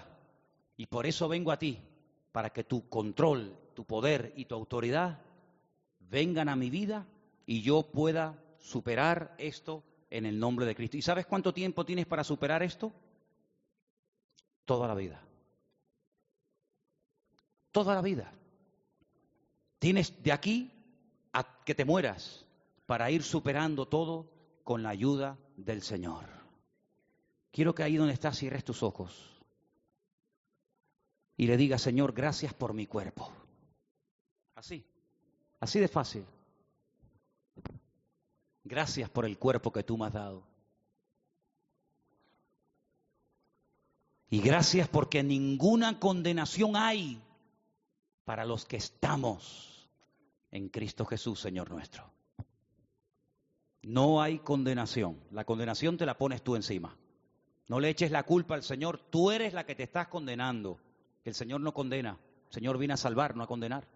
y 0.76 0.86
por 0.86 1.06
eso 1.06 1.28
vengo 1.28 1.50
a 1.50 1.58
ti, 1.58 1.80
para 2.34 2.50
que 2.50 2.64
tu 2.64 2.88
control, 2.88 3.56
tu 3.74 3.84
poder 3.84 4.32
y 4.34 4.46
tu 4.46 4.56
autoridad 4.56 5.20
vengan 6.00 6.48
a 6.48 6.56
mi 6.56 6.68
vida 6.68 7.06
y 7.46 7.62
yo 7.62 7.84
pueda 7.92 8.42
superar 8.58 9.36
esto 9.38 9.84
en 10.10 10.26
el 10.26 10.40
nombre 10.40 10.66
de 10.66 10.74
Cristo. 10.74 10.96
¿Y 10.96 11.02
sabes 11.02 11.26
cuánto 11.26 11.54
tiempo 11.54 11.84
tienes 11.84 12.06
para 12.06 12.24
superar 12.24 12.64
esto? 12.64 12.92
Toda 14.64 14.88
la 14.88 14.96
vida. 14.96 15.22
Toda 17.70 17.94
la 17.94 18.02
vida. 18.02 18.32
Tienes 19.78 20.20
de 20.20 20.32
aquí 20.32 20.72
a 21.32 21.62
que 21.64 21.76
te 21.76 21.84
mueras 21.84 22.44
para 22.84 23.12
ir 23.12 23.22
superando 23.22 23.86
todo 23.86 24.28
con 24.64 24.82
la 24.82 24.88
ayuda 24.88 25.38
del 25.56 25.82
Señor. 25.82 26.24
Quiero 27.52 27.76
que 27.76 27.84
ahí 27.84 27.94
donde 27.94 28.12
estás 28.12 28.36
cierres 28.36 28.64
tus 28.64 28.82
ojos 28.82 29.33
y 31.36 31.46
le 31.46 31.56
diga, 31.56 31.78
Señor, 31.78 32.12
gracias 32.12 32.54
por 32.54 32.74
mi 32.74 32.86
cuerpo. 32.86 33.30
Así, 34.54 34.84
así 35.60 35.80
de 35.80 35.88
fácil. 35.88 36.24
Gracias 38.62 39.10
por 39.10 39.26
el 39.26 39.38
cuerpo 39.38 39.72
que 39.72 39.82
tú 39.82 39.98
me 39.98 40.06
has 40.06 40.12
dado. 40.12 40.42
Y 44.30 44.40
gracias 44.40 44.88
porque 44.88 45.22
ninguna 45.22 46.00
condenación 46.00 46.76
hay 46.76 47.20
para 48.24 48.44
los 48.44 48.64
que 48.64 48.76
estamos 48.76 49.88
en 50.50 50.68
Cristo 50.68 51.04
Jesús, 51.04 51.40
Señor 51.40 51.70
nuestro. 51.70 52.10
No 53.82 54.22
hay 54.22 54.38
condenación. 54.38 55.20
La 55.30 55.44
condenación 55.44 55.98
te 55.98 56.06
la 56.06 56.16
pones 56.16 56.42
tú 56.42 56.56
encima. 56.56 56.96
No 57.68 57.80
le 57.80 57.90
eches 57.90 58.10
la 58.10 58.22
culpa 58.22 58.54
al 58.54 58.62
Señor. 58.62 58.98
Tú 58.98 59.30
eres 59.30 59.52
la 59.52 59.66
que 59.66 59.74
te 59.74 59.82
estás 59.82 60.08
condenando. 60.08 60.80
El 61.24 61.34
Señor 61.34 61.60
no 61.60 61.72
condena, 61.72 62.18
el 62.48 62.52
Señor 62.52 62.78
viene 62.78 62.94
a 62.94 62.98
salvar, 62.98 63.34
no 63.34 63.42
a 63.42 63.46
condenar. 63.46 63.88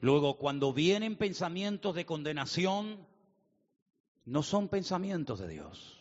Luego, 0.00 0.38
cuando 0.38 0.72
vienen 0.72 1.16
pensamientos 1.16 1.94
de 1.94 2.06
condenación, 2.06 3.06
no 4.24 4.42
son 4.42 4.68
pensamientos 4.68 5.38
de 5.38 5.48
Dios. 5.48 6.00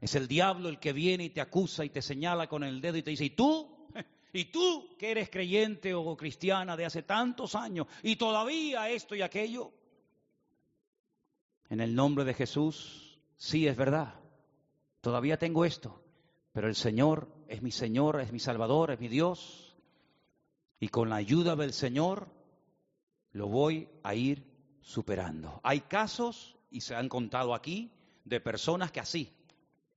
Es 0.00 0.14
el 0.14 0.28
diablo 0.28 0.68
el 0.68 0.78
que 0.78 0.92
viene 0.92 1.24
y 1.24 1.30
te 1.30 1.40
acusa 1.40 1.84
y 1.84 1.90
te 1.90 2.02
señala 2.02 2.48
con 2.48 2.62
el 2.62 2.80
dedo 2.80 2.96
y 2.96 3.02
te 3.02 3.10
dice, 3.10 3.24
¿y 3.24 3.30
tú? 3.30 3.88
¿Y 4.32 4.46
tú 4.46 4.96
que 4.98 5.10
eres 5.10 5.30
creyente 5.30 5.94
o 5.94 6.16
cristiana 6.16 6.76
de 6.76 6.84
hace 6.84 7.02
tantos 7.02 7.54
años 7.54 7.86
y 8.02 8.16
todavía 8.16 8.90
esto 8.90 9.14
y 9.14 9.22
aquello? 9.22 9.72
En 11.70 11.80
el 11.80 11.94
nombre 11.94 12.24
de 12.24 12.34
Jesús, 12.34 13.18
sí 13.36 13.66
es 13.66 13.76
verdad. 13.76 14.14
Todavía 15.00 15.38
tengo 15.38 15.64
esto. 15.64 16.02
Pero 16.52 16.68
el 16.68 16.74
Señor 16.74 17.28
es 17.48 17.62
mi 17.62 17.70
Señor, 17.70 18.20
es 18.20 18.32
mi 18.32 18.38
Salvador, 18.38 18.90
es 18.90 19.00
mi 19.00 19.08
Dios. 19.08 19.76
Y 20.80 20.88
con 20.88 21.08
la 21.08 21.16
ayuda 21.16 21.56
del 21.56 21.72
Señor 21.72 22.28
lo 23.32 23.48
voy 23.48 23.88
a 24.02 24.14
ir 24.14 24.44
superando. 24.80 25.60
Hay 25.62 25.80
casos, 25.80 26.56
y 26.70 26.80
se 26.80 26.94
han 26.94 27.08
contado 27.08 27.54
aquí, 27.54 27.90
de 28.24 28.40
personas 28.40 28.90
que 28.92 29.00
así, 29.00 29.32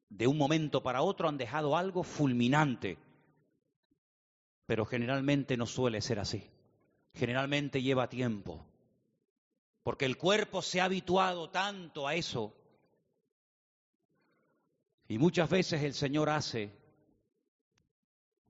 de 0.09 0.27
un 0.27 0.37
momento 0.37 0.81
para 0.83 1.01
otro, 1.01 1.27
han 1.27 1.37
dejado 1.37 1.75
algo 1.75 2.03
fulminante. 2.03 2.97
Pero 4.65 4.85
generalmente 4.85 5.57
no 5.57 5.65
suele 5.65 6.01
ser 6.01 6.19
así. 6.19 6.49
Generalmente 7.13 7.81
lleva 7.81 8.09
tiempo. 8.09 8.65
porque 9.83 10.05
el 10.05 10.17
cuerpo 10.17 10.61
se 10.61 10.81
ha 10.81 10.85
habituado 10.85 11.49
tanto 11.49 12.07
a 12.07 12.13
eso. 12.13 12.53
Y 15.07 15.17
muchas 15.17 15.49
veces 15.49 15.81
el 15.81 15.95
Señor 15.95 16.29
hace 16.29 16.78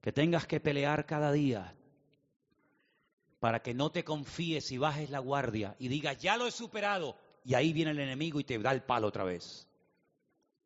que 0.01 0.11
tengas 0.11 0.47
que 0.47 0.59
pelear 0.59 1.05
cada 1.05 1.31
día 1.31 1.75
para 3.39 3.61
que 3.61 3.73
no 3.73 3.91
te 3.91 4.03
confíes 4.03 4.71
y 4.71 4.77
bajes 4.77 5.09
la 5.09 5.19
guardia 5.19 5.75
y 5.79 5.87
digas, 5.87 6.17
ya 6.17 6.37
lo 6.37 6.45
he 6.45 6.51
superado, 6.51 7.15
y 7.43 7.53
ahí 7.53 7.73
viene 7.73 7.91
el 7.91 7.99
enemigo 7.99 8.39
y 8.39 8.43
te 8.43 8.59
da 8.59 8.71
el 8.71 8.83
palo 8.83 9.07
otra 9.07 9.23
vez. 9.23 9.67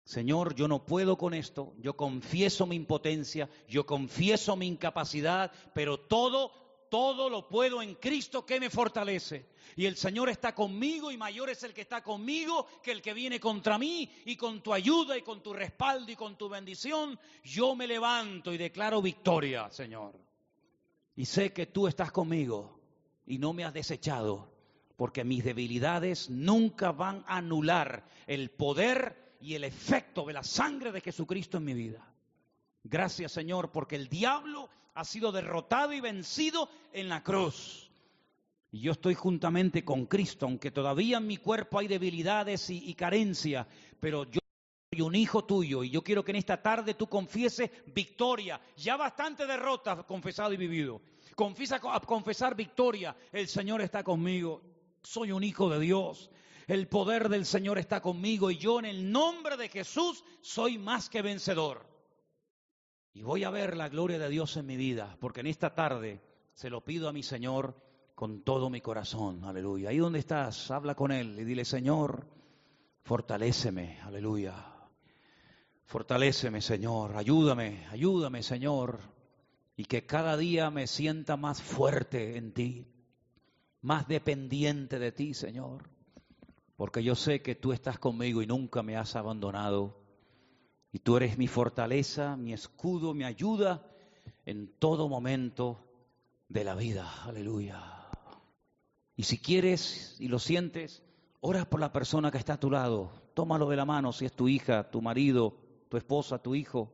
Señor, 0.06 0.56
yo 0.56 0.68
no 0.68 0.86
puedo 0.86 1.18
con 1.18 1.34
esto, 1.34 1.74
yo 1.78 1.96
confieso 1.96 2.66
mi 2.66 2.76
impotencia, 2.76 3.50
yo 3.70 3.86
confieso 3.86 4.56
mi 4.58 4.68
incapacidad, 4.68 5.52
pero 5.74 5.98
todo, 5.98 6.52
todo 6.94 7.28
lo 7.28 7.48
puedo 7.48 7.82
en 7.82 7.96
Cristo 7.96 8.46
que 8.46 8.60
me 8.60 8.70
fortalece. 8.70 9.48
Y 9.76 9.88
el 9.88 9.98
Señor 9.98 10.30
está 10.30 10.54
conmigo 10.54 11.10
y 11.10 11.18
mayor 11.18 11.50
es 11.50 11.64
el 11.64 11.74
que 11.74 11.82
está 11.82 12.04
conmigo 12.04 12.68
que 12.84 12.92
el 12.92 13.02
que 13.02 13.16
viene 13.16 13.40
contra 13.40 13.80
mí. 13.80 14.08
Y 14.26 14.36
con 14.36 14.62
tu 14.62 14.72
ayuda 14.72 15.18
y 15.18 15.24
con 15.24 15.42
tu 15.42 15.54
respaldo 15.54 16.12
y 16.12 16.16
con 16.16 16.38
tu 16.38 16.50
bendición, 16.50 17.20
yo 17.44 17.74
me 17.74 17.88
levanto 17.88 18.54
y 18.54 18.60
declaro 18.60 19.02
victoria, 19.02 19.72
Señor. 19.72 20.14
Y 21.16 21.26
sé 21.26 21.52
que 21.52 21.66
tú 21.66 21.88
estás 21.88 22.12
conmigo 22.12 22.80
y 23.26 23.40
no 23.40 23.54
me 23.54 23.64
has 23.64 23.74
desechado, 23.74 24.54
porque 24.96 25.24
mis 25.24 25.44
debilidades 25.44 26.30
nunca 26.30 26.92
van 26.92 27.24
a 27.26 27.38
anular 27.38 28.06
el 28.28 28.52
poder 28.52 29.34
y 29.42 29.56
el 29.56 29.64
efecto 29.64 30.28
de 30.28 30.34
la 30.34 30.44
sangre 30.44 30.92
de 30.92 31.02
Jesucristo 31.02 31.58
en 31.58 31.64
mi 31.64 31.74
vida. 31.74 32.08
Gracias 32.84 33.32
Señor, 33.32 33.72
porque 33.72 33.96
el 33.96 34.10
diablo 34.10 34.70
ha 34.94 35.06
sido 35.06 35.32
derrotado 35.32 35.94
y 35.94 36.02
vencido 36.02 36.70
en 36.92 37.10
la 37.10 37.24
cruz. 37.24 37.90
Y 38.72 38.82
yo 38.82 38.92
estoy 38.92 39.14
juntamente 39.14 39.86
con 39.86 40.06
Cristo, 40.06 40.46
aunque 40.46 40.72
todavía 40.72 41.18
en 41.18 41.28
mi 41.28 41.38
cuerpo 41.38 41.80
hay 41.80 41.88
debilidades 41.88 42.70
y, 42.70 42.90
y 42.90 42.96
carencia, 42.96 43.68
pero 44.00 44.24
yo 44.26 44.40
soy 44.92 45.02
un 45.02 45.16
hijo 45.16 45.46
tuyo 45.46 45.84
y 45.84 45.90
yo 45.90 46.04
quiero 46.04 46.24
que 46.24 46.32
en 46.32 46.38
esta 46.38 46.62
tarde 46.62 46.96
tú 46.96 47.08
confieses 47.08 47.70
victoria. 47.94 48.60
Ya 48.78 48.98
bastante 48.98 49.46
derrota 49.46 50.04
confesado 50.04 50.54
y 50.54 50.58
vivido. 50.58 51.02
Confiesa 51.36 51.80
a 51.84 52.00
confesar 52.00 52.56
victoria. 52.56 53.16
El 53.32 53.48
Señor 53.48 53.82
está 53.82 54.04
conmigo. 54.04 54.62
Soy 55.02 55.32
un 55.32 55.44
hijo 55.44 55.70
de 55.70 55.80
Dios. 55.80 56.30
El 56.68 56.88
poder 56.88 57.30
del 57.30 57.46
Señor 57.46 57.78
está 57.78 58.02
conmigo 58.02 58.50
y 58.50 58.58
yo 58.58 58.80
en 58.80 58.86
el 58.86 59.12
nombre 59.12 59.58
de 59.58 59.70
Jesús 59.70 60.24
soy 60.42 60.78
más 60.78 61.10
que 61.10 61.22
vencedor. 61.22 61.93
Y 63.14 63.22
voy 63.22 63.44
a 63.44 63.52
ver 63.52 63.78
la 63.78 63.90
gloria 63.90 64.18
de 64.18 64.30
Dios 64.30 64.58
en 64.58 64.66
mi 64.66 64.76
vida, 64.76 65.18
porque 65.20 65.42
en 65.42 65.48
esta 65.48 65.76
tarde 65.76 66.20
se 66.54 66.70
lo 66.70 66.84
pido 66.84 67.08
a 67.08 67.14
mi 67.14 67.22
Señor 67.22 67.76
con 68.16 68.42
todo 68.42 68.70
mi 68.70 68.82
corazón. 68.82 69.44
Aleluya. 69.44 69.90
Ahí 69.90 69.98
donde 69.98 70.20
estás, 70.20 70.72
habla 70.72 70.96
con 70.96 71.12
Él 71.12 71.38
y 71.40 71.44
dile, 71.44 71.64
Señor, 71.64 72.26
fortaléceme. 73.04 74.00
Aleluya. 74.02 74.74
Fortaléceme, 75.86 76.62
Señor. 76.62 77.16
Ayúdame, 77.16 77.86
ayúdame, 77.92 78.42
Señor. 78.42 79.00
Y 79.76 79.86
que 79.86 80.06
cada 80.08 80.36
día 80.36 80.72
me 80.72 80.88
sienta 80.88 81.38
más 81.38 81.62
fuerte 81.62 82.38
en 82.38 82.52
ti, 82.52 82.88
más 83.82 84.08
dependiente 84.08 84.98
de 84.98 85.12
ti, 85.12 85.36
Señor. 85.36 85.90
Porque 86.76 87.04
yo 87.04 87.14
sé 87.14 87.44
que 87.44 87.54
tú 87.54 87.74
estás 87.74 88.00
conmigo 88.00 88.42
y 88.42 88.48
nunca 88.48 88.82
me 88.82 88.98
has 88.98 89.16
abandonado. 89.16 90.03
Y 90.94 91.00
tú 91.00 91.18
eres 91.18 91.40
mi 91.40 91.48
fortaleza, 91.48 92.38
mi 92.38 92.54
escudo, 92.54 93.16
mi 93.16 93.24
ayuda 93.24 93.84
en 94.46 94.68
todo 94.78 95.10
momento 95.10 95.84
de 96.48 96.64
la 96.64 96.76
vida. 96.76 97.12
Aleluya. 97.24 97.82
Y 99.16 99.24
si 99.24 99.40
quieres 99.40 100.16
y 100.20 100.28
lo 100.28 100.38
sientes, 100.38 101.02
ora 101.42 101.66
por 101.66 101.80
la 101.80 101.92
persona 101.92 102.30
que 102.30 102.38
está 102.38 102.54
a 102.54 102.60
tu 102.60 102.70
lado. 102.70 103.12
Tómalo 103.34 103.68
de 103.70 103.76
la 103.76 103.86
mano 103.86 104.14
si 104.14 104.26
es 104.26 104.34
tu 104.34 104.48
hija, 104.48 104.92
tu 104.92 105.02
marido, 105.02 105.58
tu 105.90 105.98
esposa, 105.98 106.38
tu 106.38 106.54
hijo. 106.54 106.94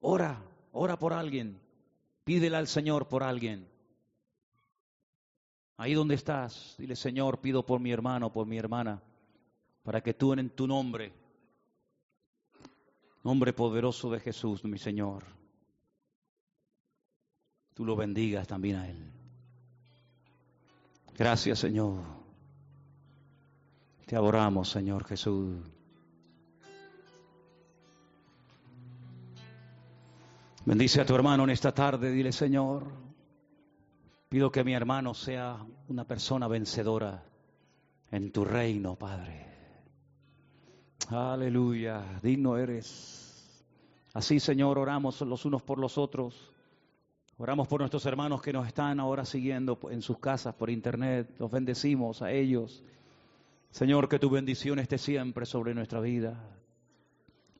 Ora, 0.00 0.40
ora 0.70 0.96
por 0.96 1.12
alguien. 1.12 1.60
Pídele 2.22 2.56
al 2.56 2.68
Señor 2.68 3.08
por 3.08 3.24
alguien. 3.24 3.68
Ahí 5.78 5.94
donde 5.94 6.14
estás, 6.14 6.76
dile 6.78 6.94
Señor, 6.94 7.40
pido 7.40 7.66
por 7.66 7.80
mi 7.80 7.90
hermano, 7.90 8.32
por 8.32 8.46
mi 8.46 8.56
hermana, 8.56 9.02
para 9.82 10.00
que 10.00 10.14
tú 10.14 10.32
en 10.32 10.48
tu 10.50 10.68
nombre, 10.68 11.12
nombre 13.26 13.52
poderoso 13.52 14.08
de 14.08 14.20
Jesús, 14.20 14.64
mi 14.64 14.78
Señor, 14.78 15.24
tú 17.74 17.84
lo 17.84 17.96
bendigas 17.96 18.46
también 18.46 18.76
a 18.76 18.88
él. 18.88 19.10
Gracias, 21.18 21.58
Señor. 21.58 22.04
Te 24.06 24.14
adoramos, 24.14 24.70
Señor 24.70 25.04
Jesús. 25.04 25.56
Bendice 30.64 31.00
a 31.00 31.04
tu 31.04 31.16
hermano 31.16 31.42
en 31.42 31.50
esta 31.50 31.72
tarde, 31.74 32.12
dile 32.12 32.30
Señor, 32.30 32.92
pido 34.28 34.52
que 34.52 34.62
mi 34.62 34.72
hermano 34.72 35.14
sea 35.14 35.66
una 35.88 36.04
persona 36.04 36.46
vencedora 36.46 37.24
en 38.12 38.30
tu 38.30 38.44
reino, 38.44 38.94
Padre. 38.94 39.55
Aleluya, 41.08 42.20
digno 42.22 42.56
eres. 42.56 43.26
Así, 44.14 44.40
Señor, 44.40 44.78
oramos 44.78 45.20
los 45.20 45.44
unos 45.44 45.62
por 45.62 45.78
los 45.78 45.98
otros. 45.98 46.52
Oramos 47.38 47.68
por 47.68 47.80
nuestros 47.80 48.06
hermanos 48.06 48.40
que 48.40 48.52
nos 48.52 48.66
están 48.66 48.98
ahora 48.98 49.24
siguiendo 49.24 49.78
en 49.90 50.00
sus 50.00 50.18
casas 50.18 50.54
por 50.54 50.70
internet. 50.70 51.34
Los 51.38 51.50
bendecimos 51.50 52.22
a 52.22 52.32
ellos. 52.32 52.82
Señor, 53.70 54.08
que 54.08 54.18
tu 54.18 54.30
bendición 54.30 54.78
esté 54.78 54.96
siempre 54.96 55.44
sobre 55.44 55.74
nuestra 55.74 56.00
vida. 56.00 56.42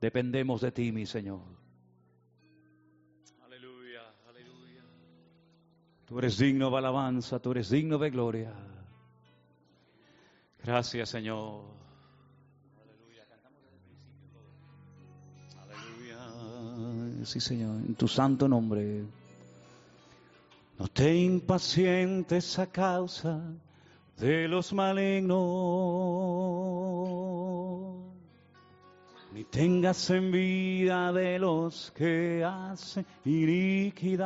Dependemos 0.00 0.62
de 0.62 0.72
ti, 0.72 0.92
mi 0.92 1.04
Señor. 1.04 1.40
Tú 6.06 6.20
eres 6.20 6.38
digno 6.38 6.70
de 6.70 6.78
alabanza, 6.78 7.40
tú 7.40 7.50
eres 7.50 7.68
digno 7.68 7.98
de 7.98 8.10
gloria. 8.10 8.52
Gracias, 10.62 11.08
Señor. 11.10 11.64
Sí, 17.26 17.40
Señor, 17.40 17.76
en 17.76 17.94
tu 17.94 18.08
santo 18.08 18.48
nombre. 18.48 19.04
No 20.78 20.88
te 20.88 21.14
impacientes 21.14 22.58
a 22.58 22.66
causa 22.66 23.40
de 24.16 24.46
los 24.48 24.72
malignos 24.72 25.36
ni 29.36 29.44
tengas 29.44 30.08
envidia 30.08 31.12
de 31.12 31.38
los 31.38 31.92
que 31.94 32.42
hacen 32.42 33.04
iniquidad, 33.26 34.24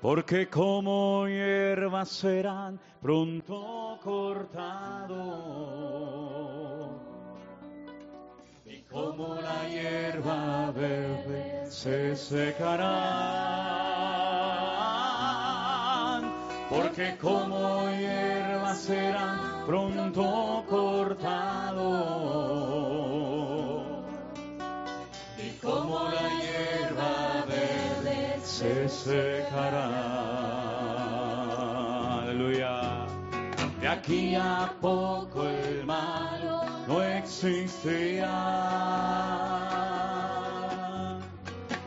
porque 0.00 0.48
como 0.48 1.26
hierba 1.28 2.06
serán 2.06 2.80
pronto 3.02 3.98
cortados, 4.02 5.18
como 8.90 9.34
la 9.36 9.68
hierba 9.68 10.70
verde 10.72 11.66
se 11.68 12.16
secarán, 12.16 12.78
porque 16.70 17.16
como 17.20 17.90
hierba 17.90 18.74
serán 18.74 19.64
pronto 19.66 20.64
cortado 20.68 21.84
y 25.36 25.50
como 25.60 26.08
la 26.08 26.28
hierba 26.40 27.44
verde 27.46 28.40
se 28.42 28.88
secará. 28.88 29.88
Aleluya. 32.22 33.06
De 33.80 33.88
aquí 33.88 34.34
a 34.34 34.72
poco 34.80 35.46
el 35.46 35.84
malo 35.84 36.37
no 36.88 37.02
existirá. 37.02 38.28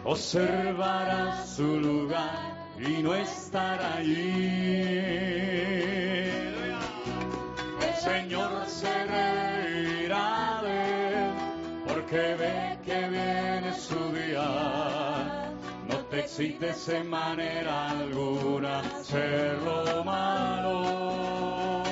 Observará 0.04 1.44
su 1.46 1.80
lugar 1.80 2.40
y 2.80 3.02
no 3.04 3.16
estará 3.16 3.96
allí 3.98 5.42
Señor 8.02 8.66
se 8.66 9.06
reirá 9.06 10.60
de 10.64 11.10
él, 11.10 11.32
porque 11.88 12.36
ve 12.36 12.80
que 12.84 13.10
viene 13.10 13.74
su 13.78 14.00
día. 14.12 15.52
No 15.88 15.98
te 16.10 16.22
excites 16.22 16.90
en 16.90 17.10
manera 17.10 17.92
alguna 17.92 18.82
ser 19.04 19.60
lo 19.62 20.04
malo. 20.04 21.91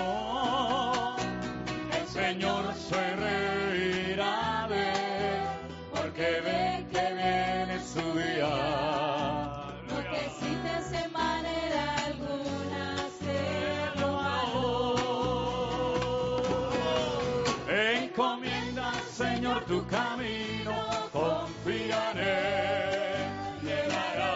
Porque 8.42 10.30
si 10.40 10.56
te 10.64 10.70
hacen 10.70 11.12
manera 11.12 11.96
alguna 12.06 12.96
se 13.20 14.00
lo 14.00 14.18
amo, 14.18 14.96
encomienda, 17.68 18.94
Señor, 19.12 19.66
tu 19.66 19.86
camino, 19.88 20.74
confía 21.12 22.12
en 22.12 22.18
él, 22.18 23.28
llegará, 23.62 24.34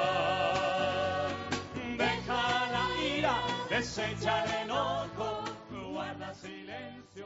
deja 1.97 2.41
la 2.71 2.85
ira, 3.17 3.35
desecha 3.69 4.43
el 4.43 4.51
enojo, 4.63 5.43
guarda 5.93 6.33
silencio. 6.33 7.25